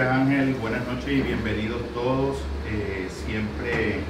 [0.00, 2.36] Ángel, buenas noches y bienvenidos todos.
[2.68, 4.04] Eh, siempre eh,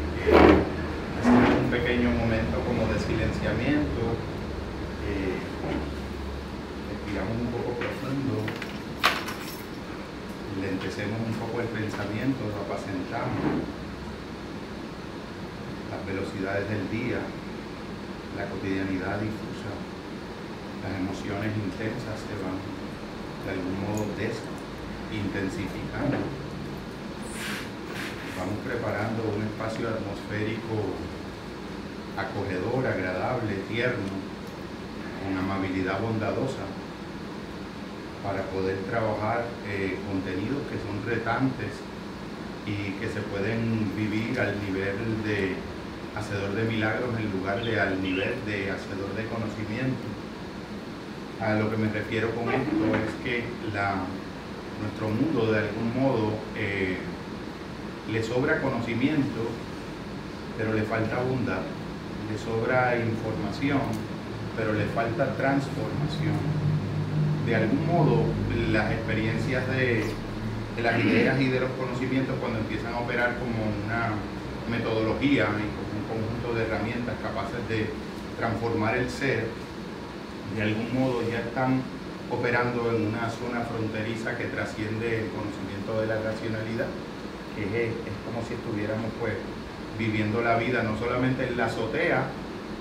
[1.20, 4.02] hacemos un pequeño momento como de silenciamiento.
[5.06, 5.38] Eh,
[6.90, 8.34] respiramos un poco profundo,
[10.58, 13.62] lentecemos un poco el pensamiento, lo apacentamos.
[15.86, 17.22] Las velocidades del día,
[18.34, 19.70] la cotidianidad difusa,
[20.82, 22.58] las emociones intensas se van
[23.46, 24.34] de algún modo des
[25.12, 26.18] intensificando.
[28.38, 30.94] Vamos preparando un espacio atmosférico
[32.16, 34.12] acogedor, agradable, tierno,
[35.22, 36.64] con amabilidad bondadosa,
[38.22, 41.72] para poder trabajar eh, contenidos que son retantes
[42.66, 45.54] y que se pueden vivir al nivel de
[46.16, 50.06] hacedor de milagros en lugar de al nivel de hacedor de conocimiento.
[51.40, 53.96] A lo que me refiero con esto es que la
[54.80, 56.96] nuestro mundo de algún modo eh,
[58.10, 59.48] le sobra conocimiento,
[60.56, 61.62] pero le falta bondad,
[62.30, 63.80] le sobra información,
[64.56, 66.36] pero le falta transformación.
[67.46, 68.24] De algún modo,
[68.72, 70.04] las experiencias de,
[70.76, 73.54] de las ideas y de los conocimientos, cuando empiezan a operar como
[73.84, 74.10] una
[74.70, 77.86] metodología y como un conjunto de herramientas capaces de
[78.36, 79.46] transformar el ser,
[80.56, 81.82] de algún modo ya están
[82.30, 86.86] operando en una zona fronteriza que trasciende el conocimiento de la racionalidad,
[87.54, 87.92] que es,
[88.24, 89.34] como si estuviéramos pues
[89.98, 92.24] viviendo la vida no solamente en la azotea,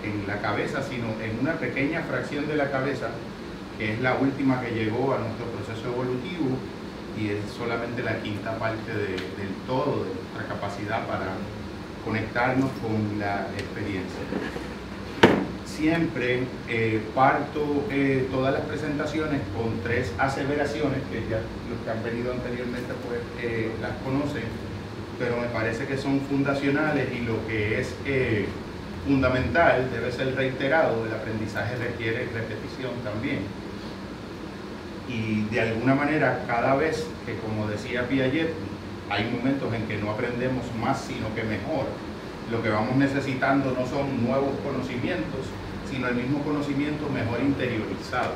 [0.03, 3.09] en la cabeza, sino en una pequeña fracción de la cabeza,
[3.77, 6.57] que es la última que llegó a nuestro proceso evolutivo
[7.17, 11.33] y es solamente la quinta parte del todo de nuestra capacidad para
[12.03, 14.21] conectarnos con la experiencia
[15.75, 22.03] siempre eh, parto eh, todas las presentaciones con tres aseveraciones que ya los que han
[22.03, 24.43] venido anteriormente pues eh, las conocen,
[25.19, 27.93] pero me parece que son fundacionales y lo que es
[29.05, 33.39] fundamental debe ser reiterado, el aprendizaje requiere repetición también.
[35.07, 38.49] Y de alguna manera cada vez que, como decía Piaget,
[39.09, 41.85] hay momentos en que no aprendemos más sino que mejor,
[42.51, 45.45] lo que vamos necesitando no son nuevos conocimientos,
[45.89, 48.33] sino el mismo conocimiento mejor interiorizado.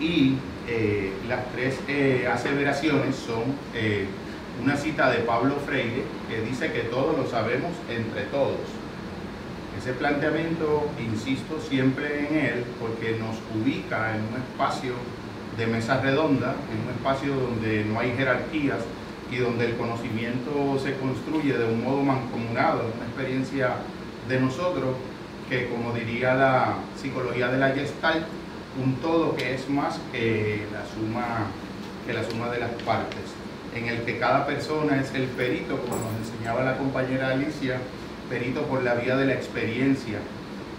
[0.00, 0.36] Y
[0.68, 3.42] eh, las tres eh, aseveraciones son
[3.74, 4.06] eh,
[4.62, 8.60] una cita de Pablo Freire que dice que todos lo sabemos entre todos.
[9.78, 14.94] Ese planteamiento, insisto siempre en él, porque nos ubica en un espacio
[15.58, 18.78] de mesa redonda, en un espacio donde no hay jerarquías
[19.30, 23.76] y donde el conocimiento se construye de un modo mancomunado, una experiencia
[24.28, 24.96] de nosotros
[25.48, 28.24] que como diría la psicología de la Gestalt,
[28.82, 31.46] un todo que es más que la suma,
[32.06, 33.34] que la suma de las partes,
[33.74, 37.78] en el que cada persona es el perito, como nos enseñaba la compañera Alicia,
[38.28, 40.18] perito por la vía de la experiencia.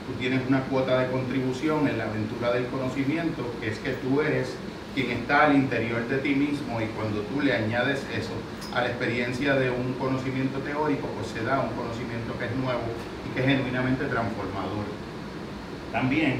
[0.07, 4.21] Tú tienes una cuota de contribución en la aventura del conocimiento, que es que tú
[4.21, 4.53] eres
[4.93, 8.31] quien está al interior de ti mismo y cuando tú le añades eso
[8.73, 12.81] a la experiencia de un conocimiento teórico, pues se da un conocimiento que es nuevo
[13.35, 14.85] que es genuinamente transformador.
[15.91, 16.39] También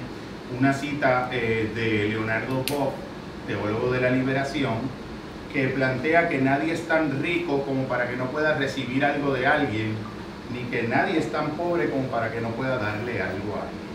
[0.58, 2.94] una cita eh, de Leonardo Boff,
[3.48, 4.76] teólogo de la liberación,
[5.52, 9.46] que plantea que nadie es tan rico como para que no pueda recibir algo de
[9.46, 9.96] alguien,
[10.54, 13.86] ni que nadie es tan pobre como para que no pueda darle algo a alguien.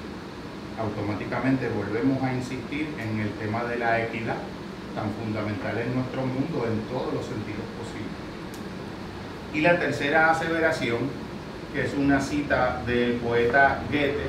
[0.78, 4.36] Automáticamente volvemos a insistir en el tema de la equidad,
[4.94, 8.20] tan fundamental en nuestro mundo en todos los sentidos posibles.
[9.52, 11.29] Y la tercera aseveración
[11.72, 14.26] que es una cita del poeta Goethe,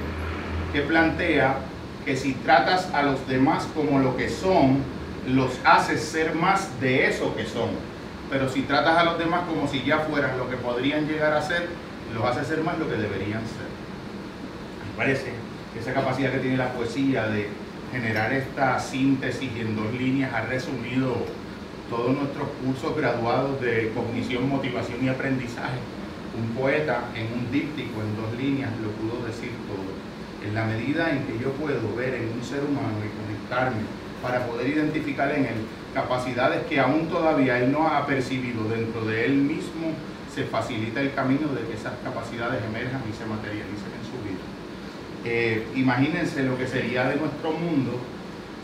[0.73, 1.57] que plantea
[2.05, 4.79] que si tratas a los demás como lo que son,
[5.27, 7.69] los haces ser más de eso que son.
[8.29, 11.41] Pero si tratas a los demás como si ya fueran lo que podrían llegar a
[11.41, 11.67] ser,
[12.13, 13.69] los haces ser más lo que deberían ser.
[14.89, 15.33] Me parece
[15.73, 17.49] que esa capacidad que tiene la poesía de
[17.91, 21.15] generar esta síntesis en dos líneas ha resumido
[21.89, 25.79] todos nuestros cursos graduados de cognición, motivación y aprendizaje
[26.37, 29.91] un poeta en un díptico, en dos líneas, lo pudo decir todo.
[30.47, 33.81] En la medida en que yo puedo ver en un ser humano y conectarme
[34.21, 35.59] para poder identificar en él
[35.93, 39.91] capacidades que aún todavía él no ha percibido dentro de él mismo,
[40.33, 44.39] se facilita el camino de que esas capacidades emerjan y se materialicen en su vida.
[45.25, 47.99] Eh, imagínense lo que sería de nuestro mundo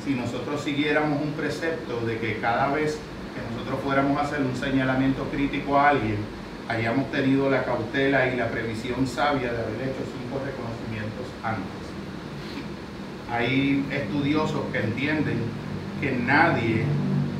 [0.03, 2.97] si nosotros siguiéramos un precepto de que cada vez
[3.35, 6.17] que nosotros fuéramos a hacer un señalamiento crítico a alguien,
[6.67, 11.87] hayamos tenido la cautela y la previsión sabia de haber hecho cinco reconocimientos antes.
[13.31, 15.39] Hay estudiosos que entienden
[16.01, 16.83] que nadie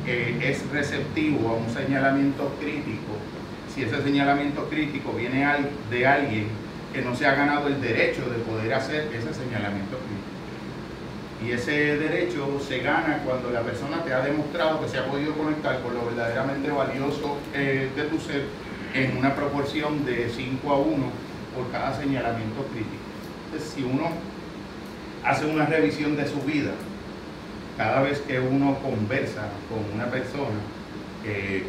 [0.06, 3.16] eh, es receptivo a un señalamiento crítico,
[3.74, 5.46] si ese señalamiento crítico viene
[5.90, 6.48] de alguien
[6.92, 10.28] que no se ha ganado el derecho de poder hacer ese señalamiento crítico.
[11.46, 15.34] Y ese derecho se gana cuando la persona te ha demostrado que se ha podido
[15.34, 18.46] conectar con lo verdaderamente valioso eh, de tu ser
[18.94, 20.96] en una proporción de 5 a 1
[21.54, 23.02] por cada señalamiento crítico.
[23.46, 24.08] Entonces, si uno
[25.24, 26.72] hace una revisión de su vida,
[27.76, 30.58] cada vez que uno conversa con una persona,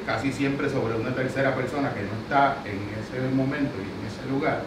[0.05, 4.29] casi siempre sobre una tercera persona que no está en ese momento y en ese
[4.29, 4.61] lugar,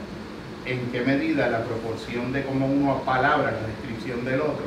[0.67, 4.67] en qué medida la proporción de cómo uno palabra la descripción del otro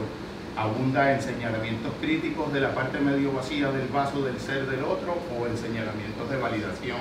[0.57, 5.17] abunda en señalamientos críticos de la parte medio vacía del vaso del ser del otro
[5.37, 6.97] o en señalamientos de validación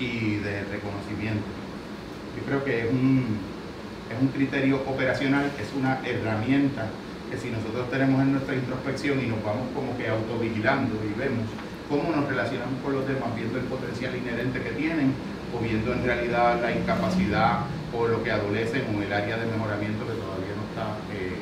[0.00, 1.44] y de reconocimiento.
[2.36, 3.38] Yo creo que es un,
[4.10, 6.88] es un criterio operacional, es una herramienta
[7.30, 11.46] que si nosotros tenemos en nuestra introspección y nos vamos como que autovigilando y vemos
[11.88, 15.12] cómo nos relacionamos con los demás, viendo el potencial inherente que tienen
[15.54, 20.06] o viendo en realidad la incapacidad o lo que adolecen o el área de mejoramiento
[20.06, 21.36] que todavía no está eh,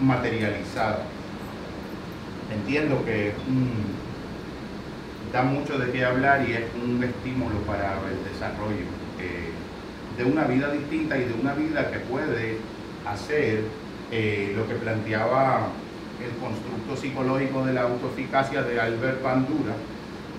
[0.00, 1.02] materializada.
[2.52, 3.32] Entiendo que
[5.32, 8.86] da mucho de qué hablar y es un estímulo para el desarrollo
[9.20, 9.50] eh,
[10.16, 12.58] de una vida distinta y de una vida que puede
[13.06, 13.62] hacer
[14.10, 15.68] eh, lo que planteaba
[16.24, 19.74] el constructo psicológico de la autoeficacia de Albert Bandura,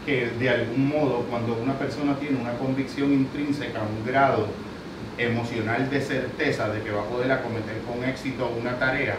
[0.06, 4.48] que de algún modo cuando una persona tiene una convicción intrínseca, un grado
[5.18, 9.16] emocional de certeza de que va a poder acometer con éxito una tarea,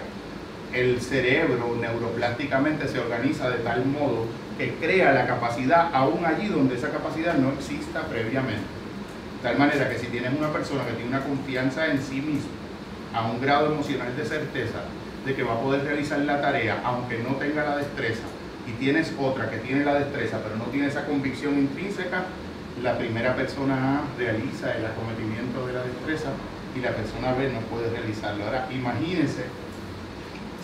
[0.73, 4.27] el cerebro neuroplásticamente se organiza de tal modo
[4.63, 8.63] que crea la capacidad aún allí donde esa capacidad no exista previamente.
[9.43, 12.53] De tal manera que si tienes una persona que tiene una confianza en sí misma,
[13.13, 14.79] a un grado emocional de certeza
[15.27, 18.23] de que va a poder realizar la tarea aunque no tenga la destreza,
[18.69, 22.23] y tienes otra que tiene la destreza pero no tiene esa convicción intrínseca,
[22.85, 26.31] la primera persona A realiza el acometimiento de la destreza
[26.77, 28.45] y la persona B no puede realizarlo.
[28.45, 29.43] Ahora, imagínense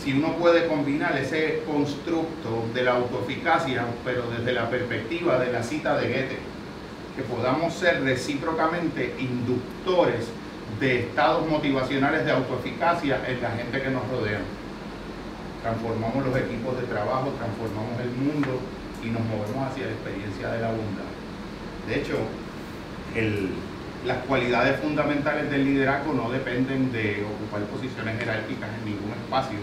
[0.09, 5.63] si uno puede combinar ese constructo de la autoeficacia, pero desde la perspectiva de la
[5.63, 6.39] cita de Goethe,
[7.15, 10.29] que podamos ser recíprocamente inductores
[10.81, 14.41] de estados motivacionales de autoeficacia en la gente que nos rodea.
[15.61, 18.61] Transformamos los equipos de trabajo, transformamos el mundo
[19.05, 21.13] y nos movemos hacia la experiencia de la bondad.
[21.87, 22.17] De hecho,
[24.07, 29.59] las cualidades fundamentales del liderazgo no dependen de ocupar posiciones jerárquicas en ningún espacio,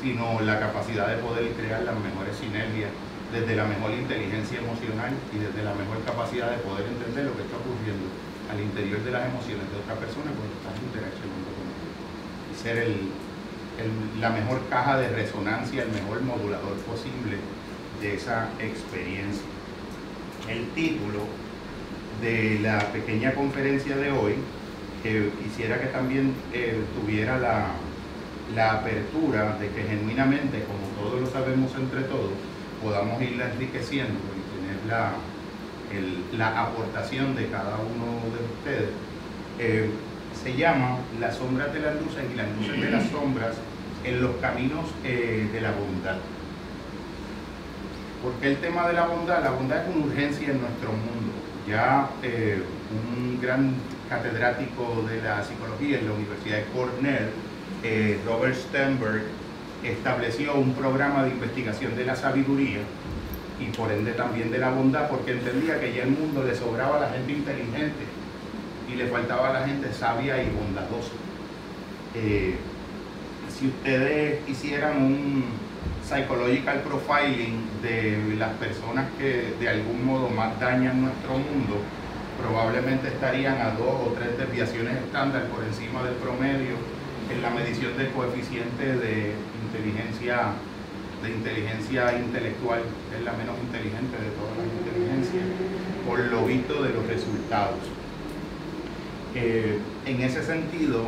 [0.00, 2.90] sino la capacidad de poder crear las mejores sinergias
[3.32, 7.42] desde la mejor inteligencia emocional y desde la mejor capacidad de poder entender lo que
[7.42, 8.08] está ocurriendo
[8.50, 11.90] al interior de las emociones de otra persona cuando estás interaccionando con ella.
[12.58, 12.76] Ser
[14.18, 17.38] la mejor caja de resonancia, el mejor modulador posible
[18.00, 19.46] de esa experiencia.
[20.48, 21.24] El título
[22.20, 24.34] de la pequeña conferencia de hoy,
[25.02, 27.68] que quisiera que también eh, tuviera la,
[28.54, 32.32] la apertura de que genuinamente, como todos lo sabemos entre todos,
[32.82, 35.12] podamos irla enriqueciendo y tener la,
[36.36, 38.90] la aportación de cada uno de ustedes.
[39.58, 39.90] Eh,
[40.42, 43.56] se llama Las sombras de las luces y las luces de las sombras
[44.04, 46.16] en los caminos eh, de la bondad.
[48.22, 51.32] Porque el tema de la bondad, la bondad es una urgencia en nuestro mundo.
[51.68, 53.74] Ya eh, un gran
[54.08, 57.30] catedrático de la psicología en la Universidad de Cornell,
[57.82, 59.22] eh, Robert Sternberg
[59.82, 62.80] estableció un programa de investigación de la sabiduría
[63.58, 66.96] y por ende también de la bondad, porque entendía que ya el mundo le sobraba
[66.96, 68.04] a la gente inteligente
[68.90, 71.12] y le faltaba a la gente sabia y bondadosa.
[72.14, 72.56] Eh,
[73.48, 75.44] si ustedes hicieran un
[76.02, 81.76] psychological profiling de las personas que de algún modo más dañan nuestro mundo,
[82.40, 86.76] probablemente estarían a dos o tres desviaciones estándar por encima del promedio
[87.32, 89.34] en la medición del coeficiente de
[89.64, 90.52] inteligencia
[91.22, 92.80] de inteligencia intelectual,
[93.14, 95.44] es la menos inteligente de todas las inteligencias,
[96.06, 97.78] por lo visto de los resultados.
[99.34, 101.04] Eh, en ese sentido,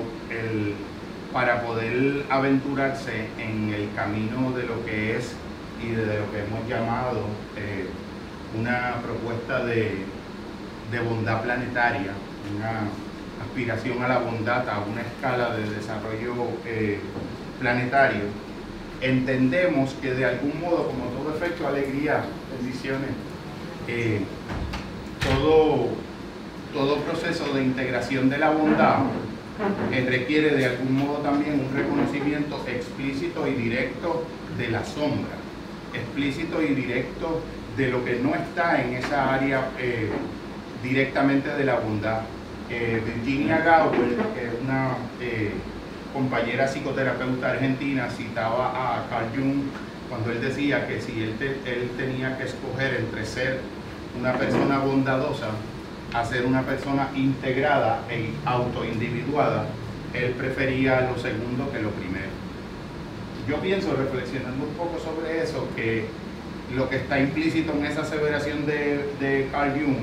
[1.32, 5.34] para poder aventurarse en el camino de lo que es
[5.82, 7.24] y de lo que hemos llamado
[7.56, 7.86] eh,
[8.58, 10.04] una propuesta de,
[10.90, 12.12] de bondad planetaria,
[12.54, 12.82] una
[13.42, 16.34] aspiración a la bondad a una escala de desarrollo
[16.66, 16.98] eh,
[17.60, 18.22] planetario,
[19.00, 22.22] entendemos que de algún modo, como todo efecto, alegría,
[22.56, 23.10] bendiciones,
[23.88, 24.20] eh,
[25.20, 25.88] todo,
[26.72, 28.98] todo proceso de integración de la bondad
[29.92, 34.24] eh, requiere de algún modo también un reconocimiento explícito y directo
[34.56, 35.36] de la sombra.
[35.94, 37.42] explícito y directo
[37.76, 39.68] de lo que no está en esa área
[40.82, 42.22] directamente de la bondad.
[42.74, 45.50] Eh, Virginia Gowell, que es una eh,
[46.10, 49.64] compañera psicoterapeuta argentina, citaba a Carl Jung
[50.08, 51.34] cuando él decía que si él,
[51.98, 53.60] tenía que escoger entre ser
[54.18, 55.48] una persona bondadosa
[56.14, 59.66] a ser una persona integrada e autoindividuada,
[60.14, 62.32] él prefería lo segundo que lo primero.
[63.46, 66.06] Yo pienso, reflexionando un poco sobre eso, que
[66.74, 69.98] lo que está implícito en esa aseveración de Carl Jung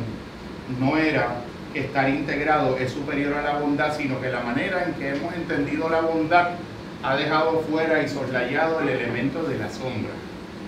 [0.79, 1.33] no era
[1.73, 5.33] que estar integrado es superior a la bondad, sino que la manera en que hemos
[5.33, 6.51] entendido la bondad
[7.03, 10.11] ha dejado fuera y soslayado el elemento de la sombra,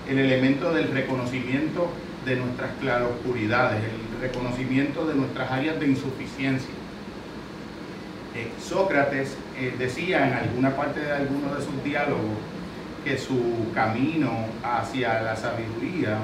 [0.09, 1.89] el elemento del reconocimiento
[2.25, 6.73] de nuestras claroscuridades, el reconocimiento de nuestras áreas de insuficiencia.
[8.35, 12.37] Eh, Sócrates eh, decía en alguna parte de alguno de sus diálogos
[13.03, 14.31] que su camino
[14.63, 16.17] hacia la sabiduría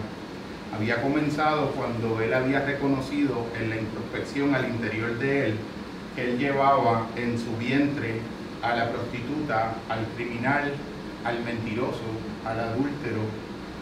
[0.75, 5.55] había comenzado cuando él había reconocido en la introspección al interior de él
[6.15, 8.19] que él llevaba en su vientre
[8.62, 10.74] a la prostituta, al criminal,
[11.24, 12.01] al mentiroso,
[12.45, 13.21] al adúltero,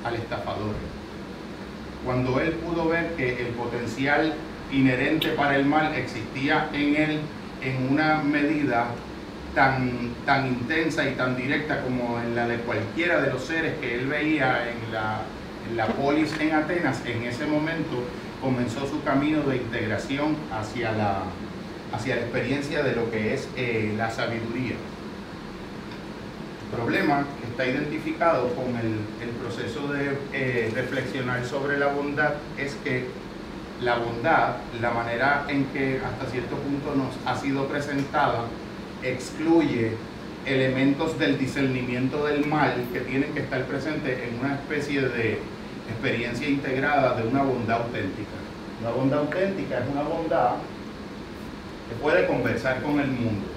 [0.04, 0.76] al estafador.
[2.04, 4.34] Cuando él pudo ver que el potencial
[4.72, 7.20] inherente para el mal existía en él
[7.62, 8.88] en una medida
[9.56, 13.96] tan, tan intensa y tan directa como en la de cualquiera de los seres que
[13.96, 15.22] él veía en la,
[15.74, 18.04] la polis en Atenas, en ese momento
[18.42, 21.24] comenzó su camino de integración hacia la,
[21.94, 24.76] hacia la experiencia de lo que es eh, la sabiduría.
[26.66, 29.00] El problema que está identificado con el,
[29.42, 33.06] proceso de eh, reflexionar sobre la bondad es que
[33.82, 38.46] la bondad, la manera en que hasta cierto punto nos ha sido presentada,
[39.04, 39.92] excluye
[40.46, 45.40] elementos del discernimiento del mal que tienen que estar presentes en una especie de
[45.90, 48.32] experiencia integrada de una bondad auténtica.
[48.82, 50.56] Una bondad auténtica es una bondad
[51.90, 53.48] que puede conversar con el mundo.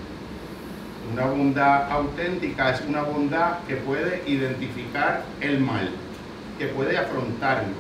[1.12, 5.90] Una bondad auténtica es una bondad que puede identificar el mal,
[6.58, 7.75] que puede afrontarlo,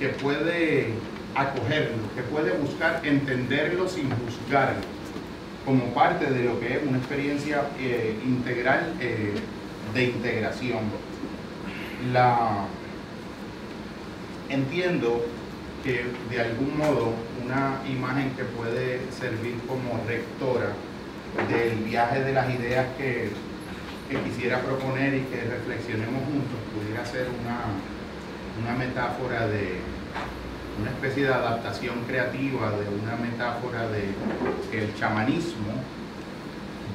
[0.00, 0.94] que puede
[1.34, 4.80] acogerlo, que puede buscar entenderlo sin juzgarlo,
[5.64, 9.34] como parte de lo que es una experiencia eh, integral eh,
[9.94, 10.80] de integración.
[12.12, 12.66] La,
[14.50, 15.24] entiendo
[15.82, 17.14] que de algún modo
[17.44, 20.72] una imagen que puede servir como rectora
[21.48, 23.30] del viaje de las ideas que,
[24.24, 27.60] quisiera proponer y que reflexionemos juntos pudiera ser una,
[28.60, 29.78] una metáfora de
[30.80, 34.10] una especie de adaptación creativa de una metáfora de
[34.76, 35.74] el chamanismo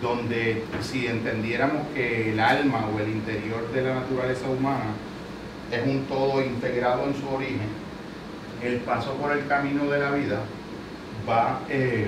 [0.02, 4.92] donde si entendiéramos que el alma o el interior de la naturaleza humana
[5.76, 7.86] es un todo integrado en su origen
[8.66, 10.40] el paso por el camino de la vida
[11.28, 12.08] va eh,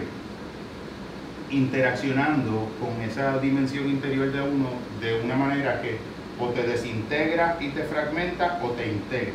[1.50, 4.69] interaccionando con esa dimensión interior de uno
[5.01, 5.97] de una manera que
[6.39, 9.33] o te desintegra y te fragmenta o te integra.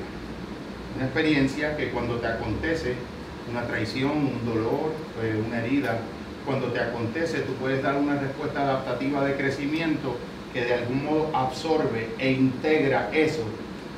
[0.96, 2.94] Una experiencia que cuando te acontece
[3.50, 5.98] una traición, un dolor, eh, una herida,
[6.46, 10.16] cuando te acontece tú puedes dar una respuesta adaptativa de crecimiento
[10.52, 13.44] que de algún modo absorbe e integra eso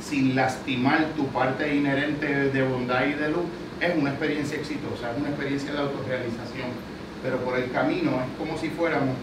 [0.09, 3.45] sin lastimar tu parte inherente de bondad y de luz,
[3.81, 6.69] es una experiencia exitosa, es una experiencia de autorrealización.
[7.23, 9.17] Pero por el camino es como si fuéramos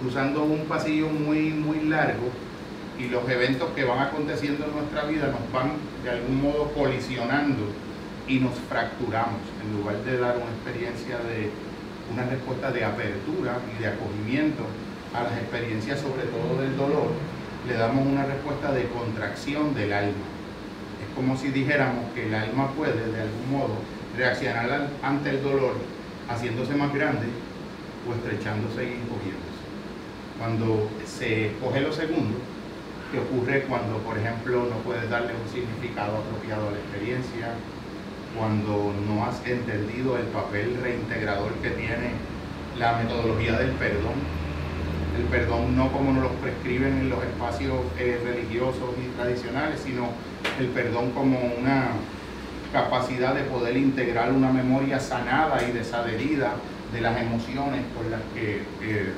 [0.00, 2.28] cruzando un pasillo muy, muy largo
[2.98, 5.72] y los eventos que van aconteciendo en nuestra vida nos van
[6.02, 7.62] de algún modo colisionando
[8.26, 11.50] y nos fracturamos en lugar de dar una experiencia de
[12.12, 14.64] una respuesta de apertura y de acogimiento
[15.14, 17.12] a las experiencias sobre todo del dolor
[17.66, 20.24] le damos una respuesta de contracción del alma.
[21.02, 23.78] Es como si dijéramos que el alma puede de algún modo
[24.16, 25.74] reaccionar ante el dolor
[26.28, 27.26] haciéndose más grande
[28.08, 29.64] o estrechándose y encogiéndose.
[30.38, 32.38] Cuando se escoge lo segundo,
[33.10, 37.54] que ocurre cuando, por ejemplo, no puedes darle un significado apropiado a la experiencia,
[38.36, 42.10] cuando no has entendido el papel reintegrador que tiene
[42.76, 44.18] la metodología del perdón,
[45.18, 50.08] el perdón no como nos lo prescriben en los espacios eh, religiosos y tradicionales, sino
[50.58, 51.88] el perdón como una
[52.72, 56.54] capacidad de poder integrar una memoria sanada y desadherida
[56.92, 59.12] de las emociones con las que eh,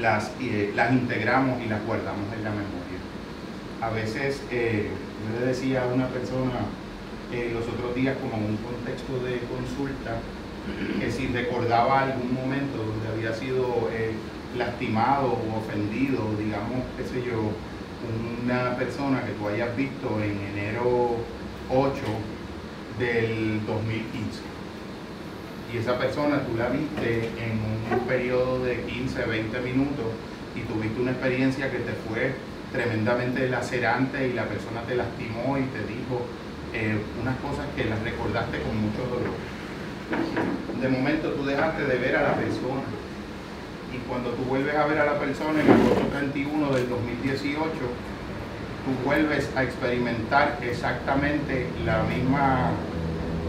[0.00, 2.98] las, eh, las integramos y las guardamos en la memoria.
[3.80, 6.60] A veces, yo le decía a una persona
[7.52, 10.20] los otros días como en un contexto de consulta,
[11.00, 13.88] que si recordaba algún momento donde había sido
[14.56, 17.52] lastimado o ofendido, digamos, qué sé yo,
[18.44, 21.16] una persona que tú hayas visto en enero
[21.70, 21.92] 8
[22.98, 24.40] del 2015.
[25.72, 30.06] Y esa persona tú la viste en un periodo de 15, 20 minutos
[30.54, 32.34] y tuviste una experiencia que te fue
[32.72, 36.26] tremendamente lacerante y la persona te lastimó y te dijo
[36.74, 39.32] eh, unas cosas que las recordaste con mucho dolor.
[40.80, 42.82] De momento tú dejaste de ver a la persona
[43.92, 47.70] y cuando tú vuelves a ver a la persona en agosto 31 del 2018,
[48.84, 52.70] tú vuelves a experimentar exactamente la misma,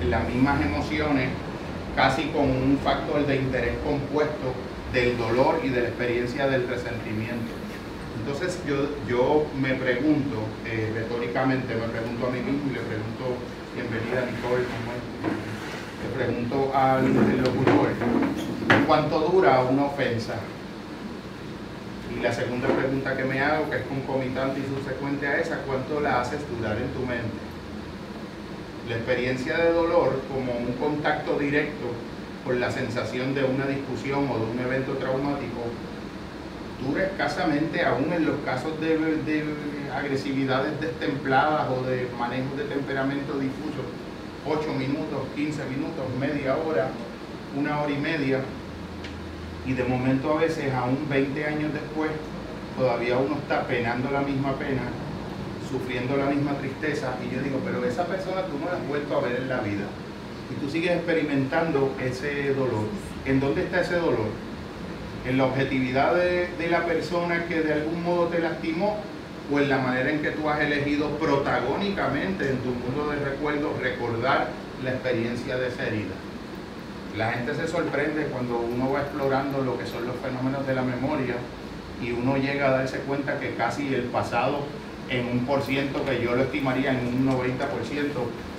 [0.10, 1.30] las mismas emociones,
[1.96, 4.54] casi con un factor de interés compuesto
[4.92, 7.52] del dolor y de la experiencia del resentimiento.
[8.20, 13.38] Entonces yo, yo me pregunto, eh, retóricamente, me pregunto a mí mismo y le pregunto,
[13.76, 15.52] bienvenida Nicole, le
[16.13, 17.05] pregunto al
[17.43, 17.89] locutor,
[18.88, 20.36] ¿cuánto dura una ofensa?
[22.15, 26.00] Y la segunda pregunta que me hago, que es concomitante y subsecuente a esa, ¿cuánto
[26.00, 27.41] la haces durar en tu mente?
[28.88, 31.88] La experiencia de dolor como un contacto directo
[32.46, 35.62] con la sensación de una discusión o de un evento traumático
[36.86, 39.46] dura escasamente, aún en los casos de, de
[39.96, 43.84] agresividades destempladas o de manejo de temperamento difuso,
[44.46, 46.90] 8 minutos, 15 minutos, media hora,
[47.58, 48.42] una hora y media,
[49.66, 52.12] y de momento a veces, aún 20 años después,
[52.78, 54.82] todavía uno está penando la misma pena,
[55.70, 59.18] sufriendo la misma tristeza, y yo digo, pero esa persona tú no la has vuelto
[59.18, 59.86] a ver en la vida,
[60.52, 62.88] y tú sigues experimentando ese dolor.
[63.26, 64.28] ¿En dónde está ese dolor?
[65.26, 68.98] ¿En la objetividad de, de la persona que de algún modo te lastimó?
[69.52, 73.80] O en la manera en que tú has elegido protagónicamente en tu mundo de recuerdos
[73.80, 74.50] recordar
[74.84, 76.16] la experiencia de esa herida.
[77.18, 80.82] La gente se sorprende cuando uno va explorando lo que son los fenómenos de la
[80.82, 81.36] memoria
[82.01, 84.60] y uno llega a darse cuenta que casi el pasado
[85.10, 87.50] en un por ciento que yo lo estimaría en un 90%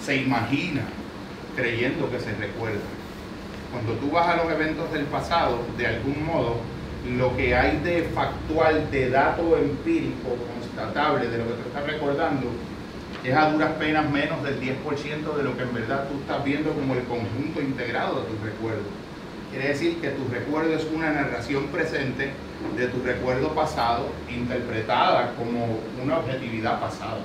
[0.00, 0.82] se imagina
[1.56, 2.80] creyendo que se recuerda.
[3.72, 6.58] Cuando tú vas a los eventos del pasado, de algún modo,
[7.16, 10.36] lo que hay de factual, de dato empírico
[10.74, 12.50] constatable de lo que tú estás recordando,
[13.22, 16.72] es a duras penas menos del 10% de lo que en verdad tú estás viendo
[16.72, 18.84] como el conjunto integrado de tus recuerdos.
[19.50, 22.32] Quiere decir que tu recuerdo es una narración presente
[22.76, 27.20] de tu recuerdo pasado interpretada como una objetividad pasada.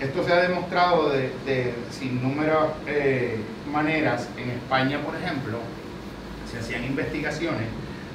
[0.00, 3.38] Esto se ha demostrado de, sin número eh,
[3.70, 4.28] maneras.
[4.36, 5.58] En España, por ejemplo,
[6.50, 7.68] se hacían investigaciones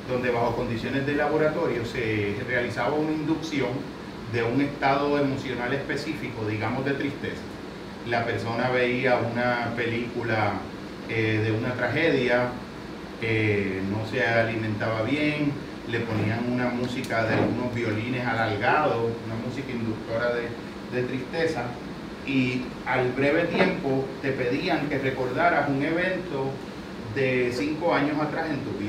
[0.09, 3.69] donde bajo condiciones de laboratorio se realizaba una inducción
[4.33, 7.41] de un estado emocional específico, digamos de tristeza.
[8.07, 10.53] La persona veía una película
[11.09, 12.49] eh, de una tragedia,
[13.91, 15.51] no se alimentaba bien,
[15.89, 20.47] le ponían una música de unos violines alargados, una música inductora de,
[20.95, 21.63] de tristeza,
[22.25, 26.51] y al breve tiempo te pedían que recordaras un evento
[27.15, 28.88] de cinco años atrás en tu vida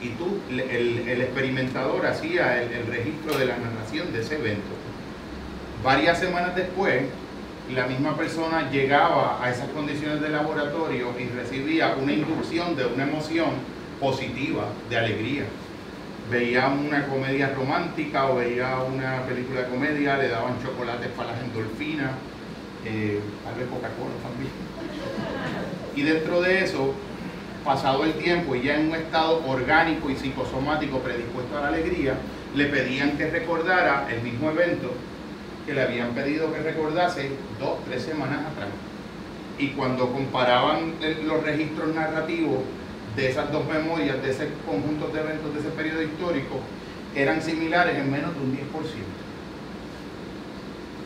[0.00, 4.68] y tú, el, experimentador hacía el, registro de la narración de ese evento.
[5.82, 7.02] Varias semanas después,
[7.74, 13.04] la misma persona llegaba a esas condiciones de laboratorio y recibía una inducción de una
[13.04, 13.50] emoción
[14.00, 15.44] positiva, de alegría.
[16.30, 21.42] Veía una comedia romántica o veía una película de comedia, le daban chocolates para las
[21.42, 22.10] endorfinas,
[22.84, 24.52] eh, tal vez Coca-Cola también.
[25.96, 26.94] Y dentro de eso,
[27.68, 32.14] pasado el tiempo y ya en un estado orgánico y psicosomático predispuesto a la alegría,
[32.54, 34.90] le pedían que recordara el mismo evento
[35.66, 38.70] que le habían pedido que recordase dos, tres semanas atrás.
[39.58, 40.94] Y cuando comparaban
[41.26, 42.60] los registros narrativos
[43.14, 46.60] de esas dos memorias, de ese conjunto de eventos de ese periodo histórico,
[47.14, 48.60] eran similares en menos de un 10%.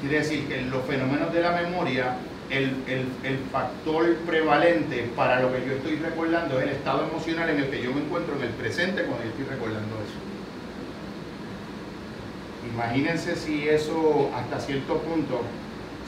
[0.01, 2.15] Quiere decir que los fenómenos de la memoria
[2.53, 7.71] el, factor prevalente para lo que yo estoy recordando es el estado emocional en el
[7.71, 10.21] que yo me encuentro en el presente cuando yo estoy recordando eso.
[12.75, 15.43] Imagínense si eso hasta cierto punto,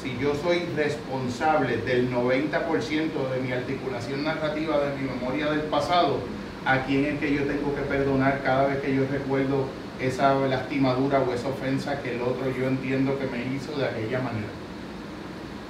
[0.03, 6.19] si yo soy responsable del 90% de mi articulación narrativa de mi memoria del pasado,
[6.67, 9.67] ¿a quién es que yo tengo que perdonar cada vez que yo recuerdo
[10.01, 14.21] esa lastimadura o esa ofensa que el otro yo entiendo que me hizo de aquella
[14.21, 14.64] manera?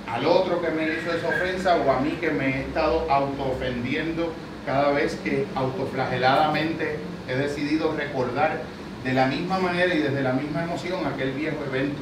[0.09, 4.33] Al otro que me hizo esa ofensa o a mí que me he estado autoofendiendo
[4.67, 8.63] cada vez que autoflageladamente he decidido recordar
[9.03, 12.01] de la misma manera y desde la misma emoción aquel viejo evento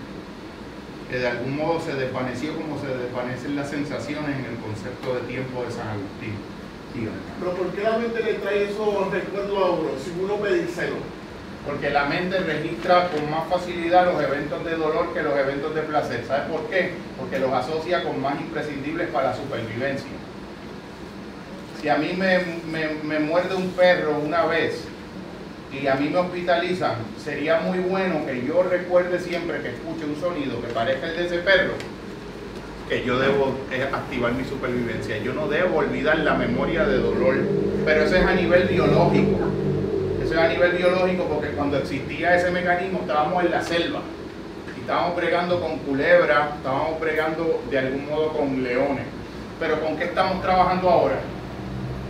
[1.11, 5.21] que de algún modo se desvaneció como se desvanecen las sensaciones en el concepto de
[5.29, 6.35] tiempo de San Agustín.
[7.39, 9.91] Pero ¿por qué la mente le trae esos recuerdos a uno?
[10.03, 10.97] Si uno pedírselo.
[11.67, 15.83] Porque la mente registra con más facilidad los eventos de dolor que los eventos de
[15.83, 16.25] placer.
[16.27, 16.93] ¿Sabes por qué?
[17.19, 20.11] Porque los asocia con más imprescindibles para la supervivencia.
[21.81, 22.41] Si a mí me,
[23.03, 24.87] me muerde un perro una vez
[25.73, 30.21] y a mí me hospitalizan, sería muy bueno que yo recuerde siempre que escuche un
[30.21, 31.73] sonido que parezca el de ese perro,
[32.89, 33.55] que yo debo
[33.93, 35.17] activar mi supervivencia.
[35.19, 37.37] Yo no debo olvidar la memoria de dolor,
[37.87, 39.39] pero eso es a nivel biológico.
[40.39, 44.01] A nivel biológico porque cuando existía ese mecanismo estábamos en la selva
[44.75, 49.05] y estábamos bregando con culebras, estábamos bregando de algún modo con leones.
[49.61, 51.17] Pero ¿con qué estamos trabajando ahora?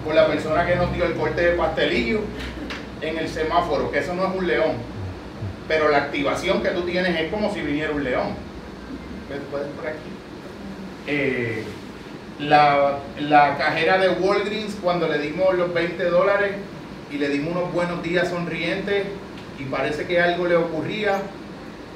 [0.04, 2.20] Con la persona que nos dio el corte de pastelillo
[3.00, 4.72] en el semáforo, que eso no es un león,
[5.66, 8.35] pero la activación que tú tienes es como si viniera un león.
[9.50, 9.98] ¿Puedes por aquí?
[11.08, 11.64] Eh,
[12.38, 16.52] la, la, cajera de Walgreens cuando le dimos los 20 dólares
[17.12, 19.07] y le dimos unos buenos días sonrientes
[19.59, 21.20] y parece que algo le ocurría,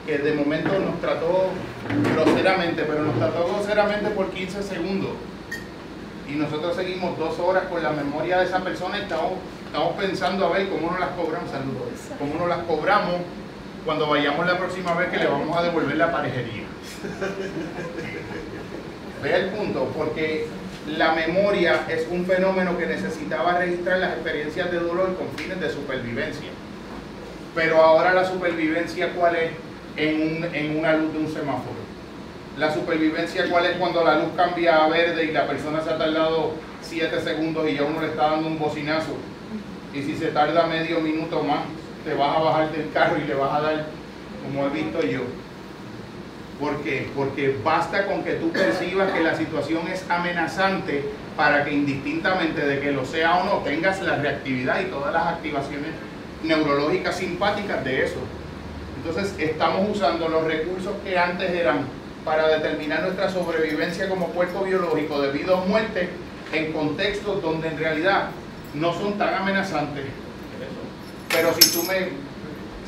[0.05, 1.48] que de momento nos trató
[2.14, 5.11] groseramente, pero nos trató groseramente por 15 segundos.
[6.29, 9.33] Y nosotros seguimos dos horas con la memoria de esa persona y estamos
[9.66, 13.16] estamos pensando a ver cómo nos las cobramos, saludos, cómo nos las cobramos
[13.85, 16.62] cuando vayamos la próxima vez que le vamos a devolver la parejería.
[19.22, 20.46] Ve el punto, porque
[20.87, 25.70] la memoria es un fenómeno que necesitaba registrar las experiencias de dolor con fines de
[25.70, 26.49] supervivencia.
[27.55, 29.51] Pero ahora la supervivencia, ¿cuál es
[29.96, 31.87] en, en una luz de un semáforo?
[32.57, 35.99] La supervivencia, ¿cuál es cuando la luz cambia a verde y la persona se ha
[35.99, 39.16] tardado 7 segundos y ya uno le está dando un bocinazo
[39.96, 41.61] y si se tarda medio minuto más,
[42.05, 43.87] te vas a bajar del carro y le vas a dar,
[44.44, 45.22] como he visto yo.
[46.61, 47.11] ¿Por qué?
[47.14, 51.05] Porque basta con que tú percibas que la situación es amenazante
[51.37, 55.27] para que indistintamente de que lo sea o no, tengas la reactividad y todas las
[55.27, 55.90] activaciones
[56.42, 58.16] neurológicas simpáticas de eso.
[58.97, 61.85] Entonces estamos usando los recursos que antes eran
[62.25, 66.09] para determinar nuestra sobrevivencia como cuerpo biológico debido a muerte
[66.53, 68.31] en contextos donde en realidad
[68.75, 70.05] no son tan amenazantes.
[71.31, 72.09] Pero si tú me,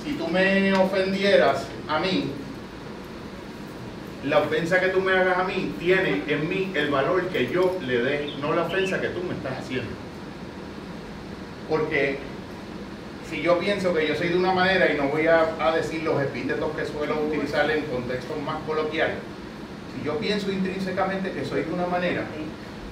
[0.03, 2.33] si tú me ofendieras a mí,
[4.25, 7.79] la ofensa que tú me hagas a mí tiene en mí el valor que yo
[7.87, 9.91] le dé, no la ofensa que tú me estás haciendo.
[11.69, 12.19] Porque
[13.31, 16.03] si yo pienso que yo soy de una manera y no voy a, a decir
[16.03, 19.17] los epítetos que suelo utilizar en contextos más coloquiales,
[19.95, 22.25] si yo pienso intrínsecamente que soy de una manera,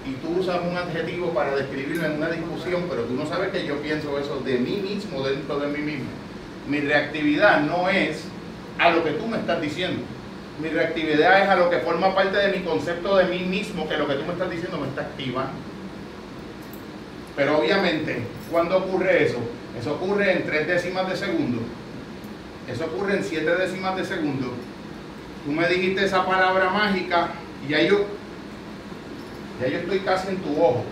[0.06, 3.66] y tú usas un adjetivo para describirlo en una discusión, pero tú no sabes que
[3.66, 6.08] yo pienso eso de mí mismo, dentro de mí mismo.
[6.68, 8.24] Mi reactividad no es
[8.78, 10.02] a lo que tú me estás diciendo.
[10.60, 13.96] Mi reactividad es a lo que forma parte de mi concepto de mí mismo, que
[13.96, 15.52] lo que tú me estás diciendo me está activando.
[17.36, 19.38] Pero obviamente, cuando ocurre eso?
[19.78, 21.60] Eso ocurre en tres décimas de segundo.
[22.66, 24.52] Eso ocurre en siete décimas de segundo.
[25.44, 27.28] Tú me dijiste esa palabra mágica
[27.64, 28.06] y ya yo
[29.60, 30.84] ya yo estoy casi en tu ojo.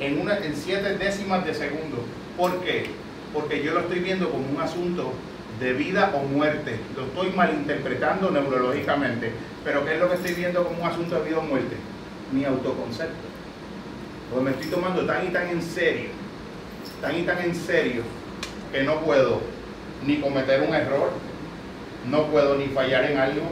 [0.00, 2.04] En, una, en siete décimas de segundo.
[2.36, 2.86] ¿Por qué?
[3.32, 5.12] Porque yo lo estoy viendo como un asunto
[5.60, 6.78] de vida o muerte.
[6.96, 9.32] Lo estoy malinterpretando neurológicamente.
[9.64, 11.76] Pero ¿qué es lo que estoy viendo como un asunto de vida o muerte?
[12.32, 13.24] Mi autoconcepto.
[14.30, 16.10] Porque me estoy tomando tan y tan en serio,
[17.00, 18.02] tan y tan en serio,
[18.72, 19.40] que no puedo
[20.04, 21.10] ni cometer un error,
[22.10, 23.42] no puedo ni fallar en algo,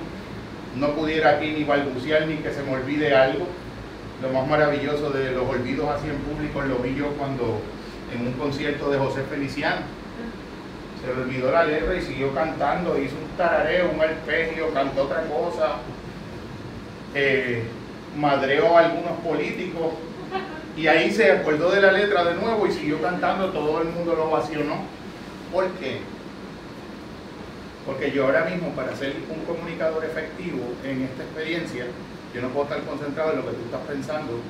[0.76, 3.46] no pudiera aquí ni balbucear ni que se me olvide algo.
[4.20, 7.60] Lo más maravilloso de los olvidos así en público lo vi yo cuando
[8.14, 9.82] en un concierto de José Feliciano.
[11.02, 15.22] Se le olvidó la letra y siguió cantando, hizo un tarareo, un arpegio, cantó otra
[15.22, 15.78] cosa,
[17.14, 17.64] eh,
[18.16, 19.94] madreó a algunos políticos
[20.76, 24.14] y ahí se acordó de la letra de nuevo y siguió cantando, todo el mundo
[24.14, 24.76] lo ovacionó.
[25.52, 25.98] ¿Por qué?
[27.84, 31.86] Porque yo ahora mismo, para ser un comunicador efectivo en esta experiencia,
[32.32, 34.40] yo no puedo estar concentrado en lo que tú estás pensando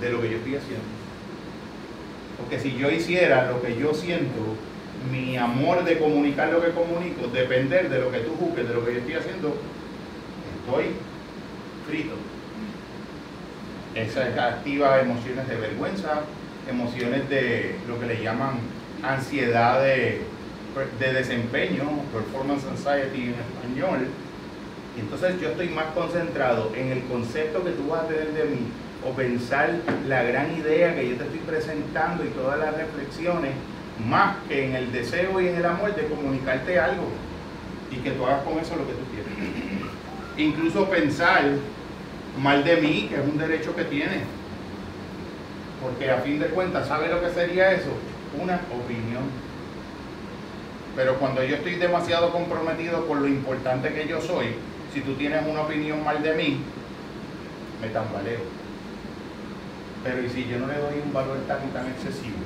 [0.00, 0.84] de lo que yo estoy haciendo.
[2.38, 4.56] Porque si yo hiciera lo que yo siento,
[5.10, 8.84] mi amor de comunicar lo que comunico, depender de lo que tú juzgues, de lo
[8.84, 9.56] que yo estoy haciendo,
[10.60, 10.86] estoy
[11.86, 12.14] frito.
[13.94, 16.22] Esa activa emociones de vergüenza,
[16.68, 18.58] emociones de lo que le llaman
[19.02, 20.22] ansiedad de
[20.98, 24.08] de desempeño, performance anxiety en español,
[24.96, 28.44] y entonces yo estoy más concentrado en el concepto que tú vas a tener de
[28.44, 28.68] mí
[29.06, 29.70] o pensar
[30.06, 33.52] la gran idea que yo te estoy presentando y todas las reflexiones,
[34.06, 37.08] más que en el deseo y en el amor de comunicarte algo
[37.90, 39.32] y que tú hagas con eso lo que tú quieres.
[40.36, 41.44] Incluso pensar
[42.40, 44.22] mal de mí, que es un derecho que tienes.
[45.82, 47.90] Porque a fin de cuentas, ¿sabe lo que sería eso?
[48.40, 49.22] Una opinión
[50.94, 54.48] Pero cuando yo estoy demasiado comprometido con lo importante que yo soy,
[54.92, 56.60] si tú tienes una opinión mal de mí,
[57.80, 58.40] me tambaleo.
[60.02, 62.36] Pero ¿y si yo no le doy un valor tan tan excesivo?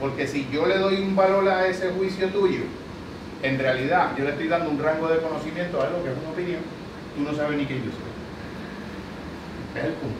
[0.00, 2.62] Porque si yo le doy un valor a ese juicio tuyo,
[3.42, 6.30] en realidad yo le estoy dando un rango de conocimiento a algo que es una
[6.30, 6.60] opinión,
[7.16, 8.00] tú no sabes ni quién yo soy.
[9.82, 10.16] El punto.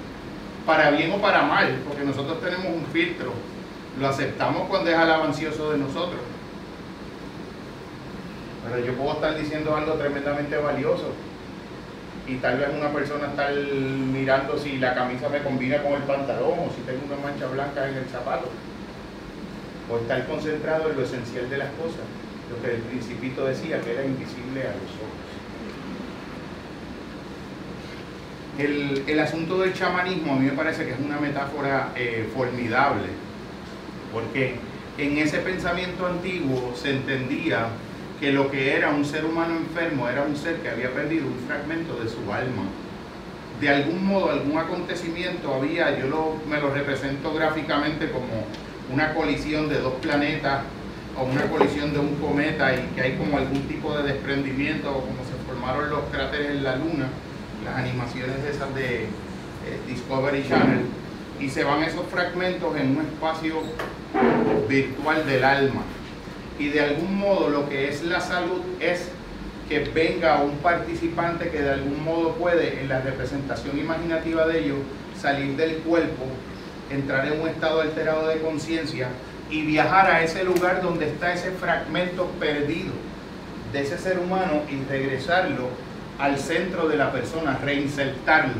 [0.64, 3.32] Para bien o para mal, porque nosotros tenemos un filtro.
[4.00, 6.20] Lo aceptamos cuando es alabancioso de nosotros.
[8.64, 11.12] Pero yo puedo estar diciendo algo tremendamente valioso
[12.26, 16.58] y tal vez una persona estar mirando si la camisa me combina con el pantalón
[16.58, 18.50] o si tengo una mancha blanca en el zapato.
[19.88, 22.02] O estar concentrado en lo esencial de las cosas,
[22.50, 25.26] lo que el principito decía que era invisible a los ojos.
[28.58, 33.08] El, el, asunto del chamanismo a mí me parece que es una metáfora eh, formidable,
[34.12, 34.56] porque
[34.98, 37.68] en ese pensamiento antiguo se entendía
[38.20, 41.38] que lo que era un ser humano enfermo era un ser que había perdido un
[41.46, 42.64] fragmento de su alma.
[43.60, 48.44] De algún modo, algún acontecimiento había, yo lo, me lo represento gráficamente como
[48.92, 50.62] una colisión de dos planetas
[51.18, 55.00] o una colisión de un cometa y que hay como algún tipo de desprendimiento o
[55.00, 57.08] como se formaron los cráteres en la luna
[57.66, 59.08] las animaciones esas de eh,
[59.88, 60.86] Discovery Channel,
[61.40, 63.56] y se van esos fragmentos en un espacio
[64.68, 65.82] virtual del alma.
[66.58, 69.08] Y de algún modo lo que es la salud es
[69.68, 74.76] que venga un participante que de algún modo puede, en la representación imaginativa de ello,
[75.20, 76.24] salir del cuerpo,
[76.90, 79.08] entrar en un estado alterado de conciencia
[79.50, 82.92] y viajar a ese lugar donde está ese fragmento perdido
[83.72, 85.68] de ese ser humano y regresarlo
[86.18, 88.54] al centro de la persona, reinsertarlo.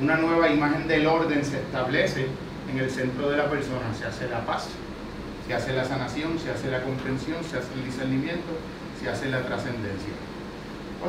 [0.00, 2.26] Una nueva imagen del orden se establece
[2.70, 4.68] en el centro de la persona, se hace la paz,
[5.46, 8.58] se hace la sanación, se hace la comprensión, se hace el discernimiento,
[9.00, 10.12] se hace la trascendencia.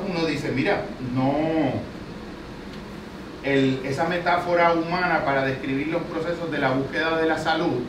[0.10, 0.84] Uno dice, mira,
[1.16, 1.74] no,
[3.44, 7.82] esa metáfora humana para describir los procesos de la búsqueda de la salud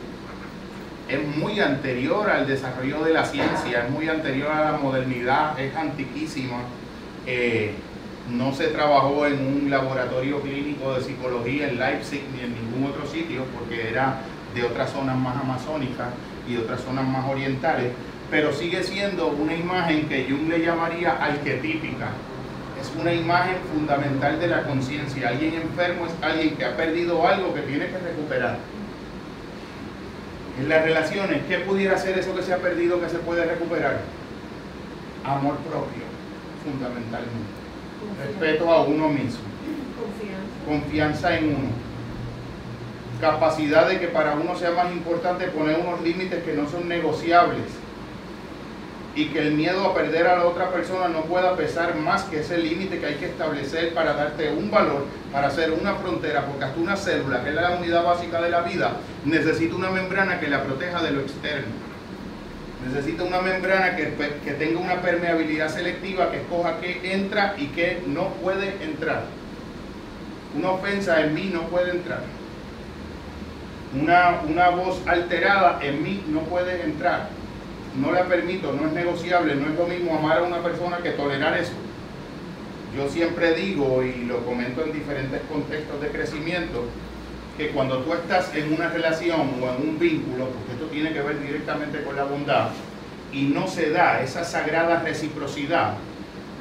[1.09, 5.75] es muy anterior al desarrollo de la ciencia, es muy anterior a la modernidad, es
[5.75, 6.59] antiquísima.
[7.25, 7.73] Eh,
[8.29, 13.07] no se trabajó en un laboratorio clínico de psicología en Leipzig ni en ningún otro
[13.07, 14.19] sitio porque era
[14.53, 16.09] de otras zonas más amazónicas
[16.49, 17.91] y otras zonas más orientales,
[18.31, 22.09] pero sigue siendo una imagen que Jung le llamaría arquetípica.
[22.79, 25.29] Es una imagen fundamental de la conciencia.
[25.29, 28.57] Alguien enfermo es alguien que ha perdido algo que tiene que recuperar.
[30.59, 33.99] En las relaciones, ¿qué pudiera ser eso que se ha perdido que se puede recuperar?
[35.23, 36.03] Amor propio,
[36.63, 37.59] fundamentalmente
[38.17, 39.39] respeto a uno mismo,
[40.67, 41.37] confianza.
[41.37, 41.69] en uno,
[43.19, 47.65] capacidad de que para uno sea más importante poner unos límites que no son negociables
[49.15, 52.39] y que el miedo a perder a la otra persona no pueda pesar más que
[52.39, 56.63] ese límite que hay que establecer para darte un valor, para hacer una frontera, porque
[56.63, 58.93] hasta una célula, que es la unidad básica de la vida,
[59.25, 61.89] necesita una membrana que la proteja de lo externo
[62.87, 68.01] necesita una membrana que, que, tenga una permeabilidad selectiva que escoja qué entra y qué
[68.07, 69.23] no puede entrar.
[70.57, 72.21] Una ofensa en mí no puede entrar.
[73.93, 77.29] Una, una voz alterada en mí no puede entrar.
[77.99, 81.11] No la permito, no es negociable, no es lo mismo amar a una persona que
[81.11, 81.73] tolerar eso.
[82.95, 86.85] Yo siempre digo, y lo comento en diferentes contextos de crecimiento,
[87.57, 91.21] que cuando tú estás en una relación o en un vínculo, porque esto tiene que
[91.21, 92.69] ver directamente con la bondad,
[93.33, 95.95] y no se da esa sagrada reciprocidad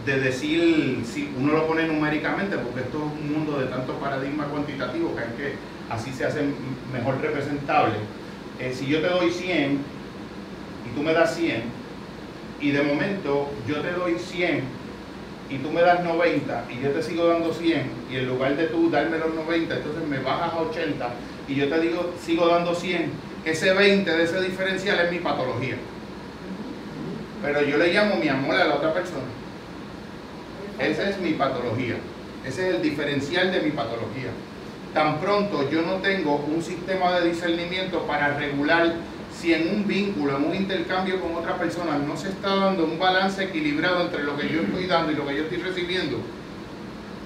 [0.05, 4.45] de decir, si uno lo pone numéricamente, porque esto es un mundo de tanto paradigma
[4.45, 5.55] cuantitativo que hay que
[5.91, 6.41] así se hace
[6.93, 7.95] mejor representable.
[8.61, 9.79] Eh, si yo te doy 100
[10.87, 11.63] y tú me das 100,
[12.61, 14.63] y de momento yo te doy 100
[15.51, 18.67] y tú me das 90 y yo te sigo dando 100 y en lugar de
[18.67, 21.09] tú darme los 90, entonces me bajas a 80
[21.49, 23.11] y yo te digo, sigo dando 100,
[23.45, 25.77] ese 20 de ese diferencial es mi patología.
[27.43, 29.25] Pero yo le llamo mi amor a la otra persona.
[30.79, 31.97] Esa es mi patología.
[32.45, 34.31] Ese es el diferencial de mi patología.
[34.99, 38.95] Tan pronto yo no tengo un sistema de discernimiento para regular
[39.33, 42.99] si en un vínculo, en un intercambio con otra persona no se está dando un
[42.99, 46.19] balance equilibrado entre lo que yo estoy dando y lo que yo estoy recibiendo,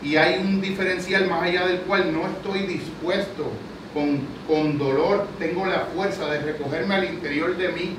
[0.02, 3.50] y hay un diferencial más allá del cual no estoy dispuesto,
[3.94, 7.96] con, con dolor, tengo la fuerza de recogerme al interior de mí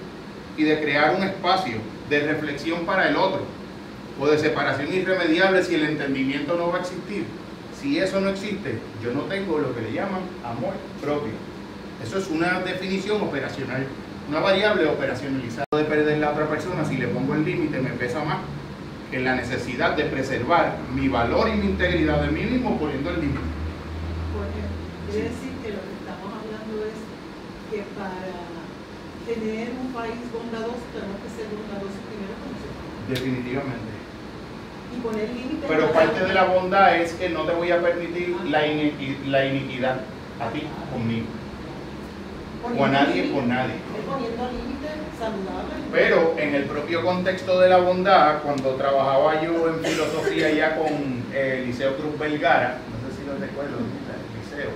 [0.55, 1.77] y de crear un espacio
[2.11, 3.41] de reflexión para el otro,
[4.19, 7.25] o de separación irremediable si el entendimiento no va a existir.
[7.83, 11.33] Si eso no existe, yo no tengo lo que le llaman amor propio.
[12.01, 13.85] Eso es una definición operacional.
[14.29, 18.23] una variable operacionalizada de perder la otra persona, si le pongo el límite me pesa
[18.23, 18.37] más
[19.11, 23.19] que la necesidad de preservar mi valor y mi integridad de mí mismo poniendo el
[23.19, 23.51] límite.
[25.11, 26.99] Quiere decir que lo que estamos hablando es
[27.69, 28.47] que para
[29.27, 33.11] tener un país bondadoso tenemos que ser bondadosos primero con nosotros.
[33.11, 33.92] Definitivamente.
[34.95, 35.65] Y poner límites.
[35.67, 39.45] Pero parte de la bondad es que no te voy a permitir la, iniqui- la
[39.45, 39.97] iniquidad
[40.39, 41.25] a ti conmigo.
[42.77, 43.73] O a nadie con nadie.
[45.91, 50.87] Pero en el propio contexto de la bondad, cuando trabajaba yo en filosofía ya con
[51.33, 54.69] eh, Liceo Cruz Vergara, no sé si lo recuerdo, el liceo,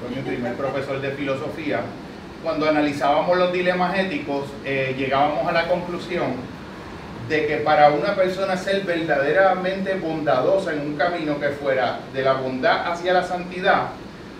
[0.00, 1.80] fue mi primer profesor de filosofía,
[2.42, 6.34] cuando analizábamos los dilemas éticos, eh, llegábamos a la conclusión
[7.28, 12.32] de que para una persona ser verdaderamente bondadosa en un camino que fuera de la
[12.34, 13.88] bondad hacia la santidad,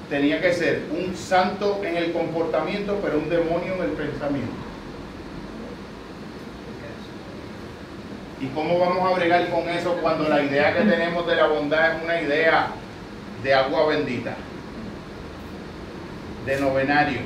[0.09, 4.53] tenía que ser un santo en el comportamiento, pero un demonio en el pensamiento.
[8.41, 11.97] ¿Y cómo vamos a bregar con eso cuando la idea que tenemos de la bondad
[11.97, 12.69] es una idea
[13.43, 14.35] de agua bendita,
[16.47, 17.19] de novenario?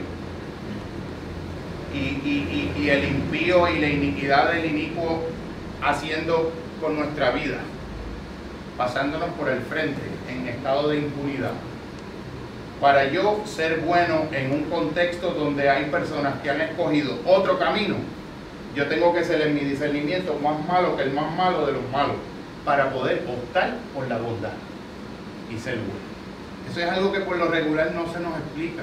[1.92, 5.22] Y, y- y- y el impío y la iniquidad del inicuo
[5.82, 7.58] haciendo con nuestra vida,
[8.76, 11.52] pasándonos por el frente en estado de impunidad.
[12.80, 17.96] Para yo ser bueno en un contexto donde hay personas que han escogido otro camino,
[18.74, 21.88] yo tengo que ser en mi discernimiento más malo que el más malo de los
[21.92, 22.16] malos
[22.64, 24.52] para poder optar por la bondad
[25.50, 26.12] y ser bueno.
[26.70, 28.82] Eso es algo que por lo regular no se nos explica.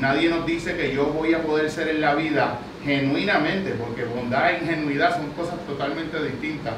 [0.00, 4.50] Nadie nos dice que yo voy a poder ser en la vida genuinamente, porque bondad
[4.50, 6.74] e ingenuidad son cosas totalmente distintas.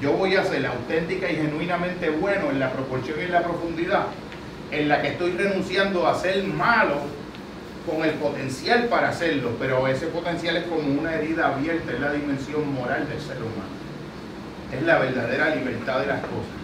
[0.00, 4.06] Yo voy a ser auténtica y genuinamente bueno en la proporción y en la profundidad
[4.70, 6.96] en la que estoy renunciando a ser malo
[7.86, 12.12] con el potencial para hacerlo, pero ese potencial es como una herida abierta, es la
[12.12, 13.78] dimensión moral del ser humano.
[14.72, 16.58] Es la verdadera libertad de las cosas.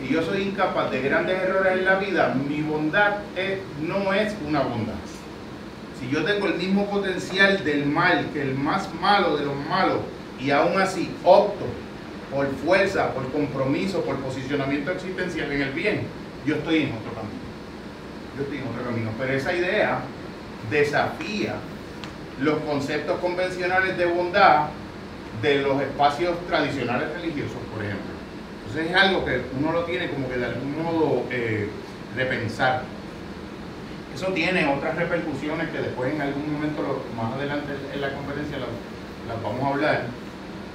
[0.00, 3.18] Si yo soy incapaz de grandes errores en la vida, mi bondad
[3.80, 4.94] no es una bondad.
[6.02, 9.98] Si yo tengo el mismo potencial del mal que el más malo de los malos
[10.40, 11.64] y aún así opto
[12.28, 16.00] por fuerza, por compromiso, por posicionamiento existencial en el bien,
[16.44, 17.40] yo estoy en otro camino.
[18.36, 19.10] Yo estoy en otro camino.
[19.16, 20.00] Pero esa idea
[20.70, 21.54] desafía
[22.40, 24.70] los conceptos convencionales de bondad
[25.40, 28.10] de los espacios tradicionales religiosos, por ejemplo.
[28.66, 31.68] Entonces es algo que uno lo tiene como que de algún modo eh,
[32.16, 32.82] repensar.
[34.14, 39.42] Eso tiene otras repercusiones que después en algún momento, más adelante en la conferencia, las,
[39.42, 40.02] vamos a hablar.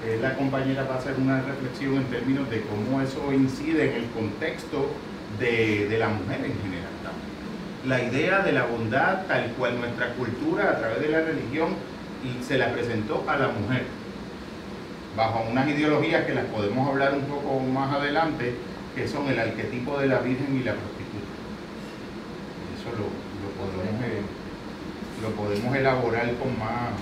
[0.05, 4.03] Eh, la compañera va a hacer una reflexión en términos de cómo eso incide en
[4.03, 4.91] el contexto
[5.39, 6.87] de, de la mujer en general.
[7.85, 11.75] La idea de la bondad tal cual nuestra cultura a través de la religión
[12.45, 13.83] se la presentó a la mujer
[15.15, 18.53] bajo unas ideologías que las podemos hablar un poco más adelante,
[18.95, 21.33] que son el arquetipo de la Virgen y la prostituta.
[22.77, 23.26] Eso lo
[23.73, 24.21] podemos, eh,
[25.21, 26.93] lo podemos elaborar con más...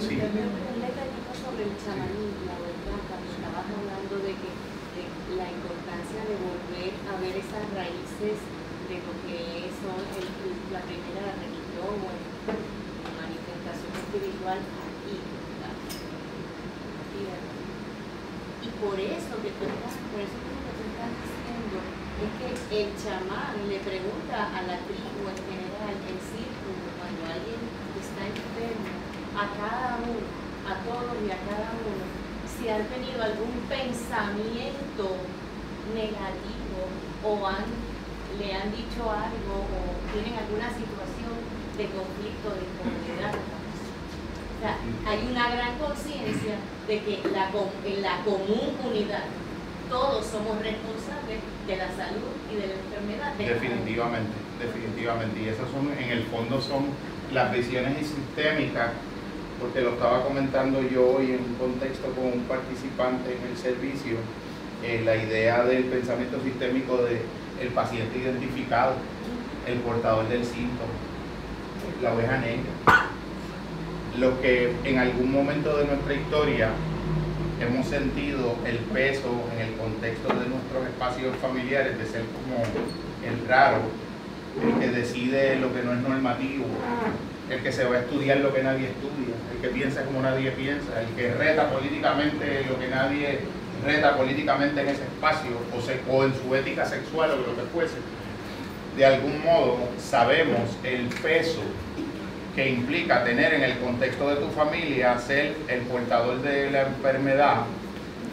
[0.00, 0.16] Sí.
[0.16, 3.00] Sobre el chamanismo, ¿verdad?
[3.10, 4.50] Cuando estabas hablando de que
[4.96, 5.04] de
[5.36, 8.36] la importancia de volver a ver esas raíces
[8.88, 15.16] de lo que son el- la primera religión o la manifestación espiritual aquí.
[18.60, 21.76] Y por eso que tú estás, por eso que lo que tú estás diciendo
[22.20, 27.60] es que el chamán le pregunta a la tribu en general, el círculo, cuando alguien
[27.96, 28.92] está enfermo,
[29.32, 30.28] a cada uno,
[30.68, 32.04] a todos y a cada uno,
[32.44, 35.16] si han tenido algún pensamiento
[35.96, 36.92] negativo
[37.24, 37.40] o
[38.36, 39.80] le han dicho algo o
[40.12, 41.40] tienen alguna situación
[41.76, 43.32] de conflicto, de incomodidad.
[43.32, 44.76] O sea,
[45.08, 49.24] hay una gran conciencia de que en la común unidad
[49.90, 53.34] todos somos responsables de la salud y de la enfermedad.
[53.34, 55.42] Definitivamente, definitivamente.
[55.42, 56.86] Y esas son, en el fondo, son
[57.34, 58.92] las visiones sistémicas,
[59.60, 64.16] porque lo estaba comentando yo hoy en un contexto con un participante en el servicio,
[64.82, 67.20] eh, la idea del pensamiento sistémico de
[67.60, 68.94] el paciente identificado,
[69.66, 70.94] el portador del síntoma,
[72.00, 73.10] la oveja negra.
[74.18, 76.70] Lo que en algún momento de nuestra historia
[77.60, 82.62] hemos sentido el peso en el contexto de nuestros espacios familiares de ser como
[83.26, 83.78] el raro,
[84.64, 86.64] el que decide lo que no es normativo,
[87.50, 90.50] el que se va a estudiar lo que nadie estudia, el que piensa como nadie
[90.52, 93.40] piensa, el que reta políticamente lo que nadie
[93.84, 97.62] reta políticamente en ese espacio o, se- o en su ética sexual o lo que
[97.72, 97.96] fuese.
[98.96, 101.60] De algún modo sabemos el peso
[102.54, 107.62] que implica tener en el contexto de tu familia ser el portador de la enfermedad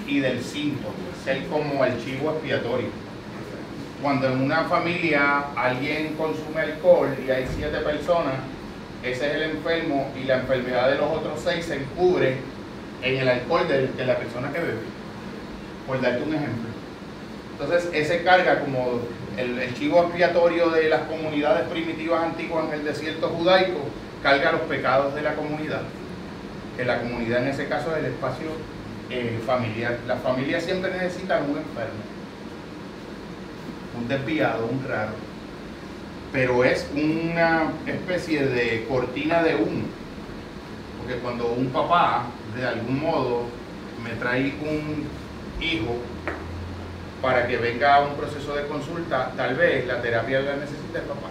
[0.07, 2.89] y del síntoma, ser como el chivo expiatorio.
[4.01, 8.35] Cuando en una familia alguien consume alcohol y hay siete personas,
[9.03, 12.37] ese es el enfermo y la enfermedad de los otros seis se encubre
[13.01, 14.97] en el alcohol de, la persona que bebe.
[15.85, 16.69] Por darte un ejemplo.
[17.53, 18.99] Entonces, ese carga como
[19.37, 23.79] el, chivo expiatorio de las comunidades primitivas antiguas en el desierto judaico,
[24.23, 25.81] carga los pecados de la comunidad.
[26.75, 28.49] Que la comunidad en ese caso es el espacio
[29.09, 29.97] eh, familiar.
[30.07, 32.03] Las familias siempre necesitan un enfermo,
[33.97, 35.13] un desviado, un raro.
[36.31, 39.85] Pero es una especie de cortina de humo.
[40.99, 43.43] Porque cuando un papá, de algún modo,
[44.03, 45.07] me trae un
[45.61, 45.95] hijo
[47.21, 51.29] para que venga un proceso de consulta, tal vez la terapia la necesita el papá.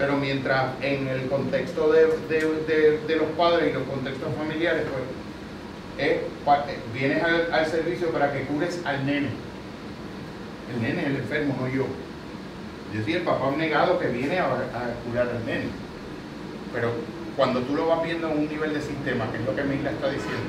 [0.00, 6.22] Pero mientras en el contexto de, los padres y los contextos familiares, pues eh,
[6.94, 9.28] vienes al, servicio para que cures al nene.
[10.74, 11.84] El nene es el enfermo, no yo.
[12.94, 15.68] Yo soy el papá negado que viene a, a curar al nene.
[16.72, 16.92] Pero
[17.36, 19.90] cuando tú lo vas viendo en un nivel de sistema, que es lo que Mila
[19.90, 20.48] está diciendo,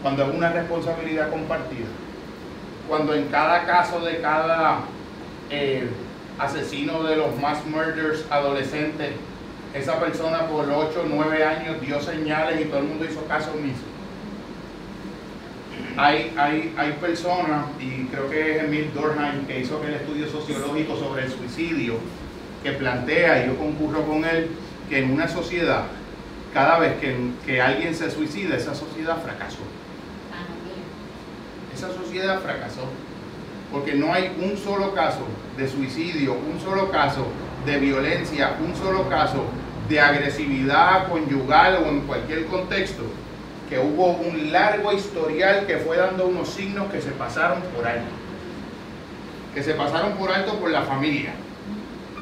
[0.00, 1.88] cuando es una responsabilidad compartida,
[2.88, 4.82] cuando en cada caso de cada
[5.50, 5.88] eh,
[6.38, 9.12] asesino de los mass murders adolescentes,
[9.74, 13.52] esa persona por 8 o 9 años dio señales y todo el mundo hizo caso
[13.52, 13.82] omiso.
[15.96, 20.96] Hay, hay, hay personas, y creo que es Emil Dorheim, que hizo el estudio sociológico
[20.96, 21.94] sobre el suicidio,
[22.62, 24.50] que plantea, y yo concurro con él,
[24.88, 25.84] que en una sociedad,
[26.52, 27.16] cada vez que,
[27.46, 29.62] que alguien se suicida, esa sociedad fracasó
[31.74, 32.82] esa sociedad fracasó.
[33.72, 37.26] Porque no hay un solo caso de suicidio, un solo caso
[37.66, 39.44] de violencia, un solo caso
[39.88, 43.02] de agresividad conyugal o en cualquier contexto,
[43.68, 48.04] que hubo un largo historial que fue dando unos signos que se pasaron por alto.
[49.54, 51.32] Que se pasaron por alto por la familia,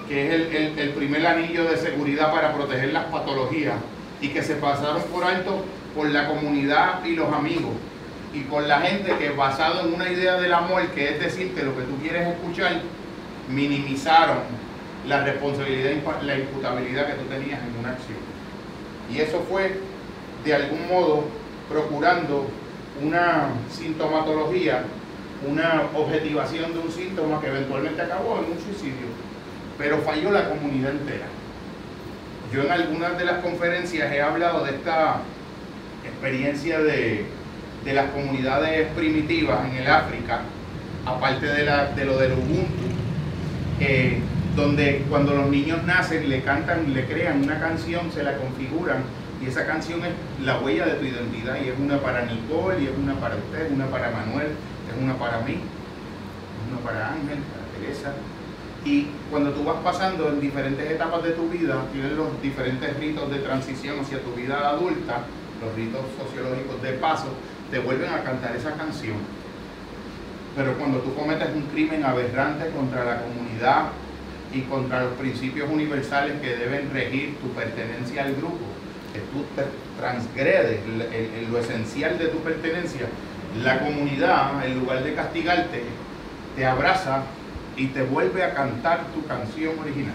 [0.09, 3.77] que es el, el primer anillo de seguridad para proteger las patologías,
[4.21, 5.65] y que se pasaron por alto
[5.95, 7.73] por la comunidad y los amigos,
[8.33, 11.63] y con la gente que basado en una idea del amor, que es decir, que
[11.63, 12.81] lo que tú quieres escuchar,
[13.49, 14.39] minimizaron
[15.07, 18.19] la responsabilidad la imputabilidad que tú tenías en una acción.
[19.13, 19.79] Y eso fue,
[20.45, 21.25] de algún modo,
[21.69, 22.49] procurando
[23.03, 24.85] una sintomatología,
[25.47, 29.09] una objetivación de un síntoma que eventualmente acabó en un suicidio.
[29.77, 31.27] Pero falló la comunidad entera.
[32.53, 35.21] Yo en algunas de las conferencias he hablado de esta
[36.05, 37.27] experiencia de
[37.85, 40.43] de las comunidades primitivas en el África,
[41.05, 42.85] aparte de, lo del Ubuntu,
[43.81, 44.21] eh,
[44.55, 49.03] donde cuando los niños nacen le cantan, le crean una canción, se la configuran
[49.43, 50.13] y esa canción es
[50.45, 53.73] la huella de tu identidad y es una para Nicole y es una para usted,
[53.73, 54.49] una para Manuel,
[54.89, 58.13] es una para mí, es una para Ángel, para Teresa.
[58.85, 63.31] Y cuando tú vas pasando en diferentes etapas de tu vida, tienes los diferentes ritos
[63.31, 65.25] de transición hacia tu vida adulta,
[65.61, 67.29] los ritos sociológicos de paso,
[67.73, 69.17] te vuelven a cantar esa canción.
[70.55, 73.87] Pero cuando tú cometes un crimen aberrante contra la comunidad
[74.53, 78.59] y contra los principios universales que deben regir tu pertenencia al grupo,
[79.15, 79.65] que tú te
[79.99, 80.81] transgredes
[81.51, 83.07] lo esencial de tu pertenencia,
[83.65, 85.83] la comunidad, en lugar de castigarte,
[86.55, 87.23] te abraza
[87.79, 90.15] y te vuelve a cantar tu canción original.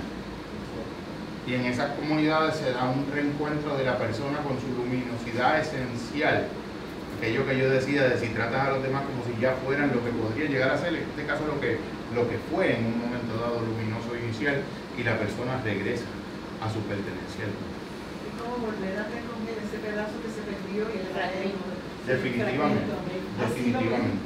[1.47, 6.49] Y en esas comunidades se da un reencuentro de la persona con su luminosidad esencial
[7.18, 10.03] aquello que yo decía de si tratas a los demás como si ya fueran lo
[10.05, 11.78] que podría llegar a ser, en este caso lo que,
[12.13, 14.61] lo que fue en un momento dado luminoso inicial
[14.97, 16.05] y la persona regresa
[16.61, 17.49] a su pertenencia.
[17.49, 21.09] Es como volver a recoger ese pedazo que se perdió y el
[22.05, 22.86] Definitivamente,
[23.41, 24.22] definitivamente.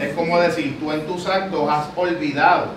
[0.00, 2.68] Es como decir, tú en tus actos has olvidado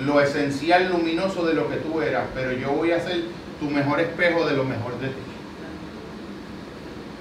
[0.00, 3.24] lo esencial luminoso de lo que tú eras, pero yo voy a ser
[3.58, 5.29] tu mejor espejo de lo mejor de ti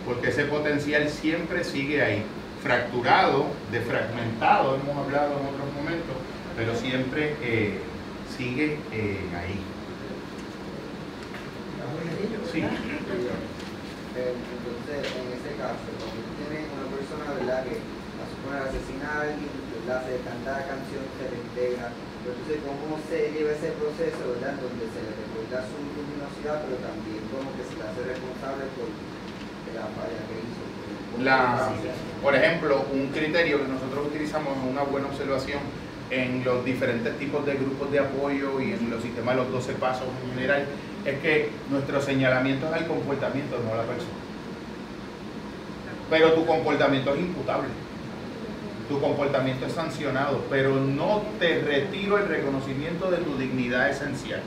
[0.09, 2.25] porque ese potencial siempre sigue ahí,
[2.63, 6.17] fracturado, defragmentado, hemos hablado en otros momentos,
[6.57, 7.77] pero siempre eh,
[8.35, 9.61] sigue eh, ahí.
[12.49, 12.65] Sí.
[12.65, 12.97] Entonces,
[15.13, 17.61] en ese caso, cuando tienes una persona ¿verdad?
[17.69, 20.09] que a suponer asesina a alguien, ¿verdad?
[20.09, 24.57] se canta la canción, se le integra, entonces cómo se lleva ese proceso, ¿verdad?
[24.57, 28.89] donde se le recuerda su luminosidad, pero también como que se le hace responsable por
[31.23, 31.69] la,
[32.21, 35.59] por ejemplo, un criterio que nosotros utilizamos es una buena observación
[36.09, 39.73] en los diferentes tipos de grupos de apoyo y en los sistemas de los 12
[39.73, 40.65] pasos en general,
[41.05, 44.11] es que nuestro señalamiento es el comportamiento, no la persona.
[46.09, 47.67] Pero tu comportamiento es imputable.
[48.87, 54.41] Tu comportamiento es sancionado, pero no te retiro el reconocimiento de tu dignidad esencial.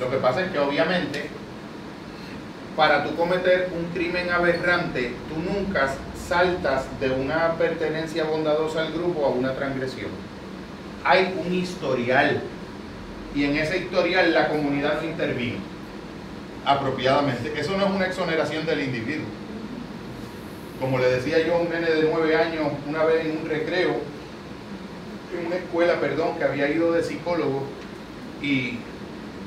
[0.00, 1.28] Lo que pasa es que obviamente
[2.76, 5.94] para tú cometer un crimen aberrante, tú nunca
[6.28, 10.10] saltas de una pertenencia bondadosa al grupo a una transgresión.
[11.02, 12.42] Hay un historial
[13.34, 15.58] y en ese historial la comunidad intervino
[16.66, 17.58] apropiadamente.
[17.58, 19.26] Eso no es una exoneración del individuo.
[20.80, 23.96] Como le decía yo a un nene de nueve años una vez en un recreo,
[25.38, 27.62] en una escuela, perdón, que había ido de psicólogo
[28.42, 28.78] y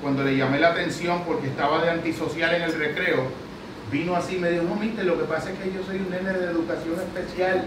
[0.02, 3.24] cuando le llamé la atención porque estaba de antisocial en el recreo,
[3.92, 6.10] vino así y me dijo, no, mister, lo que pasa es que yo soy un
[6.10, 7.64] nene de educación especial.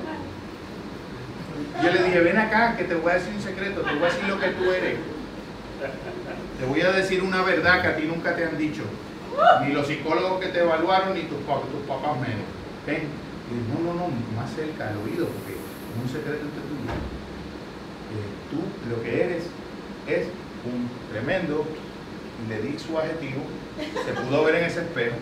[1.83, 4.07] Yo le dije, ven acá, que te voy a decir un secreto, te voy a
[4.07, 4.97] decir lo que tú eres.
[6.59, 8.83] Te voy a decir una verdad que a ti nunca te han dicho.
[9.65, 12.47] Ni los psicólogos que te evaluaron, ni tus, tus papás menos.
[12.87, 13.09] Ven,
[13.69, 16.77] no, no, no, más cerca al oído, porque es un secreto entre tú
[18.53, 18.61] tú
[18.91, 19.45] lo que eres
[20.07, 20.27] es
[20.69, 21.65] un tremendo,
[22.49, 23.43] le di su adjetivo,
[24.05, 25.17] se pudo ver en ese espejo,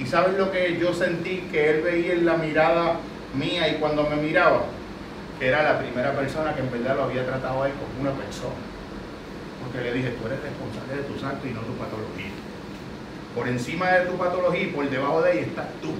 [0.00, 2.96] y sabes lo que yo sentí que él veía en la mirada
[3.38, 4.64] mía y cuando me miraba,
[5.38, 8.18] que era la primera persona que en verdad lo había tratado a él como una
[8.18, 8.54] persona.
[9.62, 12.30] Porque le dije, tú eres responsable de tus actos y no tu patología.
[13.34, 15.90] Por encima de tu patología y por debajo de ella estás tú.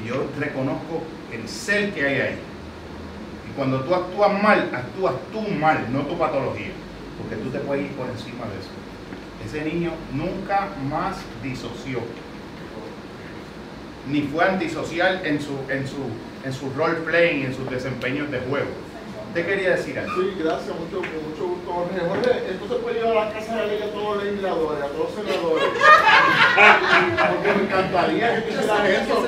[0.00, 2.38] Y yo reconozco el ser que hay ahí.
[3.48, 6.72] Y cuando tú actúas mal, actúas tú mal, no tu patología.
[7.18, 8.70] Porque tú te puedes ir por encima de eso.
[9.44, 12.00] Ese niño nunca más disoció
[14.10, 15.98] ni fue antisocial en su, en su,
[16.44, 18.68] en su role playing, en sus desempeños de juego.
[19.28, 20.12] ¿Usted quería decir algo?
[20.20, 22.00] Sí, gracias, mucho, mucho gusto, Jorge.
[22.00, 24.82] Jorge, esto se puede llevar a la casa de la ley a todos los legisladores,
[24.82, 25.68] a todos los senadores.
[27.30, 29.26] Porque me encantaría que hicieras eso.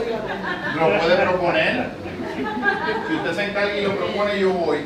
[0.75, 1.91] Lo puede proponer.
[3.07, 4.79] Si usted se encarga y lo propone, yo voy.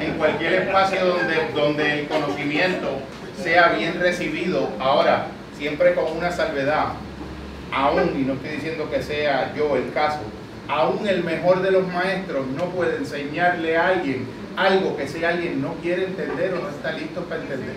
[0.00, 2.88] En cualquier espacio donde, donde el conocimiento
[3.40, 4.68] sea bien recibido.
[4.78, 5.26] Ahora,
[5.56, 6.92] siempre con una salvedad
[7.72, 10.20] aún, y no estoy diciendo que sea yo el caso,
[10.68, 14.26] aún el mejor de los maestros no puede enseñarle a alguien
[14.56, 17.76] algo que ese alguien no quiere entender o no está listo para entender.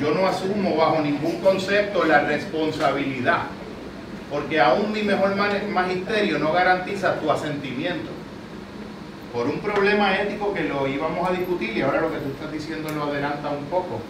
[0.00, 3.42] Yo no asumo bajo ningún concepto la responsabilidad,
[4.30, 8.10] porque aún mi mejor magisterio no garantiza tu asentimiento.
[9.32, 12.52] Por un problema ético que lo íbamos a discutir y ahora lo que tú estás
[12.52, 14.00] diciendo lo adelanta un poco,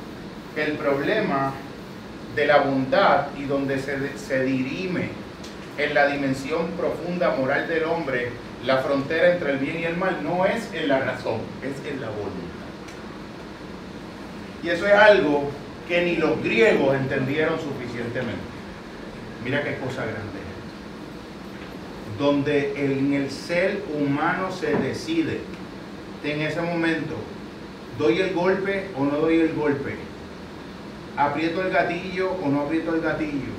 [0.56, 1.52] el problema
[2.34, 5.10] de la bondad y donde se, se dirime
[5.78, 8.32] en la dimensión profunda moral del hombre
[8.64, 12.00] la frontera entre el bien y el mal no es en la razón, es en
[12.00, 12.32] la voluntad.
[14.62, 15.50] Y eso es algo
[15.88, 18.40] que ni los griegos entendieron suficientemente.
[19.44, 20.31] Mira qué cosa grande.
[22.22, 25.40] Donde en el ser humano se decide
[26.22, 27.16] en ese momento,
[27.98, 29.96] ¿doy el golpe o no doy el golpe?
[31.16, 33.50] ¿Aprieto el gatillo o no aprieto el gatillo?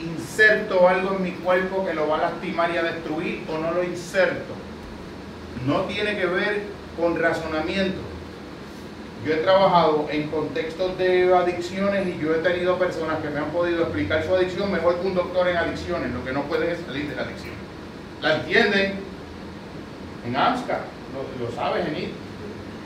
[0.00, 3.70] ¿Inserto algo en mi cuerpo que lo va a lastimar y a destruir o no
[3.74, 4.54] lo inserto?
[5.68, 6.62] No tiene que ver
[7.00, 8.00] con razonamiento.
[9.24, 13.50] Yo he trabajado en contextos de adicciones y yo he tenido personas que me han
[13.50, 16.12] podido explicar su adicción mejor que un doctor en adicciones.
[16.12, 17.54] Lo que no pueden es salir de la adicción.
[18.20, 18.94] ¿La entienden?
[20.26, 20.80] En AMSCA,
[21.12, 22.24] lo, lo sabes, Genito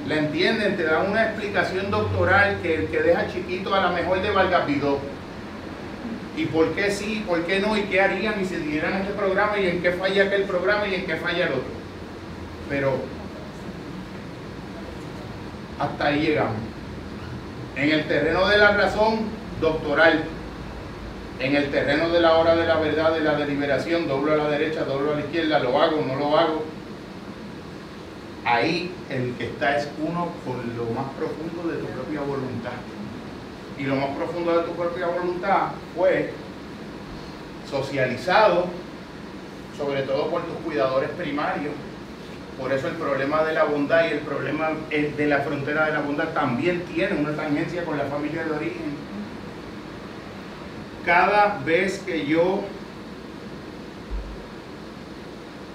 [0.06, 4.30] la entienden, te dan una explicación doctoral que, que deja chiquito a la mejor de
[4.30, 4.98] Valgapidó.
[6.36, 9.58] Y por qué sí, por qué no, y qué harían y si dieran este programa
[9.58, 11.78] y en qué falla aquel programa y en qué falla el otro.
[12.70, 12.96] Pero
[15.78, 16.56] hasta ahí llegamos.
[17.76, 19.20] En el terreno de la razón,
[19.60, 20.24] doctoral.
[21.40, 24.48] En el terreno de la hora de la verdad, de la deliberación, doblo a la
[24.50, 26.64] derecha, doblo a la izquierda, lo hago, no lo hago
[28.48, 32.72] ahí el que está es uno con lo más profundo de tu propia voluntad.
[33.78, 36.32] Y lo más profundo de tu propia voluntad fue
[37.70, 38.66] socializado,
[39.76, 41.74] sobre todo por tus cuidadores primarios.
[42.58, 46.00] Por eso el problema de la bondad y el problema de la frontera de la
[46.00, 48.96] bondad también tiene una tangencia con la familia de origen.
[51.06, 52.64] Cada vez que yo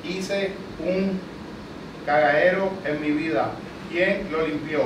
[0.03, 1.19] hice un
[2.05, 3.51] cagadero en mi vida.
[3.89, 4.81] ¿Quién lo limpió?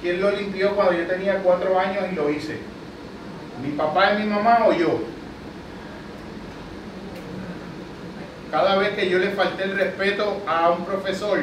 [0.00, 2.58] ¿Quién lo limpió cuando yo tenía cuatro años y lo hice?
[3.62, 5.11] ¿Mi papá y mi mamá o yo?
[8.52, 11.40] Cada vez que yo le falté el respeto a un profesor,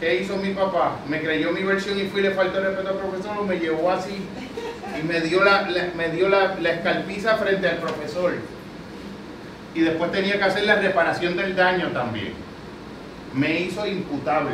[0.00, 0.96] ¿Qué hizo mi papá?
[1.08, 3.90] Me creyó mi versión y fui y le faltó el respeto al profesor me llevó
[3.90, 4.14] así
[5.00, 8.34] y me dio la, la- me dio la, la escalpiza frente al profesor.
[9.74, 12.34] Y después tenía que hacer la reparación del daño también.
[13.34, 14.50] Me hizo imputable.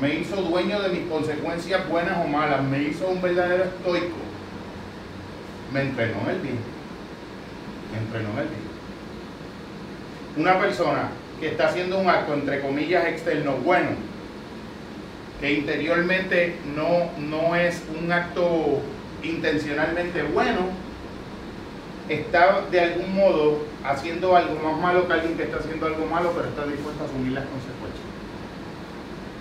[0.00, 2.62] Me hizo dueño de mis consecuencias buenas o malas.
[2.62, 4.16] Me hizo un verdadero estoico.
[5.70, 6.58] Me entrenó en el bien.
[7.92, 8.63] Me entrenó en el bien.
[10.36, 11.10] Una persona
[11.40, 13.90] que está haciendo un acto, entre comillas, externo, bueno,
[15.40, 18.80] que interiormente no, no es un acto
[19.22, 20.68] intencionalmente bueno,
[22.08, 26.32] está de algún modo haciendo algo más malo que alguien que está haciendo algo malo,
[26.34, 28.04] pero está dispuesto a asumir las consecuencias.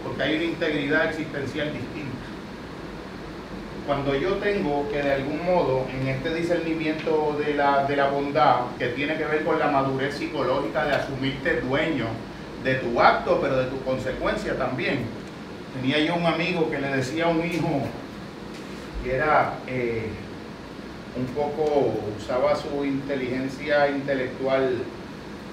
[0.04, 2.13] Porque hay una integridad existencial distinta.
[3.86, 8.62] Cuando yo tengo que de algún modo, en este discernimiento de la, de la bondad,
[8.80, 12.06] que tiene que ver con la madurez psicológica de asumirte dueño
[12.64, 15.02] de tu acto, pero de tu consecuencia también.
[15.74, 17.82] Tenía yo un amigo que le decía a un hijo
[19.04, 20.08] que era eh,
[21.18, 24.78] un poco, usaba su inteligencia intelectual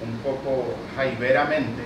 [0.01, 1.83] un poco jaiberamente,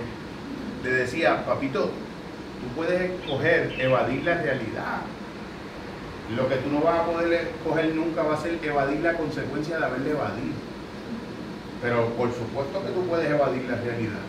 [0.83, 5.01] le decía, papito, tú puedes escoger evadir la realidad.
[6.33, 9.77] Lo que tú no vas a poder escoger nunca va a ser evadir la consecuencia
[9.77, 10.55] de haberle evadido.
[11.81, 14.25] Pero por supuesto que tú puedes evadir la realidad,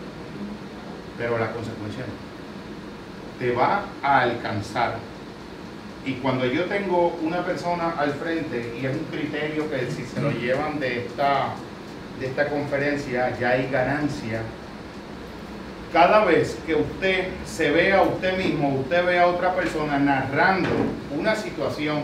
[1.17, 2.27] pero la consecuencia no.
[3.39, 4.95] Te va a alcanzar.
[6.05, 10.21] Y cuando yo tengo una persona al frente, y es un criterio que si se
[10.21, 11.53] lo llevan de esta,
[12.19, 14.41] de esta conferencia, ya hay ganancia.
[15.93, 20.69] Cada vez que usted se ve a usted mismo, usted ve a otra persona narrando
[21.17, 22.03] una situación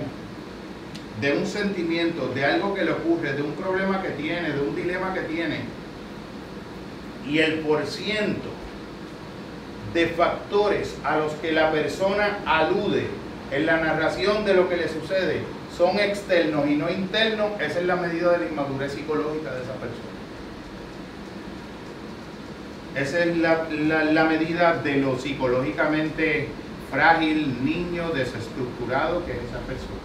[1.20, 4.76] de un sentimiento, de algo que le ocurre, de un problema que tiene, de un
[4.76, 5.60] dilema que tiene,
[7.28, 8.50] y el porciento
[9.94, 13.08] de factores a los que la persona alude
[13.52, 15.42] en la narración de lo que le sucede
[15.78, 19.74] son externos y no internos, esa es la medida de la inmadurez psicológica de esa
[19.74, 20.13] persona.
[22.96, 23.68] Esa es la,
[24.12, 26.48] la- medida de lo psicológicamente
[26.92, 30.04] frágil, niño, desestructurado que es esa persona.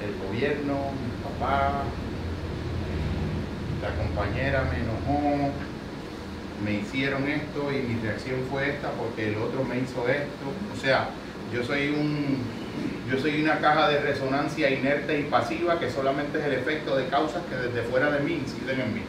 [0.00, 1.82] El gobierno, mi papá,
[3.82, 5.50] la compañera me enojó,
[6.64, 10.46] me hicieron esto y mi reacción fue esta porque el otro me hizo esto.
[10.74, 11.10] O sea,
[11.52, 12.38] yo soy un
[13.10, 17.06] yo soy una caja de resonancia inerte y pasiva que solamente es el efecto de
[17.08, 19.00] causas que desde fuera de mí inciden en mí.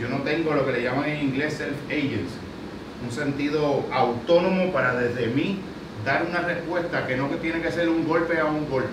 [0.00, 2.38] Yo no tengo lo que le llaman en inglés self-agency,
[3.04, 5.60] un sentido autónomo para desde mí
[6.04, 8.90] dar una respuesta que no tiene que ser un golpe a un golpe,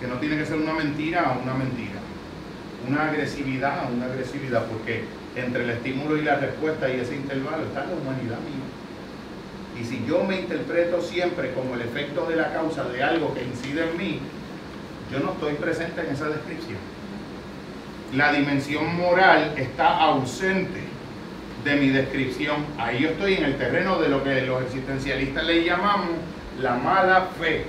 [0.00, 2.00] que no tiene que ser una mentira a una mentira,
[2.88, 5.04] una agresividad a una agresividad, porque
[5.36, 8.64] entre el estímulo y la respuesta y ese intervalo está la humanidad mía.
[9.78, 13.44] Y si yo me interpreto siempre como el efecto de la causa de algo que
[13.44, 14.20] incide en mí,
[15.12, 16.95] yo no estoy presente en esa descripción.
[18.16, 20.80] La dimensión moral está ausente
[21.64, 22.64] de mi descripción.
[22.78, 26.08] Ahí yo estoy en el terreno de lo que los existencialistas le llamamos
[26.58, 27.66] la mala fe.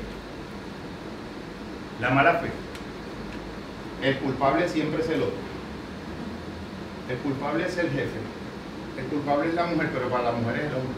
[2.00, 2.48] La mala fe.
[4.02, 5.36] El culpable siempre es el otro.
[7.10, 8.20] El culpable es el jefe.
[8.98, 10.96] El culpable es la mujer, pero para la mujer es el hombre.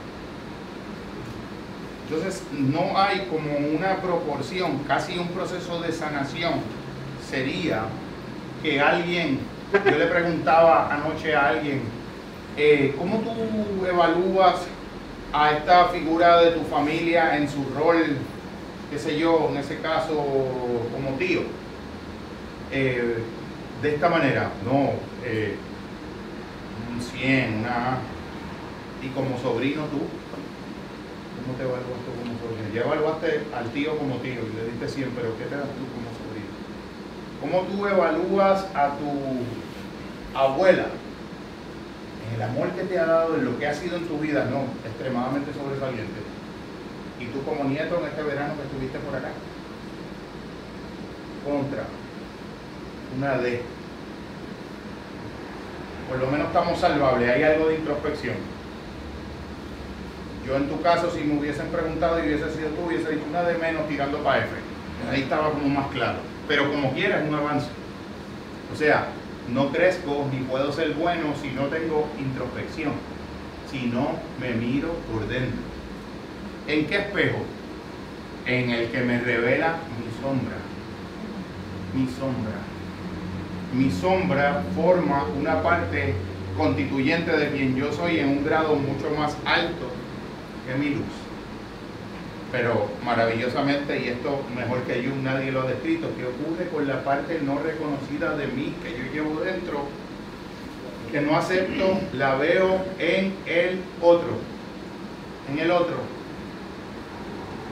[2.08, 6.54] Entonces, no hay como una proporción, casi un proceso de sanación.
[7.28, 7.86] Sería
[8.62, 9.40] que alguien,
[9.74, 11.82] yo le preguntaba anoche a alguien,
[12.58, 14.62] eh, ¿cómo tú evalúas
[15.32, 18.18] a esta figura de tu familia en su rol,
[18.92, 20.16] qué sé yo, en ese caso,
[20.94, 21.42] como tío?
[22.72, 23.18] Eh,
[23.82, 24.92] de esta manera, no,
[25.24, 25.56] eh,
[26.94, 27.98] un 100, una.
[29.02, 30.00] Y como sobrino tú,
[31.40, 32.76] ¿cómo te evaluaste como sobrino?
[32.76, 35.99] Ya evaluaste al tío como tío y le diste 100, pero ¿qué te das tú?
[37.40, 40.88] ¿Cómo tú evalúas a tu abuela?
[42.28, 44.46] En el amor que te ha dado, en lo que ha sido en tu vida,
[44.46, 46.20] no, extremadamente sobresaliente.
[47.20, 49.30] Y tú como nieto en este verano que estuviste por acá,
[51.46, 51.84] contra
[53.18, 53.62] una D.
[56.10, 58.36] Por lo menos estamos salvables, hay algo de introspección.
[60.46, 63.44] Yo en tu caso, si me hubiesen preguntado y hubiese sido tú, hubiese dicho una
[63.44, 64.50] de menos tirando para F.
[65.12, 66.29] Ahí estaba como más claro.
[66.50, 67.68] Pero como quiera es un avance.
[68.74, 69.10] O sea,
[69.54, 72.94] no crezco ni puedo ser bueno si no tengo introspección,
[73.72, 75.60] si no me miro por dentro.
[76.68, 77.38] ¿En qué espejo?
[78.48, 80.58] En el que me revela mi sombra.
[81.94, 82.58] Mi sombra.
[83.72, 86.16] Mi sombra forma una parte
[86.58, 89.92] constituyente de quien yo soy en un grado mucho más alto
[90.68, 91.19] que mi luz.
[92.52, 97.04] Pero maravillosamente, y esto mejor que yo nadie lo ha descrito, ¿qué ocurre con la
[97.04, 99.86] parte no reconocida de mí que yo llevo dentro?
[101.12, 104.38] Que no acepto, la veo en el otro.
[105.52, 105.98] En el otro.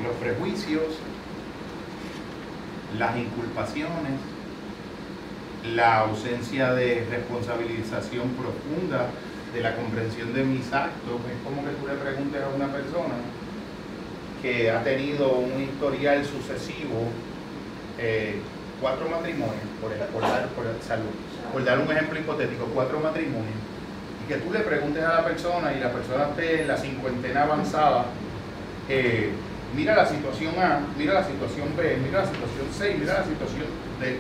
[0.04, 0.84] Los prejuicios,
[3.00, 4.20] las inculpaciones,
[5.74, 9.10] la ausencia de responsabilización profunda
[9.54, 11.20] de la comprensión de mis actos.
[11.32, 13.16] Es como que tú le preguntes a una persona
[14.42, 17.10] que ha tenido un historial sucesivo,
[17.98, 18.40] eh,
[18.82, 21.10] cuatro matrimonios, por, por, dar, por, salud,
[21.52, 23.56] por dar un ejemplo hipotético, cuatro matrimonios,
[24.24, 27.44] y que tú le preguntes a la persona y la persona esté en la cincuentena
[27.44, 28.06] avanzada,
[28.90, 29.32] eh,
[29.76, 33.66] mira la situación A, mira la situación B, mira la situación C, mira la situación
[34.00, 34.20] D.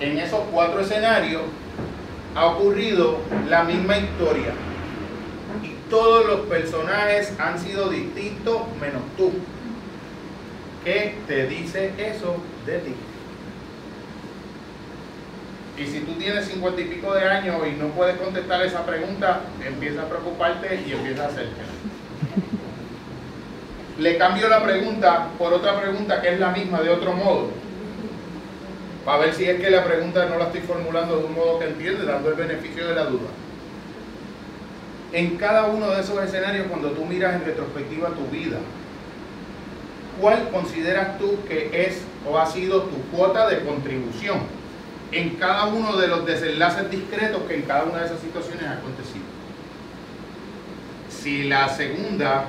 [0.00, 1.42] En esos cuatro escenarios
[2.34, 4.52] ha ocurrido la misma historia
[5.94, 9.30] todos los personajes han sido distintos menos tú.
[10.84, 12.34] ¿Qué te dice eso
[12.66, 12.94] de ti?
[15.78, 19.42] Y si tú tienes cincuenta y pico de años y no puedes contestar esa pregunta,
[19.64, 21.62] empieza a preocuparte y empieza a hacerte.
[23.96, 27.50] Le cambio la pregunta por otra pregunta que es la misma de otro modo.
[29.04, 31.66] Para ver si es que la pregunta no la estoy formulando de un modo que
[31.66, 33.28] entiende, dando el beneficio de la duda
[35.14, 38.58] en cada uno de esos escenarios cuando tú miras en retrospectiva tu vida?
[40.20, 44.40] ¿Cuál consideras tú que es o ha sido tu cuota de contribución
[45.12, 48.72] en cada uno de los desenlaces discretos que en cada una de esas situaciones ha
[48.72, 49.24] acontecido?
[51.08, 52.46] Si la segunda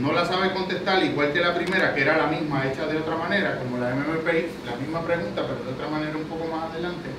[0.00, 3.16] no la sabe contestar igual que la primera, que era la misma hecha de otra
[3.16, 7.10] manera, como la MMPI, la misma pregunta, pero de otra manera un poco más adelante,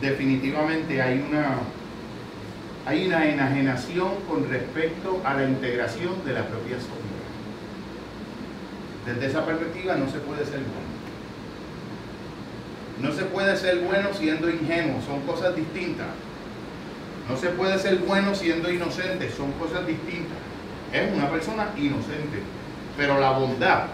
[0.00, 1.58] definitivamente hay una
[2.86, 7.00] hay una enajenación con respecto a la integración de la propia sombra.
[9.06, 10.94] Desde esa perspectiva no se puede ser bueno.
[13.00, 16.06] No se puede ser bueno siendo ingenuo, son cosas distintas.
[17.28, 20.36] No se puede ser bueno siendo inocente, son cosas distintas.
[20.92, 22.42] Es una persona inocente.
[22.98, 23.84] Pero la bondad,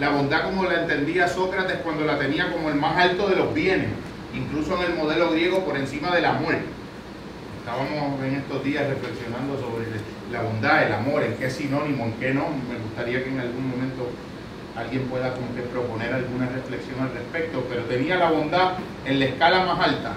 [0.00, 3.52] la bondad como la entendía Sócrates cuando la tenía como el más alto de los
[3.52, 3.90] bienes,
[4.32, 6.81] incluso en el modelo griego por encima de la muerte
[7.62, 9.86] Estábamos en estos días reflexionando sobre
[10.32, 12.48] la bondad, el amor, en qué sinónimo, en qué no.
[12.68, 14.10] Me gustaría que en algún momento
[14.74, 15.32] alguien pueda
[15.72, 18.72] proponer alguna reflexión al respecto, pero tenía la bondad
[19.04, 20.14] en la escala más alta.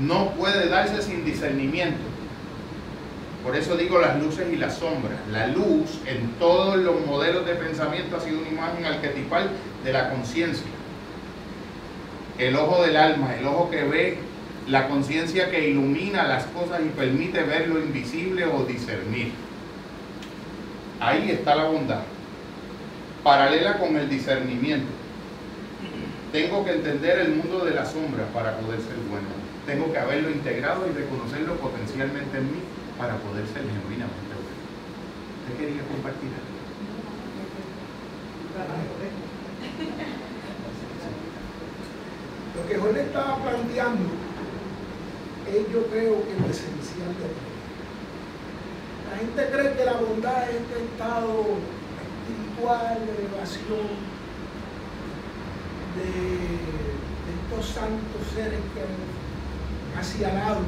[0.00, 1.98] No puede darse sin discernimiento.
[3.42, 5.18] Por eso digo las luces y las sombras.
[5.32, 9.50] La luz en todos los modelos de pensamiento ha sido una imagen arquetipal
[9.82, 10.68] de la conciencia.
[12.38, 14.27] El ojo del alma, el ojo que ve
[14.68, 19.32] la conciencia que ilumina las cosas y permite ver lo invisible o discernir.
[21.00, 22.02] Ahí está la bondad,
[23.22, 24.88] paralela con el discernimiento.
[26.32, 29.28] Tengo que entender el mundo de la sombra para poder ser bueno.
[29.66, 32.60] Tengo que haberlo integrado y reconocerlo potencialmente en mí
[32.98, 34.58] para poder ser genuinamente bueno.
[35.44, 36.58] ¿Usted quería compartir algo?
[42.56, 44.27] Lo que Jorge estaba planteando
[45.72, 47.48] yo creo que es esencial de todo.
[49.10, 51.32] La gente cree que la bondad es este estado
[52.04, 53.88] espiritual de elevación
[55.96, 56.08] de,
[57.28, 58.82] estos santos seres que
[59.98, 60.60] hacia lado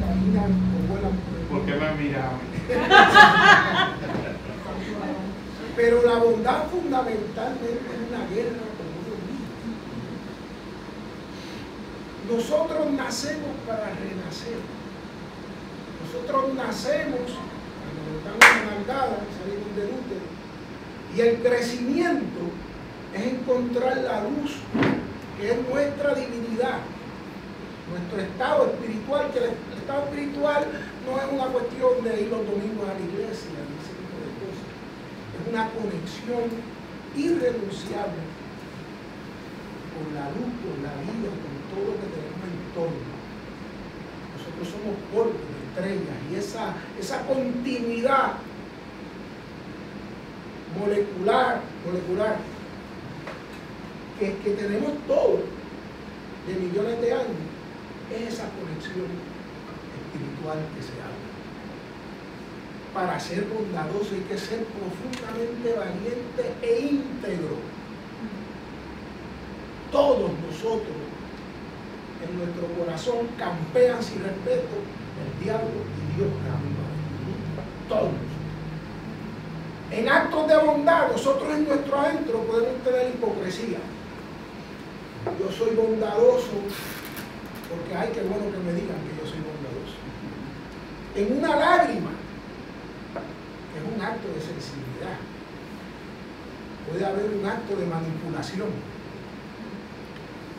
[0.00, 0.52] caminan o
[0.88, 2.36] vuelan por el ¿Por qué me miran?
[5.76, 8.64] Pero la bondad fundamentalmente es una guerra
[12.30, 14.58] Nosotros nacemos para renacer.
[16.02, 17.20] Nosotros nacemos
[17.82, 19.08] cuando estamos en maldad,
[19.38, 20.26] salimos del útero.
[21.16, 22.40] Y el crecimiento
[23.14, 24.56] es encontrar la luz,
[25.36, 26.78] que es nuestra divinidad,
[27.90, 30.66] nuestro estado espiritual, que el estado espiritual
[31.04, 34.68] no es una cuestión de ir los domingos a la iglesia, ese tipo de cosas.
[35.36, 36.48] Es una conexión
[37.16, 38.24] irrenunciable
[39.92, 43.12] con la luz, con la vida, con todo lo que tenemos en torno.
[44.36, 48.34] Nosotros somos polvo de estrellas y esa, esa continuidad
[50.78, 52.36] molecular, molecular,
[54.18, 55.40] que, que tenemos todos
[56.46, 57.42] de millones de años,
[58.10, 59.08] es esa conexión
[60.12, 61.32] espiritual que se habla.
[62.92, 67.56] Para ser bondadoso hay que ser profundamente valiente e íntegro.
[69.90, 71.11] Todos nosotros
[72.22, 74.76] en nuestro corazón campean sin respeto
[75.22, 76.82] el diablo y Dios camino.
[77.88, 78.32] Todos.
[79.90, 83.78] En actos de bondad, nosotros en nuestro adentro podemos tener hipocresía.
[85.38, 86.56] Yo soy bondadoso
[87.68, 89.96] porque hay que bueno que me digan que yo soy bondadoso.
[91.14, 92.10] En una lágrima,
[93.12, 95.20] que es un acto de sensibilidad,
[96.88, 98.68] puede haber un acto de manipulación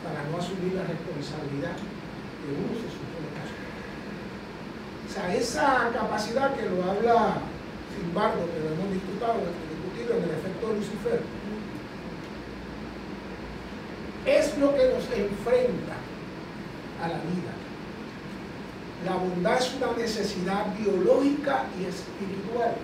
[0.04, 3.72] para no asumir la responsabilidad que uno se supone asume.
[5.02, 7.40] O sea, esa capacidad que lo habla
[7.94, 9.34] Simbardo, que lo hemos discutido,
[9.70, 11.20] discutido en el efecto de Lucifer,
[14.26, 15.96] es lo que nos enfrenta
[17.02, 17.52] a la vida.
[19.04, 22.74] La bondad es una necesidad biológica y espiritual.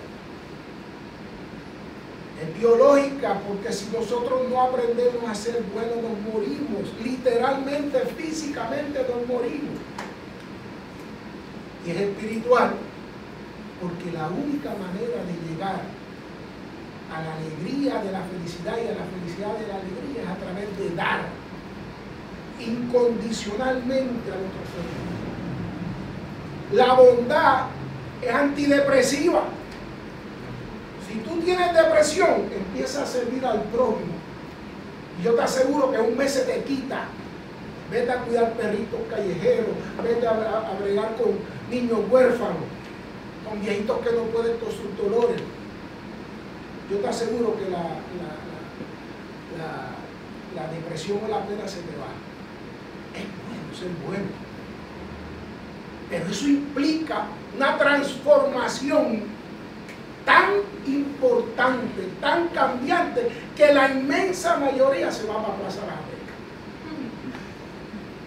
[2.41, 6.91] Es biológica porque si nosotros no aprendemos a ser buenos nos morimos.
[7.03, 9.77] Literalmente, físicamente nos morimos.
[11.85, 12.73] Y es espiritual
[13.79, 15.81] porque la única manera de llegar
[17.11, 20.35] a la alegría de la felicidad y a la felicidad de la alegría es a
[20.35, 21.21] través de dar
[22.59, 24.87] incondicionalmente a otro ser
[26.77, 27.65] La bondad
[28.21, 29.43] es antidepresiva.
[31.11, 34.13] Si tú tienes depresión, empieza a servir al prójimo.
[35.19, 37.05] Y yo te aseguro que un mes se te quita.
[37.91, 41.31] Vete a cuidar perritos callejeros, vete a, a bregar con
[41.69, 42.63] niños huérfanos,
[43.47, 45.41] con viejitos que no pueden con sus dolores.
[46.89, 48.31] Yo te aseguro que la, la,
[49.57, 52.11] la, la depresión o la pena se te va.
[53.13, 54.29] Es bueno ser bueno.
[56.09, 57.25] Pero eso implica
[57.57, 59.23] una transformación
[60.25, 60.49] tan
[60.85, 66.37] importante, tan cambiante, que la inmensa mayoría se va a Plaza Las Américas.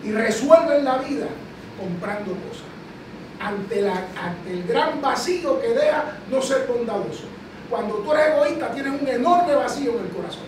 [0.04, 1.26] Y resuelven la vida
[1.78, 2.64] comprando cosas.
[3.40, 7.24] Ante, la, ante el gran vacío que deja no ser bondadoso.
[7.68, 10.44] Cuando tú eres egoísta tienes un enorme vacío en el corazón.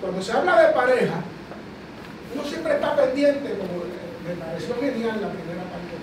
[0.00, 1.14] Cuando se habla de pareja,
[2.34, 3.84] uno siempre está pendiente, como
[4.26, 5.94] me pareció genial la primera parte,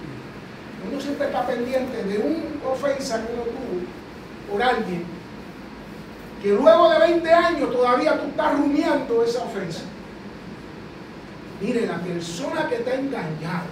[0.90, 5.06] uno siempre está pendiente de una ofensa que uno tuvo por alguien,
[6.42, 9.82] que luego de 20 años todavía tú estás rumiando esa ofensa.
[11.62, 13.68] Mire, la persona que te ha engañado,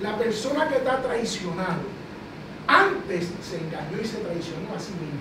[0.00, 1.82] la persona que te ha traicionado,
[2.66, 5.20] antes se engañó y se traicionó a sí mismo.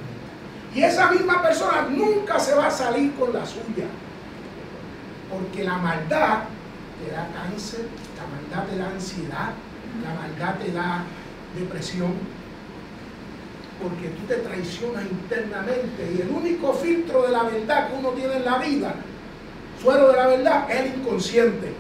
[0.74, 3.88] Y esa misma persona nunca se va a salir con la suya.
[5.30, 6.44] Porque la maldad
[7.04, 7.88] te da cáncer,
[8.18, 9.54] la maldad te da ansiedad,
[10.04, 11.04] la maldad te da
[11.58, 12.14] depresión.
[13.82, 16.14] Porque tú te traicionas internamente.
[16.16, 18.96] Y el único filtro de la verdad que uno tiene en la vida,
[19.82, 21.74] suelo de la verdad, es el inconsciente.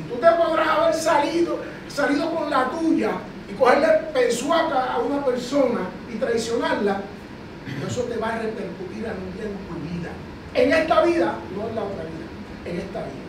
[0.00, 3.12] Y tú te podrás haber salido, salido con la tuya
[3.50, 5.80] y cogerle pensuaca a una persona
[6.12, 7.02] y traicionarla,
[7.86, 10.10] eso te va a repercutir algún día en tu vida.
[10.54, 12.26] En esta vida, no en la otra vida,
[12.64, 13.22] en esta vida.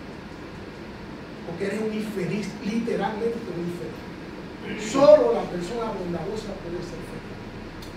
[1.47, 4.91] Porque eres un infeliz, literalmente un infeliz.
[4.91, 7.12] Solo la persona bondadosa puede ser feliz.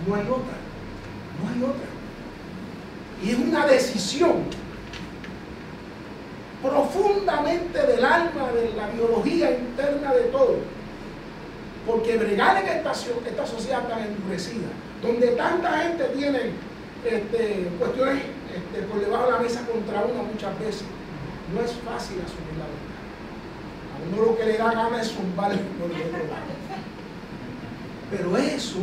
[0.05, 0.57] No hay otra.
[1.41, 1.87] No hay otra.
[3.23, 4.43] Y es una decisión
[6.61, 10.55] profundamente del alma, de la biología interna de todo.
[11.85, 14.67] Porque bregar en esta, esta sociedad tan endurecida,
[15.01, 16.51] donde tanta gente tiene
[17.05, 18.23] este, cuestiones
[18.53, 20.83] este, por debajo de la mesa contra uno muchas veces,
[21.53, 22.97] no es fácil asumir la verdad.
[23.93, 26.57] A uno lo que le da gana es zumbar por el otro lado.
[28.11, 28.79] Pero eso,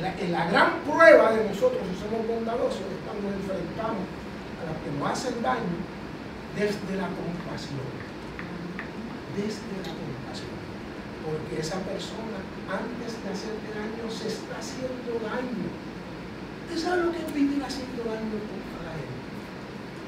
[0.00, 4.04] la, la gran prueba de nosotros, si somos bondadosos, es cuando enfrentamos
[4.60, 5.76] a los que nos hacen daño
[6.56, 7.88] desde la compasión.
[9.32, 10.56] Desde la compasión.
[11.24, 12.38] Porque esa persona,
[12.68, 15.68] antes de hacerte daño, se está haciendo daño.
[16.66, 19.20] ¿Usted sabe lo que es vivir haciendo daño a la gente?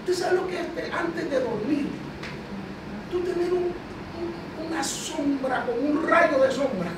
[0.01, 1.89] ¿Usted sabe lo que es antes de dormir?
[3.11, 6.93] Tú tener un, un, una sombra, como un rayo de sombra,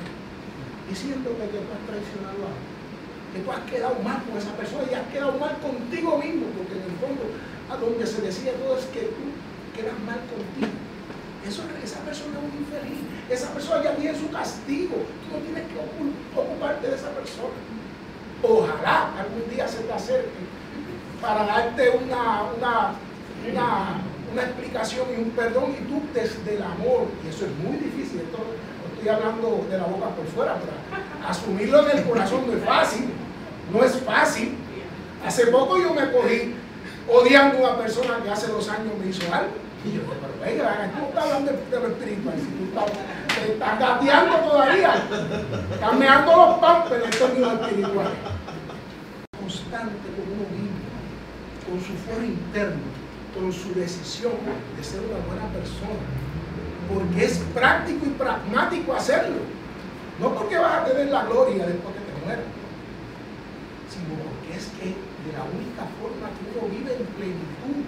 [0.89, 2.70] diciéndote que tú has traicionado a
[3.33, 6.73] que tú has quedado mal con esa persona y has quedado mal contigo mismo, porque
[6.73, 7.23] en el fondo
[7.71, 9.31] a donde se decía todo es que tú
[9.75, 10.75] quedas mal contigo.
[11.47, 15.63] Eso, esa persona es un infeliz, esa persona ya tiene su castigo, tú no tienes
[15.71, 17.57] que ocuparte de esa persona.
[18.43, 20.43] Ojalá algún día se te acerque
[21.21, 22.93] para darte una, una,
[23.49, 24.01] una,
[24.31, 28.21] una explicación y un perdón y tú desde el amor, y eso es muy difícil,
[28.21, 28.70] esto no
[29.01, 33.09] estoy hablando de la boca por fuera, pero asumirlo en el corazón no es fácil,
[33.73, 34.55] no es fácil.
[35.25, 36.53] Hace poco yo me cogí
[37.07, 39.53] odiando a una persona que hace dos años me hizo algo.
[39.83, 42.91] Y yo, pero venga, tú estás hablando de, lo espiritual, si tú estás,
[43.43, 44.93] te estás gateando todavía,
[45.97, 48.13] meando los pampers en términos espirituales.
[49.39, 50.77] constante con uno mismo,
[51.67, 52.81] con su fuero interno,
[53.33, 54.33] con su decisión
[54.77, 56.30] de ser una buena persona.
[56.93, 59.41] Porque es práctico y pragmático hacerlo.
[60.19, 62.45] No porque vas a tener la gloria después que te mueras,
[63.89, 67.81] sino porque es que de la única forma que uno vive en plenitud,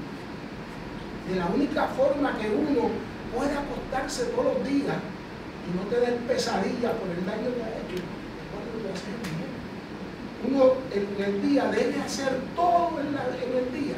[1.30, 2.89] de la única forma que uno
[3.36, 7.72] puede acostarse todos los días y no te den pesadilla por el daño que ha
[7.86, 9.51] hecho, lo bien.
[10.43, 13.95] Uno en el día debe hacer todo en, la- en el día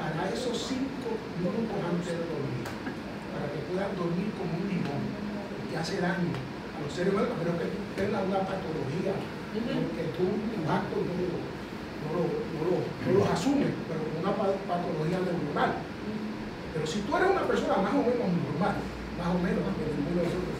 [0.00, 2.49] para esos cinco minutos antes de dormir,
[3.40, 5.02] para que puedas dormir como un limón,
[5.72, 7.66] que hace daño a los seres humanos, pero que
[7.96, 9.16] tengas una patología,
[9.56, 11.48] porque tú tus actos no, lo-
[12.04, 15.72] no, lo- no lo- no los asumes, pero con una pa- patología neuronal.
[16.72, 18.76] Pero si tú eres una persona más o menos normal,
[19.18, 20.54] más o menos, ninguno de nosotros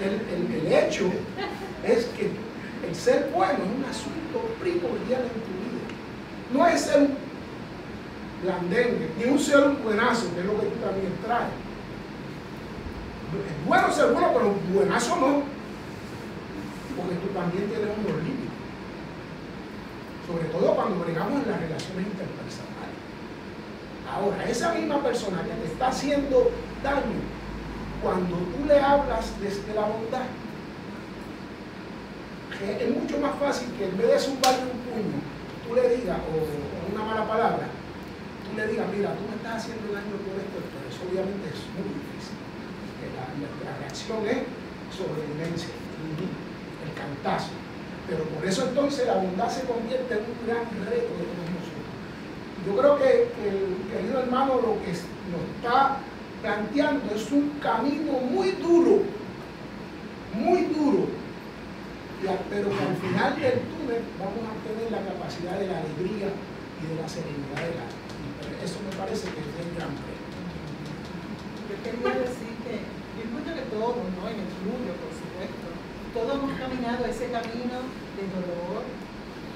[0.00, 1.10] el, el, el hecho
[1.84, 2.30] es que
[2.88, 5.84] el ser bueno es un asunto primordial en tu vida.
[6.52, 7.16] No es ser un
[8.42, 11.52] blandengue, ni un ser buenazo, que es lo que tú también traes.
[13.30, 15.42] Es bueno ser bueno, pero buenazo no.
[16.96, 18.50] Porque tú también tienes unos límites.
[20.26, 22.96] Sobre todo cuando bregamos en las relaciones interpersonales.
[24.10, 26.50] Ahora, esa misma persona que te está haciendo
[26.82, 27.20] daño,
[28.02, 30.26] cuando tú le hablas desde la bondad,
[32.60, 35.18] es mucho más fácil que en vez de zumbarle un puño,
[35.66, 37.68] tú le digas, o, o una mala palabra,
[38.50, 41.60] tú le digas, mira, tú me estás haciendo daño por esto, pero eso obviamente es
[41.78, 42.36] muy difícil.
[42.98, 44.42] Que la, reacción es
[44.90, 47.54] sobrevivencia, el cantazo.
[48.08, 51.90] Pero por eso entonces la bondad se convierte en un gran reto de todos nosotros.
[52.66, 54.92] Yo creo que, el querido hermano lo que
[55.30, 56.02] nos está
[56.42, 59.02] planteando es un camino muy duro,
[60.34, 61.06] muy duro,
[62.50, 67.00] pero al final del túnel vamos a tener la capacidad de la alegría y de
[67.00, 67.99] la serenidad de la
[68.60, 70.28] Eso me parece que es el gran premio.
[71.64, 72.84] Yo quería decir que
[73.16, 74.22] yo encuentro que todos, ¿no?
[74.28, 75.66] En el estudio, por supuesto,
[76.12, 77.88] todos hemos caminado ese camino
[78.20, 78.84] de dolor,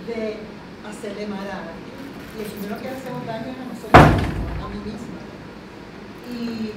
[0.09, 0.41] de
[0.89, 2.01] hacerle mal a alguien.
[2.33, 5.21] Y el primero que hacemos daño es a nosotros mismos, a mí misma.
[6.33, 6.73] Y,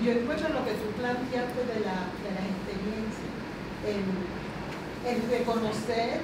[0.00, 3.32] yo encuentro lo que tú planteaste de, la, de las experiencias,
[3.84, 6.20] el reconocer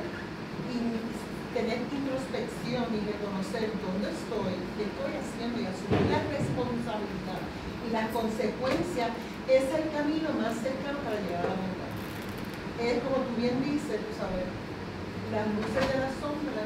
[0.70, 1.15] y
[1.56, 7.40] tener introspección y reconocer dónde estoy, qué estoy haciendo y asumir la responsabilidad
[7.80, 9.08] y la consecuencia
[9.48, 11.92] es el camino más cercano para llegar a la verdad.
[12.76, 14.44] Es como tú bien dices, tú sabes,
[15.32, 16.60] las luces de la sombra,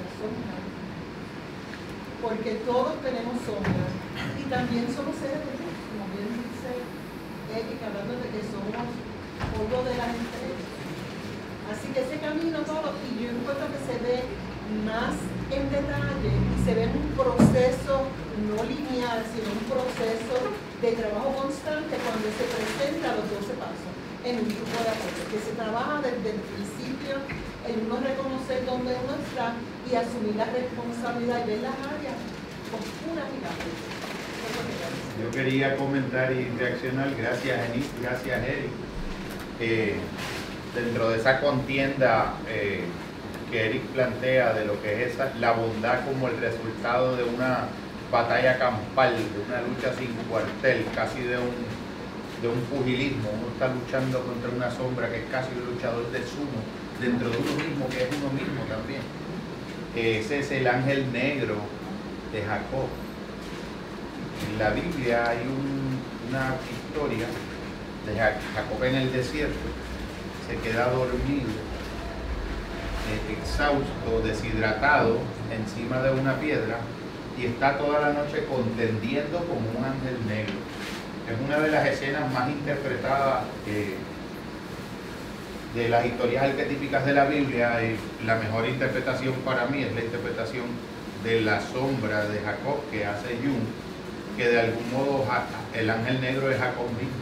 [0.00, 0.56] la sombra,
[2.24, 3.84] porque todos tenemos sombra
[4.40, 6.72] y también somos seres de luz, como bien dice
[7.52, 10.71] Erika, hablando de que somos polvo de las estrellas.
[11.72, 14.28] Así que ese camino todo, y yo encuentro que se ve
[14.84, 15.16] más
[15.48, 18.04] en detalle y se ve en un proceso
[18.44, 20.52] no lineal, sino un proceso
[20.84, 23.88] de trabajo constante cuando se presenta los 12 pasos
[24.20, 27.24] en un grupo de apoyo, que se trabaja desde el principio
[27.64, 29.56] en uno reconocer dónde uno está
[29.88, 32.20] y asumir la responsabilidad y ver las áreas
[32.68, 33.56] oscuras y las.
[35.24, 38.72] Yo quería comentar y reaccionar, gracias Enis, gracias Eric.
[39.60, 39.96] Eh,
[40.74, 42.82] dentro de esa contienda eh,
[43.50, 47.66] que Eric plantea de lo que es esa- la bondad como el resultado de una
[48.10, 51.52] batalla campal, de una lucha sin cuartel, casi de un,
[52.42, 53.30] de un pugilismo.
[53.30, 56.60] Uno está luchando contra una sombra que es casi un luchador de sumo,
[57.00, 59.02] dentro de uno mismo, que es uno mismo también.
[59.94, 61.56] Ese es el ángel negro
[62.32, 62.88] de Jacob.
[64.50, 66.00] En la Biblia hay un-
[66.30, 67.26] una historia
[68.06, 69.56] de Ja- Jacob en el desierto,
[70.46, 71.50] se queda dormido,
[73.10, 75.18] eh, exhausto, deshidratado,
[75.50, 76.78] encima de una piedra
[77.38, 80.54] y está toda la noche contendiendo con un ángel negro.
[81.28, 83.96] Es una de las escenas más interpretadas eh,
[85.74, 90.02] de las historias arquetípicas de la Biblia y la mejor interpretación para mí es la
[90.02, 90.64] interpretación
[91.24, 93.64] de la sombra de Jacob que hace Jung,
[94.36, 95.24] que de algún modo
[95.72, 97.21] el ángel negro es Jacob mismo.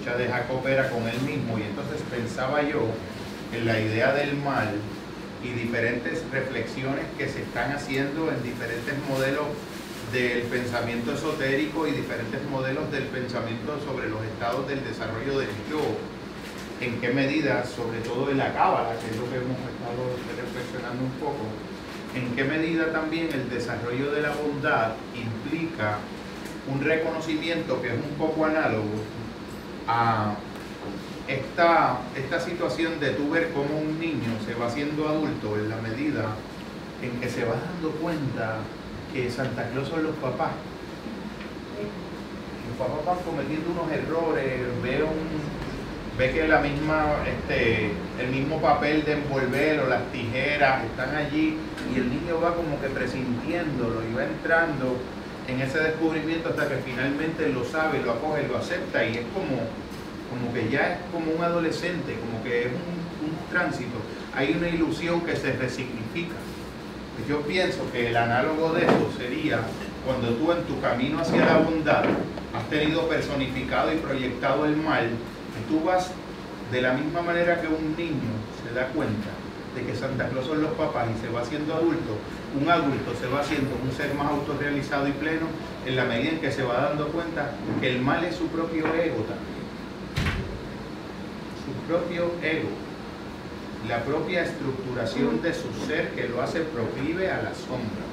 [0.00, 2.88] Lucha de Jacob era con él mismo y entonces pensaba yo
[3.52, 4.70] en la idea del mal
[5.44, 9.44] y diferentes reflexiones que se están haciendo en diferentes modelos
[10.10, 15.82] del pensamiento esotérico y diferentes modelos del pensamiento sobre los estados del desarrollo del yo,
[16.80, 21.04] en qué medida, sobre todo en la cábala, que es lo que hemos estado reflexionando
[21.04, 21.44] un poco,
[22.14, 25.98] en qué medida también el desarrollo de la bondad implica
[26.72, 29.19] un reconocimiento que es un poco análogo
[31.28, 35.76] esta, esta situación de tú ver cómo un niño se va haciendo adulto en la
[35.76, 36.34] medida
[37.02, 38.56] en que se va dando cuenta
[39.12, 40.52] que Santa Claus son los papás.
[42.68, 44.60] Los papás van cometiendo unos errores,
[46.20, 51.56] ve que la misma, este, el mismo papel de envolver o las tijeras están allí
[51.94, 54.96] y el niño va como que presintiéndolo y va entrando
[55.50, 59.58] en ese descubrimiento hasta que finalmente lo sabe, lo acoge, lo acepta y es como,
[60.30, 63.98] como que ya es como un adolescente, como que es un, un tránsito.
[64.34, 66.36] Hay una ilusión que se resignifica.
[67.28, 69.60] Yo pienso que el análogo de esto sería
[70.06, 72.04] cuando tú en tu camino hacia la bondad
[72.54, 76.12] has tenido personificado y proyectado el mal, y tú vas
[76.72, 78.32] de la misma manera que un niño
[78.64, 79.28] se da cuenta
[79.74, 82.18] de que Santa Claus son los papás y se va haciendo adulto,
[82.60, 85.46] un adulto se va haciendo un ser más autorrealizado y pleno
[85.86, 88.86] en la medida en que se va dando cuenta que el mal es su propio
[88.94, 89.60] ego también.
[91.64, 92.90] Su propio ego
[93.88, 98.04] la propia estructuración de su ser que lo hace proclive a la sombra.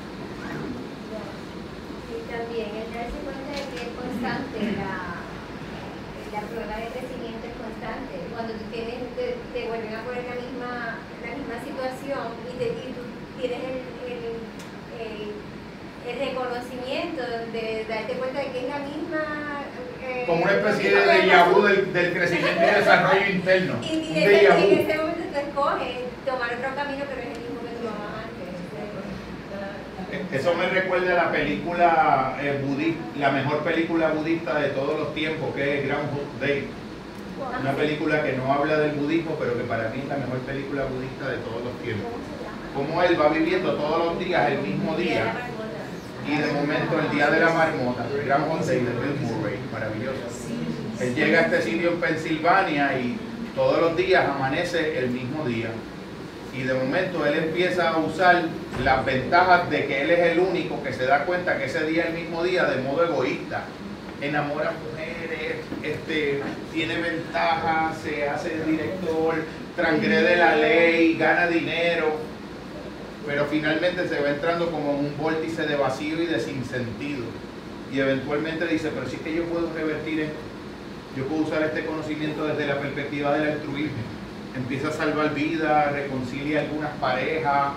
[2.08, 5.22] Y también el darse cuenta de que es constante la,
[6.32, 8.16] la prueba de crecimiento es constante.
[8.32, 10.72] Cuando tú tienes, te, te vuelven a poner la misma,
[11.48, 13.02] misma situación y, te, y tú
[13.40, 13.80] tienes el,
[14.12, 14.22] el,
[15.00, 15.32] el-
[16.08, 17.22] el reconocimiento
[17.52, 19.24] de darte cuenta de que es la misma.
[20.02, 23.74] eh, Como una especie de déjà vu del, del crecimiento y desarrollo interno.
[23.84, 24.68] Y, Un y déjà en, vu.
[24.72, 28.48] en ese momento tú escoges tomar otro camino, pero es el mismo que tomabas antes.
[30.40, 35.14] Eso me recuerda a la película eh, budista, la mejor película budista de todos los
[35.14, 36.68] tiempos, que es Groundhog Day.
[37.62, 40.86] Una película que no habla del budismo, pero que para mí es la mejor película
[40.86, 42.12] budista de todos los tiempos.
[42.74, 45.34] Como él va viviendo todos los días el mismo día
[46.28, 50.20] y de momento el día de la marmota, Groundhog Day de Bill Murray, maravilloso.
[51.00, 53.18] Él llega a este sitio en Pensilvania y
[53.56, 55.70] todos los días amanece el mismo día.
[56.54, 58.44] Y de momento él empieza a usar
[58.84, 62.04] las ventajas de que él es el único que se da cuenta que ese día
[62.04, 63.66] es el mismo día de modo egoísta.
[64.22, 64.72] Enamora
[65.38, 66.42] mujeres, este,
[66.74, 69.36] tiene ventajas, se hace director,
[69.76, 72.18] transgrede la ley, gana dinero.
[73.26, 77.26] Pero finalmente se va entrando como un vórtice de vacío y de sinsentido.
[77.92, 80.38] Y eventualmente dice, pero si es que yo puedo revertir esto.
[81.16, 83.98] Yo puedo usar este conocimiento desde la perspectiva del altruismo.
[84.56, 87.74] Empieza a salvar vidas, reconcilia algunas parejas,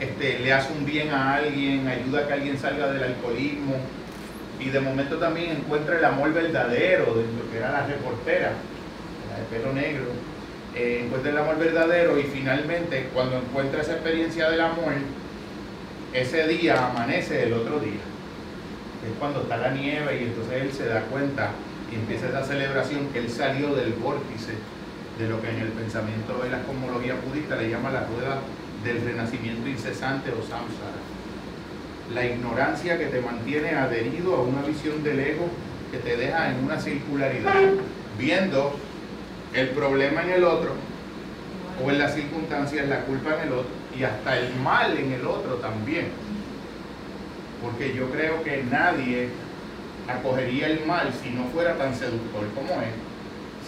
[0.00, 3.76] este, le hace un bien a alguien, ayuda a que alguien salga del alcoholismo.
[4.60, 8.52] Y de momento también encuentra el amor verdadero de lo que era la reportera,
[9.30, 10.04] la de pelo negro.
[10.74, 14.92] Eh, encuentra el amor verdadero y finalmente cuando encuentra esa experiencia del amor,
[16.12, 18.02] ese día amanece el otro día.
[19.04, 21.50] Es cuando está la nieve y entonces él se da cuenta
[21.92, 24.54] y empieza esa celebración que él salió del vórtice
[25.18, 28.40] de lo que en el pensamiento de la cosmología budista le llama la rueda
[28.82, 31.13] del renacimiento incesante o samsara.
[32.12, 35.46] La ignorancia que te mantiene adherido a una visión del ego
[35.90, 37.54] que te deja en una circularidad,
[38.18, 38.76] viendo
[39.54, 40.72] el problema en el otro
[41.82, 45.26] o en las circunstancias, la culpa en el otro y hasta el mal en el
[45.26, 46.08] otro también.
[47.62, 49.28] Porque yo creo que nadie
[50.08, 52.92] acogería el mal si no fuera tan seductor como es.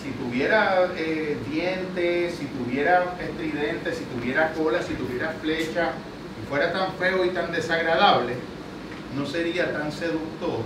[0.02, 5.93] Si tuviera eh, dientes, si tuviera estridentes, si tuviera cola, si tuviera flecha,
[6.48, 8.35] fuera tan feo y tan desagradable,
[9.16, 10.60] no sería tan seductor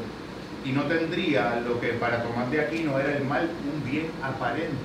[0.65, 4.77] y no tendría lo que para Tomás de Aquino era el mal un bien aparente.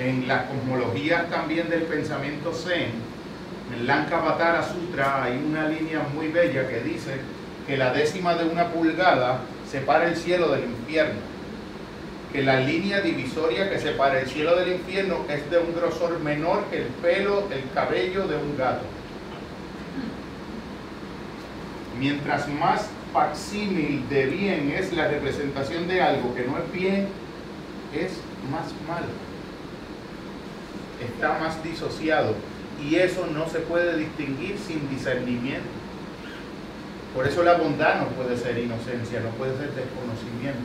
[0.00, 2.92] En las cosmologías también del pensamiento zen,
[3.74, 7.20] en Lankavatara Sutra hay una línea muy bella que dice
[7.66, 11.20] que la décima de una pulgada separa el cielo del infierno.
[12.32, 16.64] Que la línea divisoria que separa el cielo del infierno es de un grosor menor
[16.66, 18.84] que el pelo, el cabello de un gato.
[21.98, 27.08] Mientras más facsímil de bien es la representación de algo que no es bien,
[27.94, 28.12] es
[28.50, 29.08] más malo.
[31.02, 32.34] Está más disociado
[32.82, 35.68] y eso no se puede distinguir sin discernimiento.
[37.14, 40.60] Por eso la bondad no puede ser inocencia, no puede ser desconocimiento.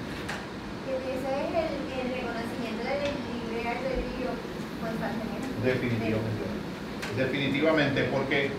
[0.85, 1.65] Que Ese es el,
[1.97, 4.29] el reconocimiento del libre albedrío
[4.81, 4.82] constantemente.
[5.63, 6.43] Definitivamente.
[7.17, 8.49] Definitivamente, porque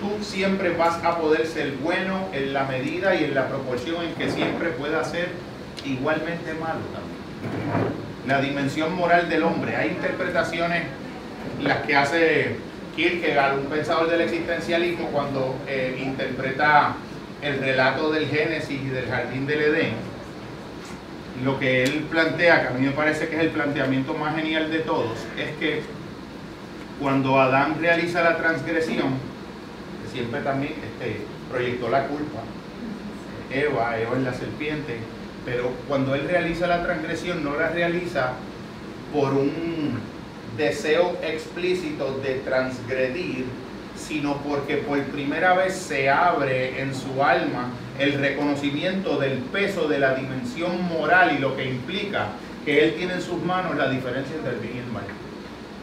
[0.00, 4.14] tú siempre vas a poder ser bueno en la medida y en la proporción en
[4.14, 5.28] que siempre puedas ser
[5.84, 7.18] igualmente malo también.
[8.26, 9.76] La dimensión moral del hombre.
[9.76, 10.84] Hay interpretaciones,
[11.62, 12.56] las que hace
[12.94, 16.96] Kierkegaard, un pensador del existencialismo, cuando eh, interpreta
[17.42, 20.07] el relato del Génesis y del Jardín del Edén.
[21.44, 24.70] Lo que él plantea, que a mí me parece que es el planteamiento más genial
[24.70, 25.82] de todos, es que
[27.00, 29.14] cuando Adán realiza la transgresión,
[30.02, 31.20] que siempre también este,
[31.50, 32.40] proyectó la culpa,
[33.50, 34.98] Eva, Eva es la serpiente,
[35.44, 38.32] pero cuando él realiza la transgresión no la realiza
[39.12, 39.98] por un
[40.56, 43.46] deseo explícito de transgredir,
[43.96, 49.98] sino porque por primera vez se abre en su alma el reconocimiento del peso de
[49.98, 52.28] la dimensión moral y lo que implica
[52.64, 55.04] que él tiene en sus manos la diferencia entre el bien y el mal.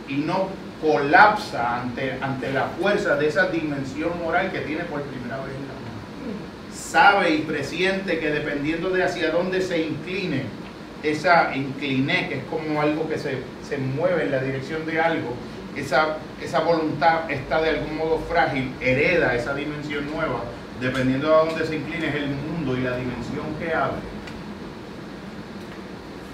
[0.08, 0.50] Y no
[0.82, 5.68] colapsa ante, ante la fuerza de esa dimensión moral que tiene por primera vez en
[5.68, 6.74] la mano.
[6.74, 10.44] Sabe y presiente que dependiendo de hacia dónde se incline,
[11.04, 13.38] esa incliné, que es como algo que se,
[13.68, 15.34] se mueve en la dirección de algo,
[15.76, 20.44] esa, esa voluntad está de algún modo frágil, hereda esa dimensión nueva,
[20.80, 24.16] dependiendo de dónde se incline es el mundo y la dimensión que abre.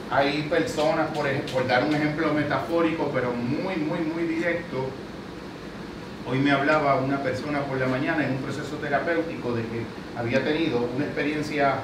[0.09, 4.87] Hay personas, por, por dar un ejemplo metafórico, pero muy, muy, muy directo,
[6.27, 9.83] hoy me hablaba una persona por la mañana en un proceso terapéutico de que
[10.17, 11.75] había tenido una experiencia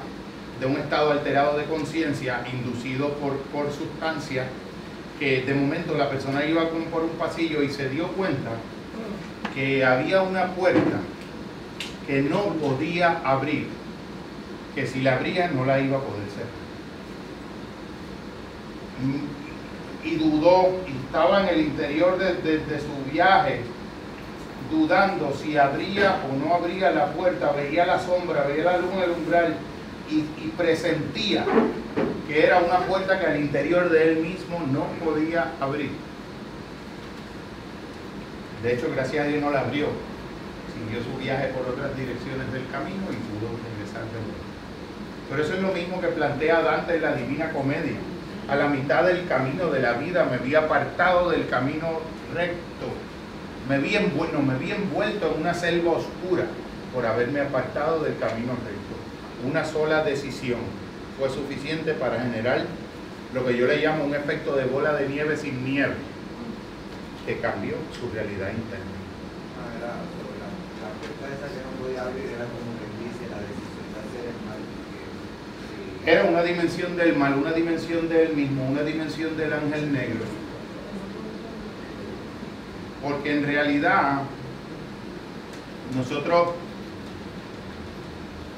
[0.60, 4.46] de un estado alterado de conciencia inducido por, por sustancias
[5.18, 8.50] que de momento la persona iba por un pasillo y se dio cuenta
[9.54, 11.00] que había una puerta
[12.08, 13.68] que no podía abrir,
[14.74, 16.48] que si la abría no la iba a poder cerrar.
[20.02, 23.60] Y dudó, estaba en el interior de su viaje,
[24.70, 29.02] dudando si abría o no abría la puerta, veía la sombra, veía la luz en
[29.02, 29.56] el umbral
[30.10, 31.44] y, y presentía
[32.26, 35.90] que era una puerta que al interior de él mismo no podía abrir.
[38.62, 39.86] De hecho, gracias a Dios no la abrió.
[40.74, 44.48] Siguió su viaje por otras direcciones del camino y pudo regresar de nuevo.
[45.30, 47.98] Pero eso es lo mismo que plantea Dante en la Divina Comedia.
[48.48, 52.00] A la mitad del camino de la vida me vi apartado del camino
[52.34, 52.86] recto.
[53.68, 56.44] Me vi, envuelto, me vi envuelto en una selva oscura
[56.94, 58.96] por haberme apartado del camino recto.
[59.46, 60.60] Una sola decisión
[61.18, 62.64] fue suficiente para generar
[63.34, 65.94] lo que yo le llamo un efecto de bola de nieve sin nieve,
[67.26, 68.96] que cambió su realidad interna.
[69.60, 70.48] Ah, era sobre la,
[70.80, 71.46] la puerta
[71.98, 72.38] abrir,
[76.08, 80.24] era una dimensión del mal, una dimensión del mismo, una dimensión del ángel negro.
[83.02, 84.22] Porque en realidad
[85.94, 86.54] nosotros,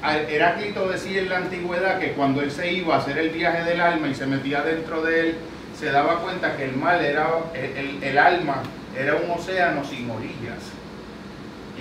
[0.01, 3.81] Heráclito decía en la antigüedad que cuando él se iba a hacer el viaje del
[3.81, 5.35] alma y se metía dentro de él,
[5.77, 8.63] se daba cuenta que el mal era, el alma
[8.97, 10.80] era un océano sin orillas.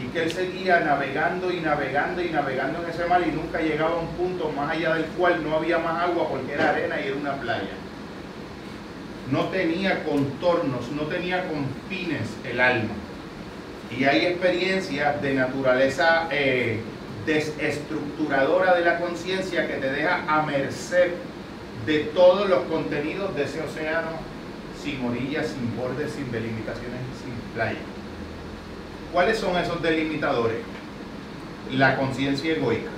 [0.02, 3.96] Y que él seguía navegando y navegando y navegando en ese mar y nunca llegaba
[3.96, 7.08] a un punto más allá del cual no había más agua porque era arena y
[7.08, 7.74] era una playa.
[9.30, 12.94] No tenía contornos, no tenía confines el alma.
[13.96, 16.80] Y hay experiencias de naturaleza eh,
[17.26, 21.12] desestructuradora de la conciencia que te deja a merced
[21.86, 24.10] de todos los contenidos de ese océano
[24.82, 27.78] sin orillas, sin bordes, sin delimitaciones, sin playa.
[29.12, 30.58] ¿Cuáles son esos delimitadores?
[31.72, 32.90] La conciencia egoica.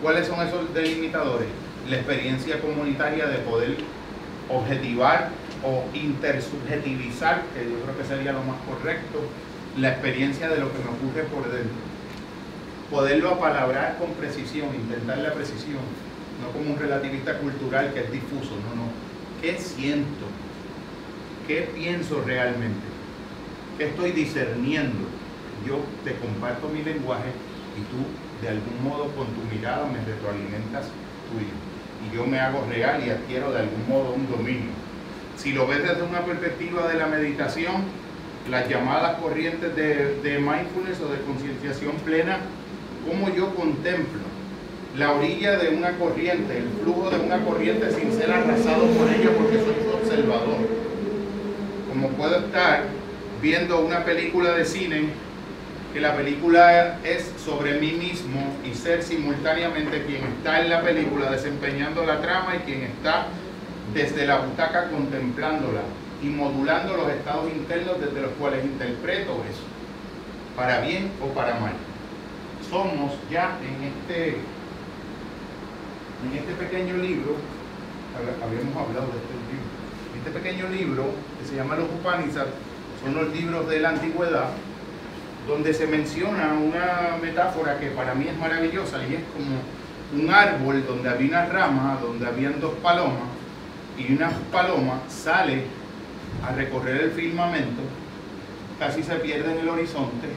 [0.00, 1.48] ¿Cuáles son esos delimitadores?
[1.90, 3.78] La experiencia comunitaria de poder
[4.48, 5.30] objetivar
[5.64, 9.18] o intersubjetivizar, que yo creo que sería lo más correcto,
[9.76, 11.82] la experiencia de lo que me ocurre por dentro.
[12.88, 15.82] Poderlo apalabrar con precisión, intentar la precisión,
[16.40, 18.92] no como un relativista cultural que es difuso, no, no.
[19.40, 20.26] ¿Qué siento?
[21.48, 22.91] ¿Qué pienso realmente?
[23.78, 25.08] ¿Qué estoy discerniendo?
[25.66, 27.30] Yo te comparto mi lenguaje
[27.78, 28.04] y tú
[28.42, 30.86] de algún modo con tu mirada me retroalimentas
[31.30, 31.54] tuyo.
[32.04, 34.70] Y yo me hago real y adquiero de algún modo un dominio.
[35.36, 37.84] Si lo ves desde una perspectiva de la meditación,
[38.50, 42.38] las llamadas corrientes de, mindfulness o de concienciación plena,
[43.08, 44.20] cómo yo contemplo
[44.98, 49.30] la orilla de una corriente, el flujo de una corriente sin ser arrasado por ella
[49.38, 50.58] porque soy observador.
[51.88, 53.01] Como puedo estar
[53.42, 55.08] viendo una película de cine,
[55.92, 61.30] que la película es sobre mí mismo y ser simultáneamente quien está en la película
[61.30, 63.26] desempeñando la trama y quien está
[63.92, 65.82] desde la butaca contemplándola
[66.22, 69.64] y modulando los estados internos desde los cuales interpreto eso,
[70.56, 71.72] para bien o para mal.
[72.70, 74.36] Somos ya en este,
[76.24, 77.36] en este pequeño libro,
[78.16, 79.66] hab- habíamos hablado de este libro,
[80.16, 81.04] este pequeño libro
[81.38, 82.54] que se llama Los Upanishads,
[83.02, 84.50] son los libros de la antigüedad,
[85.46, 90.84] donde se menciona una metáfora que para mí es maravillosa y es como un árbol
[90.86, 93.28] donde había una rama, donde habían dos palomas,
[93.98, 95.64] y una paloma sale
[96.46, 97.82] a recorrer el firmamento,
[98.78, 100.28] casi se pierde en el horizonte,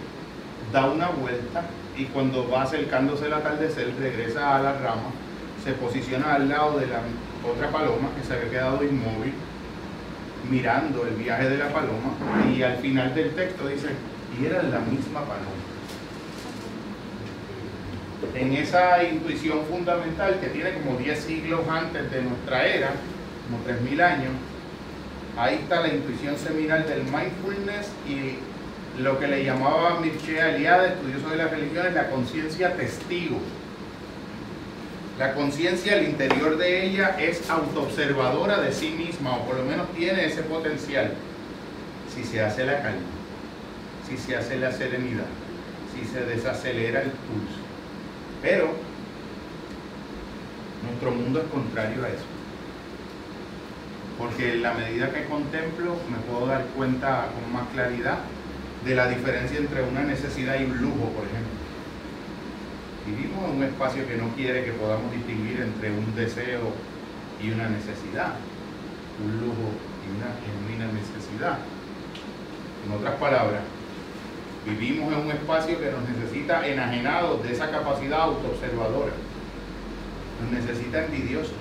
[0.72, 1.64] da una vuelta
[1.98, 5.12] y cuando va acercándose el atardecer regresa a la rama,
[5.64, 7.00] se posiciona al lado de la
[7.50, 9.34] otra paloma que se había quedado inmóvil
[10.50, 12.14] mirando el viaje de la paloma
[12.56, 13.90] y al final del texto dice,
[14.40, 15.52] y era la misma paloma.
[18.34, 22.92] En esa intuición fundamental que tiene como 10 siglos antes de nuestra era,
[23.46, 24.32] como 3.000 años,
[25.38, 28.40] ahí está la intuición seminal del mindfulness y
[29.02, 33.38] lo que le llamaba Mircea Eliade, estudioso de las religiones, la conciencia testigo.
[35.18, 39.90] La conciencia al interior de ella es autoobservadora de sí misma, o por lo menos
[39.94, 41.14] tiene ese potencial,
[42.14, 43.00] si se hace la calma,
[44.10, 45.24] si se hace la serenidad,
[45.94, 47.62] si se desacelera el pulso.
[48.42, 48.74] Pero
[50.84, 52.26] nuestro mundo es contrario a eso.
[54.18, 58.20] Porque en la medida que contemplo me puedo dar cuenta con más claridad
[58.84, 61.65] de la diferencia entre una necesidad y un lujo, por ejemplo.
[63.06, 66.74] Vivimos en un espacio que no quiere que podamos distinguir entre un deseo
[67.42, 68.34] y una necesidad,
[69.24, 69.70] un lujo
[70.02, 71.60] y una genuina necesidad.
[72.86, 73.62] En otras palabras,
[74.66, 79.14] vivimos en un espacio que nos necesita enajenados de esa capacidad autoobservadora.
[80.42, 81.54] Nos necesita envidiosos.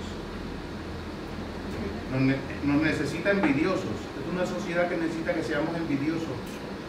[2.12, 3.84] Nos, ne- nos necesita envidiosos.
[3.84, 6.40] Es una sociedad que necesita que seamos envidiosos,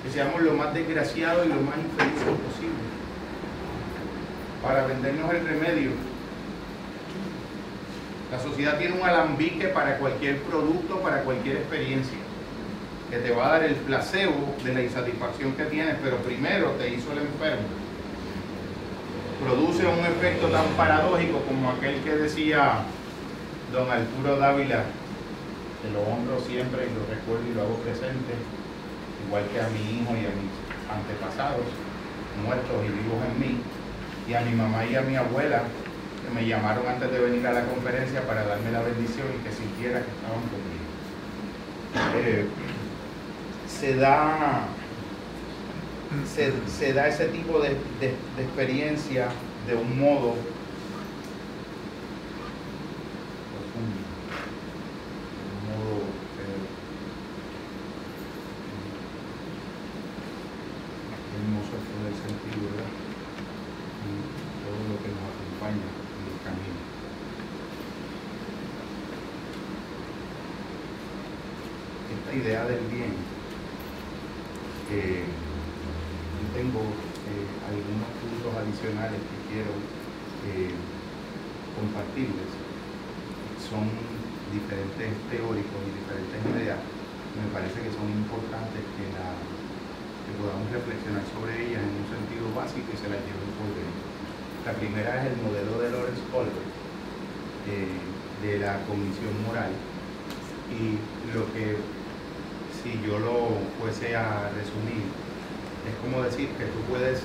[0.03, 2.94] que seamos lo más desgraciados y lo más infelices posible.
[4.66, 5.92] Para vendernos el remedio.
[8.32, 12.18] La sociedad tiene un alambique para cualquier producto, para cualquier experiencia,
[13.12, 16.90] que te va a dar el placebo de la insatisfacción que tienes, pero primero te
[16.90, 17.68] hizo el enfermo.
[19.44, 22.80] Produce un efecto tan paradójico como aquel que decía
[23.72, 24.84] don Arturo Dávila,
[25.84, 28.34] que lo honro siempre y lo recuerdo y lo hago presente,
[29.28, 30.50] igual que a mi hijo y a mis
[30.90, 31.70] antepasados,
[32.44, 33.62] muertos y vivos en mí,
[34.27, 35.64] y a mi mamá y a mi abuela,
[36.27, 39.53] que me llamaron antes de venir a la conferencia para darme la bendición y que
[39.53, 40.85] sintiera que estaban conmigo.
[42.18, 42.45] Eh,
[43.68, 44.68] se da
[46.34, 47.69] se, se da ese tipo de,
[47.99, 49.27] de- de experiencia
[49.68, 50.35] de un modo
[53.52, 53.99] profundo,
[55.35, 55.95] de un modo
[56.39, 56.61] eh,
[61.26, 62.91] qué hermoso es poder sentir, ¿verdad?
[64.06, 64.11] Y
[64.64, 66.80] todo lo que nos acompaña en el camino.
[72.15, 73.14] Esta idea del bien,
[74.91, 79.73] eh, yo tengo eh, algunos puntos adicionales que quiero
[80.53, 80.72] eh,
[81.76, 82.49] compartirles.
[83.57, 83.89] Son
[84.53, 86.80] diferentes teóricos y diferentes ideas.
[87.35, 89.41] Me parece que son importantes que, la-
[90.30, 94.06] que podamos reflexionar sobre ellas en un sentido básico y se las lleven por dentro.
[94.76, 96.68] La primera es el modelo de Lawrence Kohlberg,
[97.72, 97.95] eh,
[98.43, 99.72] de la cognición moral.
[100.68, 100.99] Y
[101.31, 101.80] lo que,
[102.76, 105.07] si yo lo fuese a resumir,
[105.88, 107.23] es como decir que tú puedes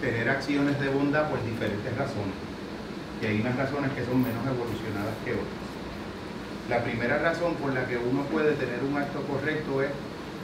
[0.00, 2.34] tener acciones de bondad por diferentes razones.
[3.22, 5.62] Y hay unas razones que son menos evolucionadas que otras.
[6.68, 9.90] La primera razón por la que uno puede tener un acto correcto es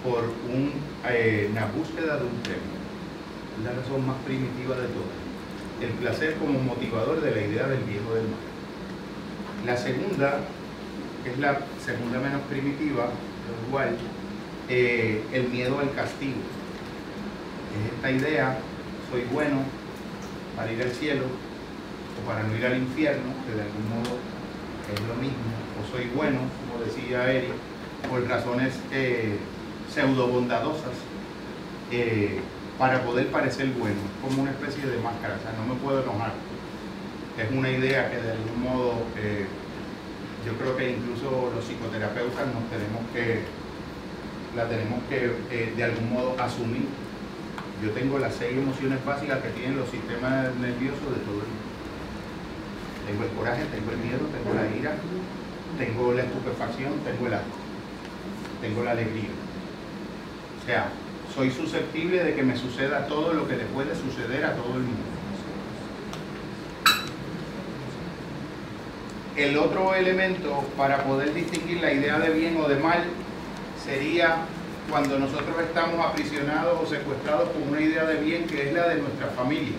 [0.07, 0.23] por
[0.55, 0.71] un,
[1.11, 2.79] eh, una búsqueda de un premio.
[3.59, 5.28] Es la razón más primitiva de todas.
[5.81, 8.49] El placer como motivador de la idea del bien o del mal.
[9.65, 10.41] La segunda,
[11.23, 13.11] que es la segunda menos primitiva,
[13.69, 13.97] igual,
[14.69, 16.39] eh, el miedo al castigo.
[17.75, 18.59] Es esta idea,
[19.11, 19.63] soy bueno
[20.57, 24.19] para ir al cielo o para no ir al infierno, que de algún modo
[24.93, 27.53] es lo mismo, o soy bueno, como decía Eric,
[28.11, 29.37] por razones eh,
[29.93, 30.97] pseudo bondadosas,
[31.93, 32.41] eh,
[32.79, 36.33] para poder parecer bueno, como una especie de máscara, o sea, no me puedo enojar.
[37.37, 39.47] Es una idea que de algún modo eh,
[40.47, 43.43] yo creo que incluso los psicoterapeutas nos tenemos que,
[44.55, 46.87] la tenemos que eh, de algún modo asumir.
[47.83, 51.67] Yo tengo las seis emociones básicas que tienen los sistemas nerviosos de todo el mundo.
[53.07, 54.95] Tengo el coraje, tengo el miedo, tengo la ira,
[55.79, 57.59] tengo la estupefacción, tengo el asco,
[58.61, 59.31] tengo la alegría.
[60.63, 60.91] O sea,
[61.35, 64.83] soy susceptible de que me suceda todo lo que le puede suceder a todo el
[64.83, 65.03] mundo.
[69.37, 73.05] El otro elemento para poder distinguir la idea de bien o de mal
[73.85, 74.47] sería
[74.91, 78.97] cuando nosotros estamos aprisionados o secuestrados por una idea de bien que es la de
[78.97, 79.77] nuestra familia.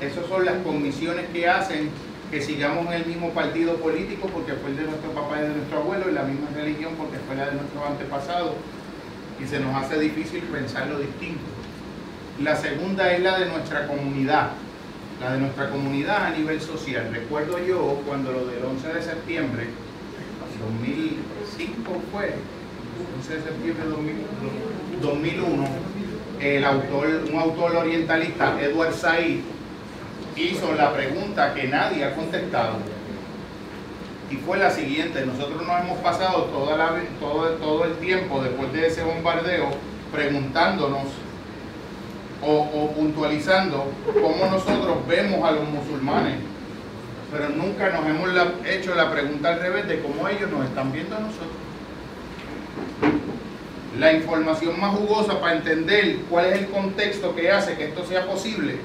[0.00, 1.90] Esas son las condiciones que hacen
[2.30, 5.54] que sigamos en el mismo partido político porque fue el de nuestro papá y de
[5.54, 8.52] nuestro abuelo, la misma religión porque fue la de nuestros antepasados,
[9.42, 11.42] y se nos hace difícil pensar lo distinto.
[12.42, 14.50] La segunda es la de nuestra comunidad,
[15.20, 17.08] la de nuestra comunidad a nivel social.
[17.12, 19.66] Recuerdo yo cuando lo del 11 de septiembre,
[20.58, 22.34] 2005 fue,
[23.18, 25.68] 11 de septiembre de 2001,
[26.40, 29.40] el autor, un autor orientalista, Edward Said,
[30.36, 32.76] hizo la pregunta que nadie ha contestado.
[34.30, 38.72] Y fue la siguiente, nosotros nos hemos pasado toda la, todo, todo el tiempo después
[38.72, 39.70] de ese bombardeo
[40.12, 41.04] preguntándonos
[42.42, 46.36] o, puntualizando cómo nosotros vemos a los musulmanes,
[47.32, 48.30] pero nunca nos hemos
[48.66, 51.48] hecho la pregunta al revés de cómo ellos nos están viendo a nosotros.
[53.98, 58.26] La información más jugosa para entender cuál es el contexto que hace que esto sea
[58.26, 58.76] posible,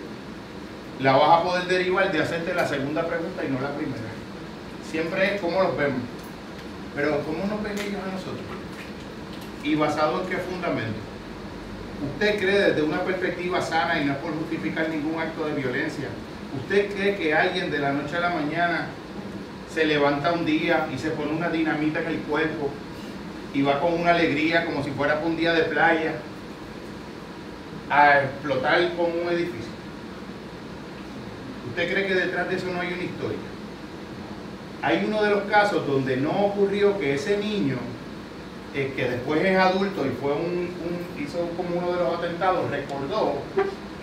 [1.00, 4.13] la vas a poder derivar de hacerte la segunda pregunta y no la primera.
[4.94, 6.02] Siempre es cómo los vemos,
[6.96, 8.46] pero cómo nos ven ellos a nosotros.
[9.64, 11.00] ¿Y basado en qué fundamento?
[12.14, 16.10] ¿Usted cree desde una perspectiva sana y no por justificar ningún acto de violencia?
[16.62, 18.90] ¿Usted cree que alguien de la noche a la mañana
[19.74, 22.70] se levanta un día y se pone una dinamita en el cuerpo
[23.52, 26.14] y va con una alegría como si fuera un día de playa
[27.90, 29.74] a explotar con un edificio?
[31.70, 33.53] ¿Usted cree que detrás de eso no hay una historia?
[34.84, 37.78] Hay uno de los casos donde no ocurrió que ese niño,
[38.76, 40.68] eh, que después es adulto y fue un,
[41.18, 43.36] hizo como uno de los atentados, recordó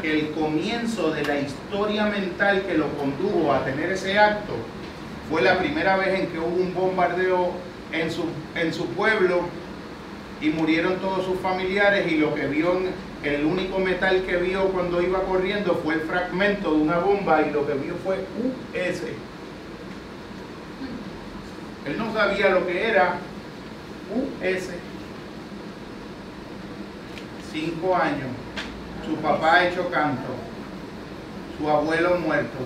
[0.01, 4.55] que el comienzo de la historia mental que lo condujo a tener ese acto
[5.31, 7.51] fue la primera vez en que hubo un bombardeo
[7.93, 8.25] en su,
[8.55, 9.43] en su pueblo
[10.41, 12.73] y murieron todos sus familiares y lo que vio,
[13.23, 17.51] el único metal que vio cuando iba corriendo fue el fragmento de una bomba y
[17.51, 19.03] lo que vio fue US.
[21.87, 23.15] Él no sabía lo que era
[24.15, 24.71] US.
[27.53, 28.29] Cinco años.
[29.07, 30.35] Su papá hecho canto.
[31.59, 32.59] Su abuelo muerto.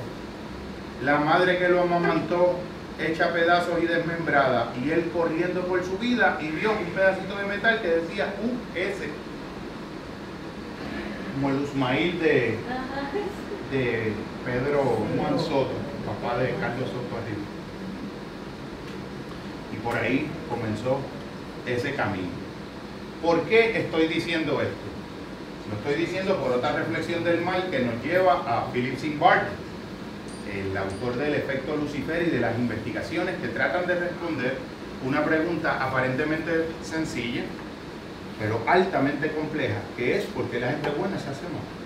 [1.03, 2.59] La madre que lo amamantó
[2.99, 4.73] hecha pedazos y desmembrada.
[4.85, 9.09] Y él corriendo por su vida y vio un pedacito de metal que decía US.
[11.35, 12.59] Como el Usmail de,
[13.71, 14.13] de
[14.45, 15.73] Pedro Juan Soto,
[16.07, 17.54] papá de Carlos Soto arriba.
[19.85, 20.99] Por ahí comenzó
[21.67, 22.29] ese camino.
[23.23, 24.75] ¿Por qué estoy diciendo esto?
[25.71, 29.51] Lo estoy diciendo por otra reflexión del mal que nos lleva a Philip Zimbardo,
[30.53, 34.59] el autor del efecto Lucifer y de las investigaciones que tratan de responder
[35.07, 37.43] una pregunta aparentemente sencilla,
[38.39, 41.85] pero altamente compleja, que es ¿por qué la gente buena se hace mala?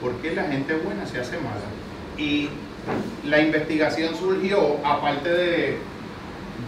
[0.00, 1.68] ¿Por qué la gente buena se hace mala?
[2.18, 2.48] Y
[3.24, 5.78] la investigación surgió, aparte de,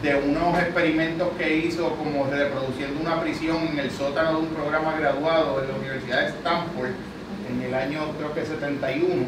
[0.03, 4.95] de unos experimentos que hizo como reproduciendo una prisión en el sótano de un programa
[4.99, 6.91] graduado de la Universidad de Stanford
[7.51, 9.27] en el año creo que 71,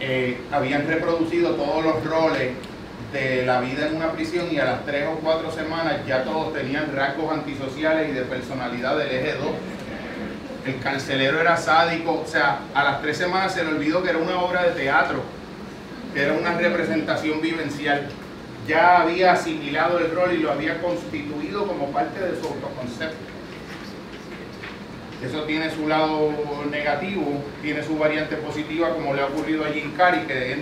[0.00, 2.52] eh, habían reproducido todos los roles
[3.12, 6.52] de la vida en una prisión y a las tres o cuatro semanas ya todos
[6.52, 9.46] tenían rasgos antisociales y de personalidad del eje 2.
[10.66, 14.18] El carcelero era sádico, o sea, a las tres semanas se le olvidó que era
[14.18, 15.22] una obra de teatro,
[16.12, 18.08] que era una representación vivencial.
[18.66, 23.16] Ya había asimilado el rol y lo había constituido como parte de su autoconcepto.
[25.24, 26.32] Eso tiene su lado
[26.68, 30.52] negativo, tiene su variante positiva, como le ha ocurrido a Jim Carrey, que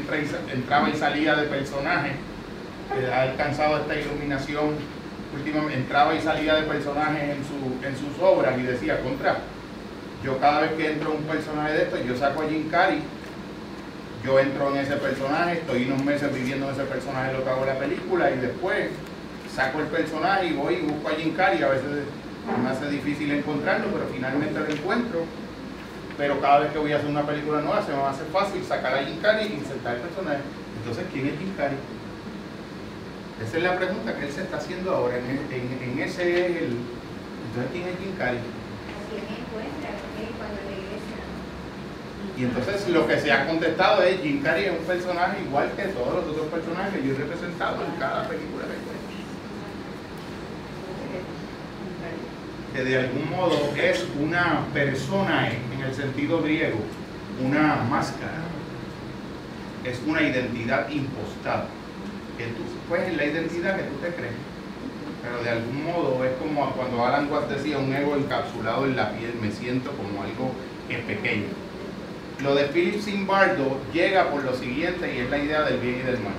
[0.52, 2.12] entraba y salía de personaje,
[2.94, 4.76] que ha alcanzado esta iluminación
[5.34, 7.22] últimamente, entraba y salía de personajes
[7.82, 9.38] en sus obras y decía, contra,
[10.24, 13.02] yo cada vez que entro en un personaje de estos, yo saco a Jim Carrey,
[14.24, 17.60] yo entro en ese personaje, estoy unos meses viviendo en ese personaje lo que hago
[17.62, 18.88] en la película y después
[19.54, 22.04] saco el personaje y voy y busco a Jim Carrey, a veces
[22.62, 25.24] me hace difícil encontrarlo, pero finalmente lo encuentro.
[26.16, 28.94] Pero cada vez que voy a hacer una película nueva se me hace fácil sacar
[28.94, 30.42] a Jim Carrey y insertar el personaje.
[30.78, 31.76] Entonces, ¿quién es Jim Carrey?
[33.42, 35.16] Esa es la pregunta que él se está haciendo ahora.
[35.18, 36.70] En, ese.
[36.70, 38.38] Entonces, ¿quién es Jim Carrey?
[39.10, 39.90] ¿Quién encuentra?
[39.90, 40.18] ¿ok?
[40.38, 41.18] Cuando regresa.
[42.36, 45.84] Y entonces lo que se ha contestado es Jim Carrey es un personaje igual que
[45.84, 48.94] todos los otros personajes que yo he representado en cada película que
[52.74, 56.78] que de algún modo es una persona en el sentido griego,
[57.40, 58.42] una máscara,
[59.84, 61.68] es una identidad impostada,
[62.36, 64.34] que tú, pues es la identidad que tú te crees.
[65.22, 69.12] pero de algún modo es como cuando Alan Watts decía un ego encapsulado en la
[69.12, 70.50] piel, me siento como algo
[70.88, 71.46] que es pequeño.
[72.42, 76.02] Lo de Philip Zimbardo llega por lo siguiente y es la idea del bien y
[76.02, 76.34] del mal.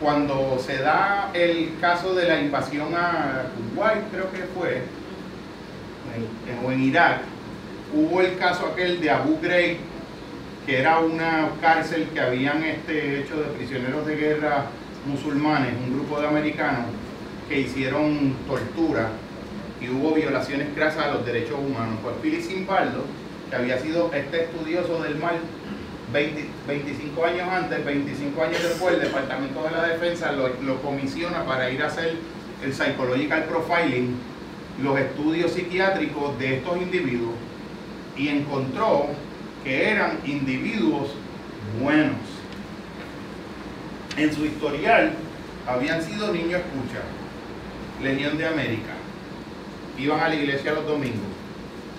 [0.00, 3.44] Cuando se da el caso de la invasión a
[3.74, 4.82] Kuwait, creo que fue,
[6.64, 7.20] o en Irak,
[7.94, 9.78] hubo el caso aquel de Abu Ghraib,
[10.66, 14.66] que era una cárcel que habían este, hecho de prisioneros de guerra
[15.06, 16.86] musulmanes, un grupo de americanos
[17.48, 19.10] que hicieron tortura
[19.80, 21.98] y hubo violaciones grasas a los derechos humanos.
[22.02, 23.04] Pues Philip Zimbardo,
[23.52, 25.34] que había sido este estudioso del mal
[26.10, 31.44] 20 25 años antes, 25 años después, el Departamento de la Defensa lo, lo comisiona
[31.44, 32.14] para ir a hacer
[32.64, 34.16] el psychological profiling,
[34.82, 37.34] los estudios psiquiátricos de estos individuos
[38.16, 39.08] y encontró
[39.62, 41.10] que eran individuos
[41.78, 42.16] buenos.
[44.16, 45.12] En su historial
[45.68, 47.02] habían sido niños escucha,
[48.02, 48.94] Legión de América,
[49.98, 51.31] iban a la iglesia los domingos,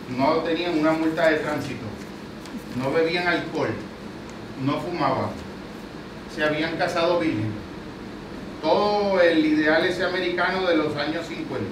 [0.09, 1.85] no tenían una multa de tránsito,
[2.77, 3.69] no bebían alcohol,
[4.63, 5.29] no fumaban,
[6.33, 7.51] se habían casado virgen.
[8.61, 11.65] Todo el ideal ese americano de los años 50,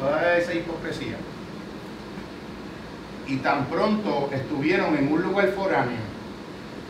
[0.00, 1.16] toda esa hipocresía.
[3.28, 5.98] Y tan pronto estuvieron en un lugar foráneo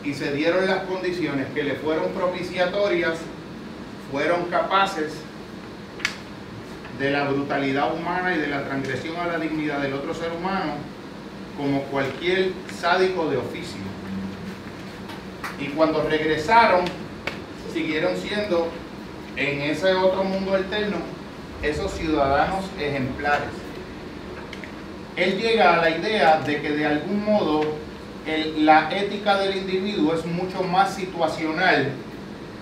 [0.03, 3.17] y se dieron las condiciones que le fueron propiciatorias,
[4.11, 5.13] fueron capaces
[6.99, 10.73] de la brutalidad humana y de la transgresión a la dignidad del otro ser humano
[11.55, 13.81] como cualquier sádico de oficio.
[15.59, 16.85] Y cuando regresaron,
[17.73, 18.69] siguieron siendo
[19.35, 20.97] en ese otro mundo alterno
[21.61, 23.49] esos ciudadanos ejemplares.
[25.15, 27.61] Él llega a la idea de que de algún modo
[28.57, 31.91] la ética del individuo es mucho más situacional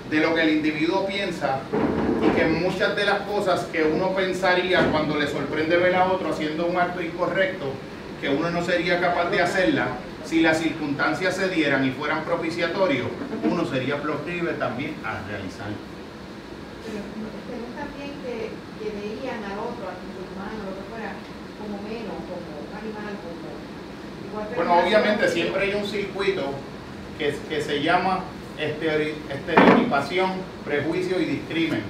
[0.10, 1.60] de lo que el individuo piensa
[2.22, 6.30] y que muchas de las cosas que uno pensaría cuando le sorprende ver a otro
[6.30, 7.66] haciendo un acto incorrecto,
[8.22, 9.88] que uno no sería capaz de hacerla,
[10.26, 13.08] si las circunstancias se dieran y fueran propiciatorios,
[13.44, 15.76] uno sería proclive también a realizarlo.
[16.86, 17.02] Pero
[17.98, 18.50] bien que,
[18.82, 21.14] que veían al otro, al lo que fuera,
[21.62, 23.46] como menos, como un animal, como
[24.30, 26.44] igual Bueno, obviamente siempre hay un circuito
[27.18, 28.24] que, que se llama
[28.58, 30.32] estereotipación,
[30.64, 31.84] prejuicio y discrimen.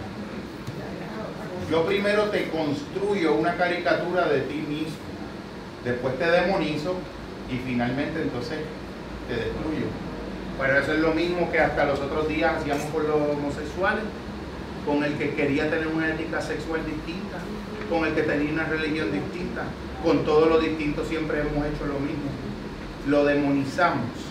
[1.70, 4.98] Yo primero te construyo una caricatura de ti mismo,
[5.84, 6.96] después te demonizo
[7.52, 8.60] y finalmente entonces
[9.28, 9.88] te destruyo.
[10.60, 14.04] Pero eso es lo mismo que hasta los otros días hacíamos con los homosexuales,
[14.86, 17.38] con el que quería tener una ética sexual distinta,
[17.90, 19.64] con el que tenía una religión distinta,
[20.04, 22.30] con todo lo distinto siempre hemos hecho lo mismo.
[23.08, 24.25] Lo demonizamos.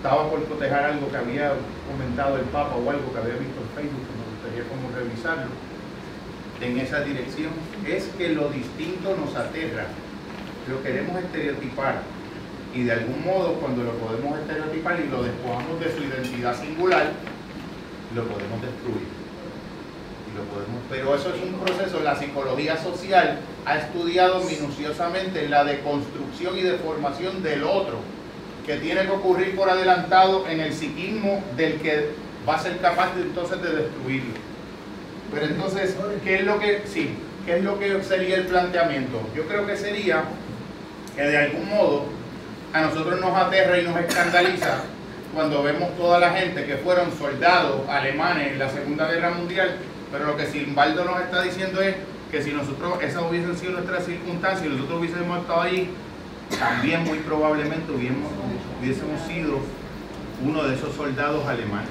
[0.00, 1.52] Estaba por cotejar algo que había
[1.84, 5.52] comentado el Papa o algo que había visto en Facebook, que me gustaría como revisarlo
[6.62, 7.52] en esa dirección,
[7.86, 9.84] es que lo distinto nos aterra,
[10.70, 12.00] lo queremos estereotipar
[12.74, 17.12] y de algún modo cuando lo podemos estereotipar y lo despojamos de su identidad singular,
[18.14, 19.20] lo podemos destruir.
[20.34, 26.56] Lo podemos, pero eso es un proceso, la psicología social ha estudiado minuciosamente la deconstrucción
[26.56, 27.98] y deformación del otro,
[28.66, 32.10] que tiene que ocurrir por adelantado en el psiquismo del que
[32.48, 34.34] va a ser capaz de, entonces de destruirlo.
[35.32, 37.10] Pero entonces, ¿qué es lo que sí?
[37.46, 39.20] ¿Qué es lo que sería el planteamiento?
[39.34, 40.24] Yo creo que sería
[41.16, 42.04] que de algún modo
[42.72, 44.82] a nosotros nos aterra y nos escandaliza
[45.34, 49.76] cuando vemos toda la gente que fueron soldados alemanes en la Segunda Guerra Mundial,
[50.10, 51.94] pero lo que Simbaldo nos está diciendo es
[52.30, 55.90] que si nosotros, esas hubiesen sido nuestras circunstancias y nosotros hubiésemos estado allí,
[56.58, 59.58] también muy probablemente hubiésemos, sido
[60.44, 61.88] uno de esos soldados alemanes.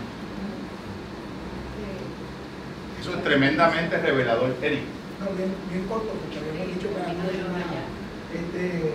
[2.99, 4.81] Eso es tremendamente revelador, Eric.
[5.19, 5.51] No, bien,
[5.87, 7.89] corto, porque habíamos dicho era una-
[8.29, 8.93] este,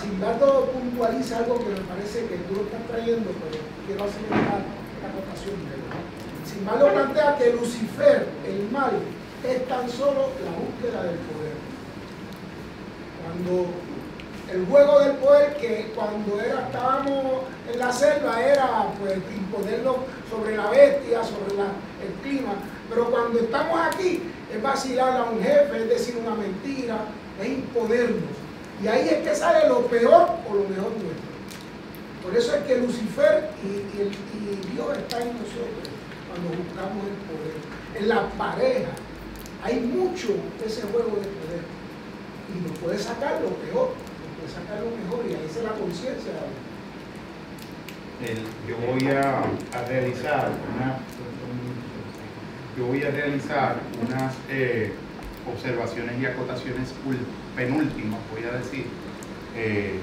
[0.00, 4.22] sin embargo, puntualiza algo que me parece que tú lo estás trayendo, pero quiero hacer
[4.22, 5.56] esta acotación.
[6.46, 8.92] Sin embargo, plantea que Lucifer, el mal,
[9.46, 11.56] es tan solo la búsqueda del poder.
[13.24, 13.70] Cuando
[14.52, 17.42] el juego del poder, que cuando era, estábamos
[17.72, 19.98] en la selva, era pues imponerlo
[20.30, 21.72] sobre la bestia, sobre la-
[22.04, 22.54] el clima,
[22.88, 24.22] pero cuando estamos aquí,
[24.54, 26.96] es vacilar a un jefe, es decir una mentira,
[27.40, 28.22] es imponernos.
[28.82, 31.28] Y ahí es que sale lo peor o lo mejor nuestro.
[32.22, 35.88] Por eso es que Lucifer y, y Dios está en nosotros
[36.28, 37.58] cuando buscamos el poder.
[38.02, 38.90] En la pareja
[39.62, 40.28] hay mucho
[40.60, 41.62] de ese juego de poder.
[42.54, 43.90] Y nos puede sacar lo peor,
[44.48, 46.32] sacar mejor, y ahí es la conciencia.
[48.66, 49.42] Yo voy a,
[49.86, 50.50] realizar
[52.76, 54.92] yo voy a realizar unas eh,
[55.46, 56.94] observaciones y acotaciones
[57.54, 58.86] penúltimas, voy a decir,
[59.56, 60.00] eh,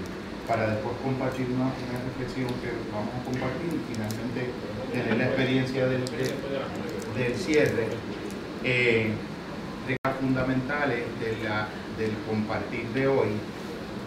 [0.48, 1.72] para después compartir una,
[2.08, 4.50] reflexión que vamos a compartir y finalmente
[4.94, 7.88] tener la experiencia del, del- cierre.
[8.64, 9.12] Eh,
[9.88, 13.30] de las fundamentales del compartir de hoy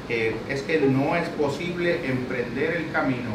[0.08, 3.30] es que no es posible emprender el camino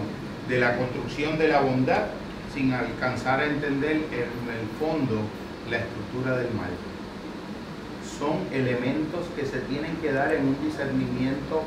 [0.50, 2.06] de la construcción de la bondad
[2.54, 5.22] sin alcanzar a entender en el fondo
[5.70, 6.70] la estructura del mal.
[8.20, 11.64] Son elementos que se tienen que dar en un discernimiento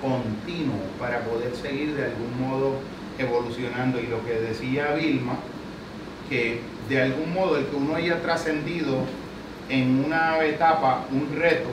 [0.00, 2.74] continuo para poder seguir de algún modo
[3.18, 4.00] evolucionando.
[4.00, 5.36] Y lo que decía Vilma,
[6.28, 8.98] que de algún modo el que uno haya trascendido
[9.68, 11.68] en una etapa un reto,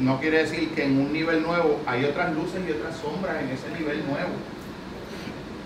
[0.00, 3.50] no quiere decir que en un nivel nuevo hay otras luces y otras sombras en
[3.50, 4.32] ese nivel nuevo.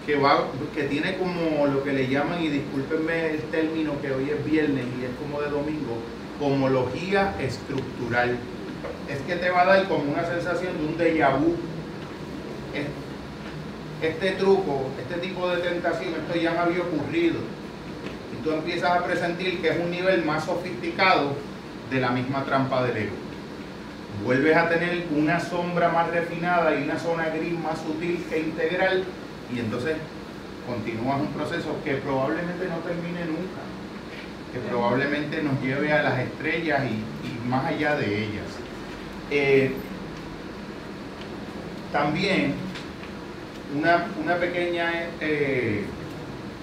[0.06, 4.30] Que, va, que tiene como lo que le llaman, y discúlpenme el término que hoy
[4.30, 5.98] es viernes y es como de domingo,
[6.40, 8.36] homología estructural.
[9.10, 11.55] Es que te va a dar como una sensación de un déjà vu.
[12.74, 12.86] Es-
[14.01, 17.40] Este truco, este tipo de tentación, esto ya me había ocurrido.
[18.32, 21.32] Y tú empiezas a presentir que es un nivel más sofisticado
[21.90, 23.16] de la misma trampa del ego.
[24.24, 29.05] Vuelves a tener una sombra más refinada y una zona gris más sutil que integral
[29.55, 29.97] y entonces
[30.66, 33.62] continúas un proceso que probablemente no termine nunca,
[34.53, 38.47] que probablemente nos lleve a las estrellas y, y más allá de ellas.
[39.31, 39.73] Eh,
[41.93, 42.55] también
[43.77, 45.85] una, una pequeña eh,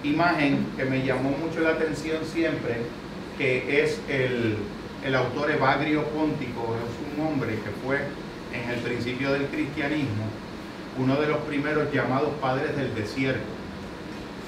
[0.03, 2.77] imagen que me llamó mucho la atención siempre,
[3.37, 4.57] que es el,
[5.05, 7.99] el autor Evagrio Póntico, es un hombre que fue
[8.53, 10.25] en el principio del cristianismo
[10.97, 13.43] uno de los primeros llamados padres del desierto.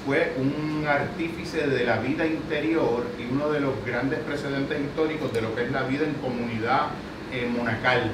[0.06, 5.42] Fue un artífice de la vida interior y uno de los grandes precedentes históricos de
[5.42, 6.86] lo que es la vida en comunidad
[7.32, 8.10] eh, monacal,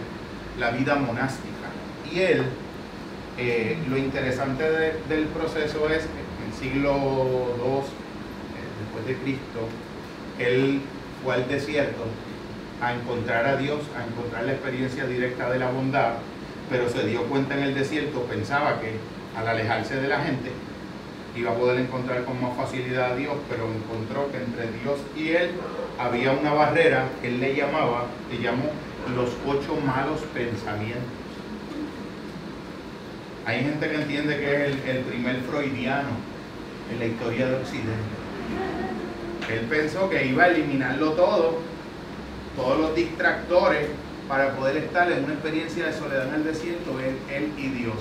[0.59, 1.69] la vida monástica.
[2.13, 2.43] Y él,
[3.39, 9.15] eh, lo interesante de- del proceso es que en el siglo II eh, después de
[9.23, 9.69] Cristo,
[10.41, 10.81] él
[11.23, 12.03] fue al desierto
[12.85, 16.15] a encontrar a Dios, a encontrar la experiencia directa de la bondad,
[16.71, 18.93] pero se dio cuenta en el desierto, pensaba que
[19.37, 20.51] al alejarse de la gente
[21.37, 25.31] iba a poder encontrar con más facilidad a Dios, pero encontró que entre Dios y
[25.31, 25.51] él
[25.99, 28.71] había una barrera que él le llamaba, le llamó
[29.17, 31.03] los ocho malos pensamientos.
[33.47, 36.11] Hay gente que entiende que es el, el primer freudiano
[36.93, 38.15] en la historia de Occidente.
[39.51, 41.59] Él pensó que iba a eliminarlo todo,
[42.57, 43.89] todos los distractores,
[44.29, 47.97] para poder estar en una experiencia de soledad en el desierto, él, él y Dios.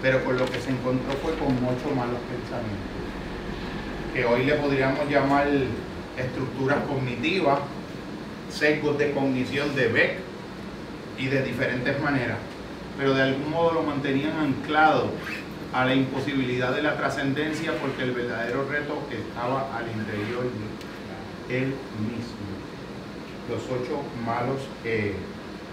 [0.00, 2.88] Pero con lo que se encontró fue con ocho malos pensamientos,
[4.14, 5.48] que hoy le podríamos llamar
[6.16, 7.60] estructuras cognitivas,
[8.48, 10.12] sesgos de cognición de Beck
[11.18, 12.38] y de diferentes maneras,
[12.96, 15.10] pero de algún modo lo mantenían anclado
[15.72, 20.44] a la imposibilidad de la trascendencia porque el verdadero reto estaba al interior
[21.48, 22.37] de él mismo.
[23.48, 25.14] Los ocho malos eh,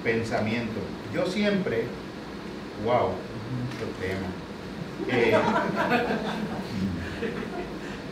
[0.03, 0.84] pensamientos.
[1.14, 1.84] Yo siempre,
[2.85, 4.27] wow, mucho tema.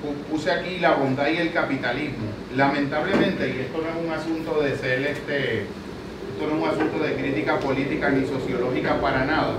[0.04, 2.26] Pu- puse aquí la bondad y el capitalismo.
[2.56, 7.04] Lamentablemente, y esto no es un asunto de ser este, esto no es un asunto
[7.04, 9.54] de crítica política ni sociológica para nada,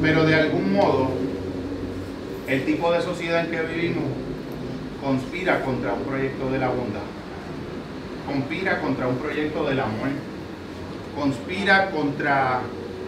[0.00, 1.10] pero de algún modo
[2.48, 4.04] el tipo de sociedad en que vivimos
[5.02, 7.02] conspira contra un proyecto de la bondad,
[8.26, 10.08] conspira contra un proyecto del amor,
[11.14, 12.60] conspira contra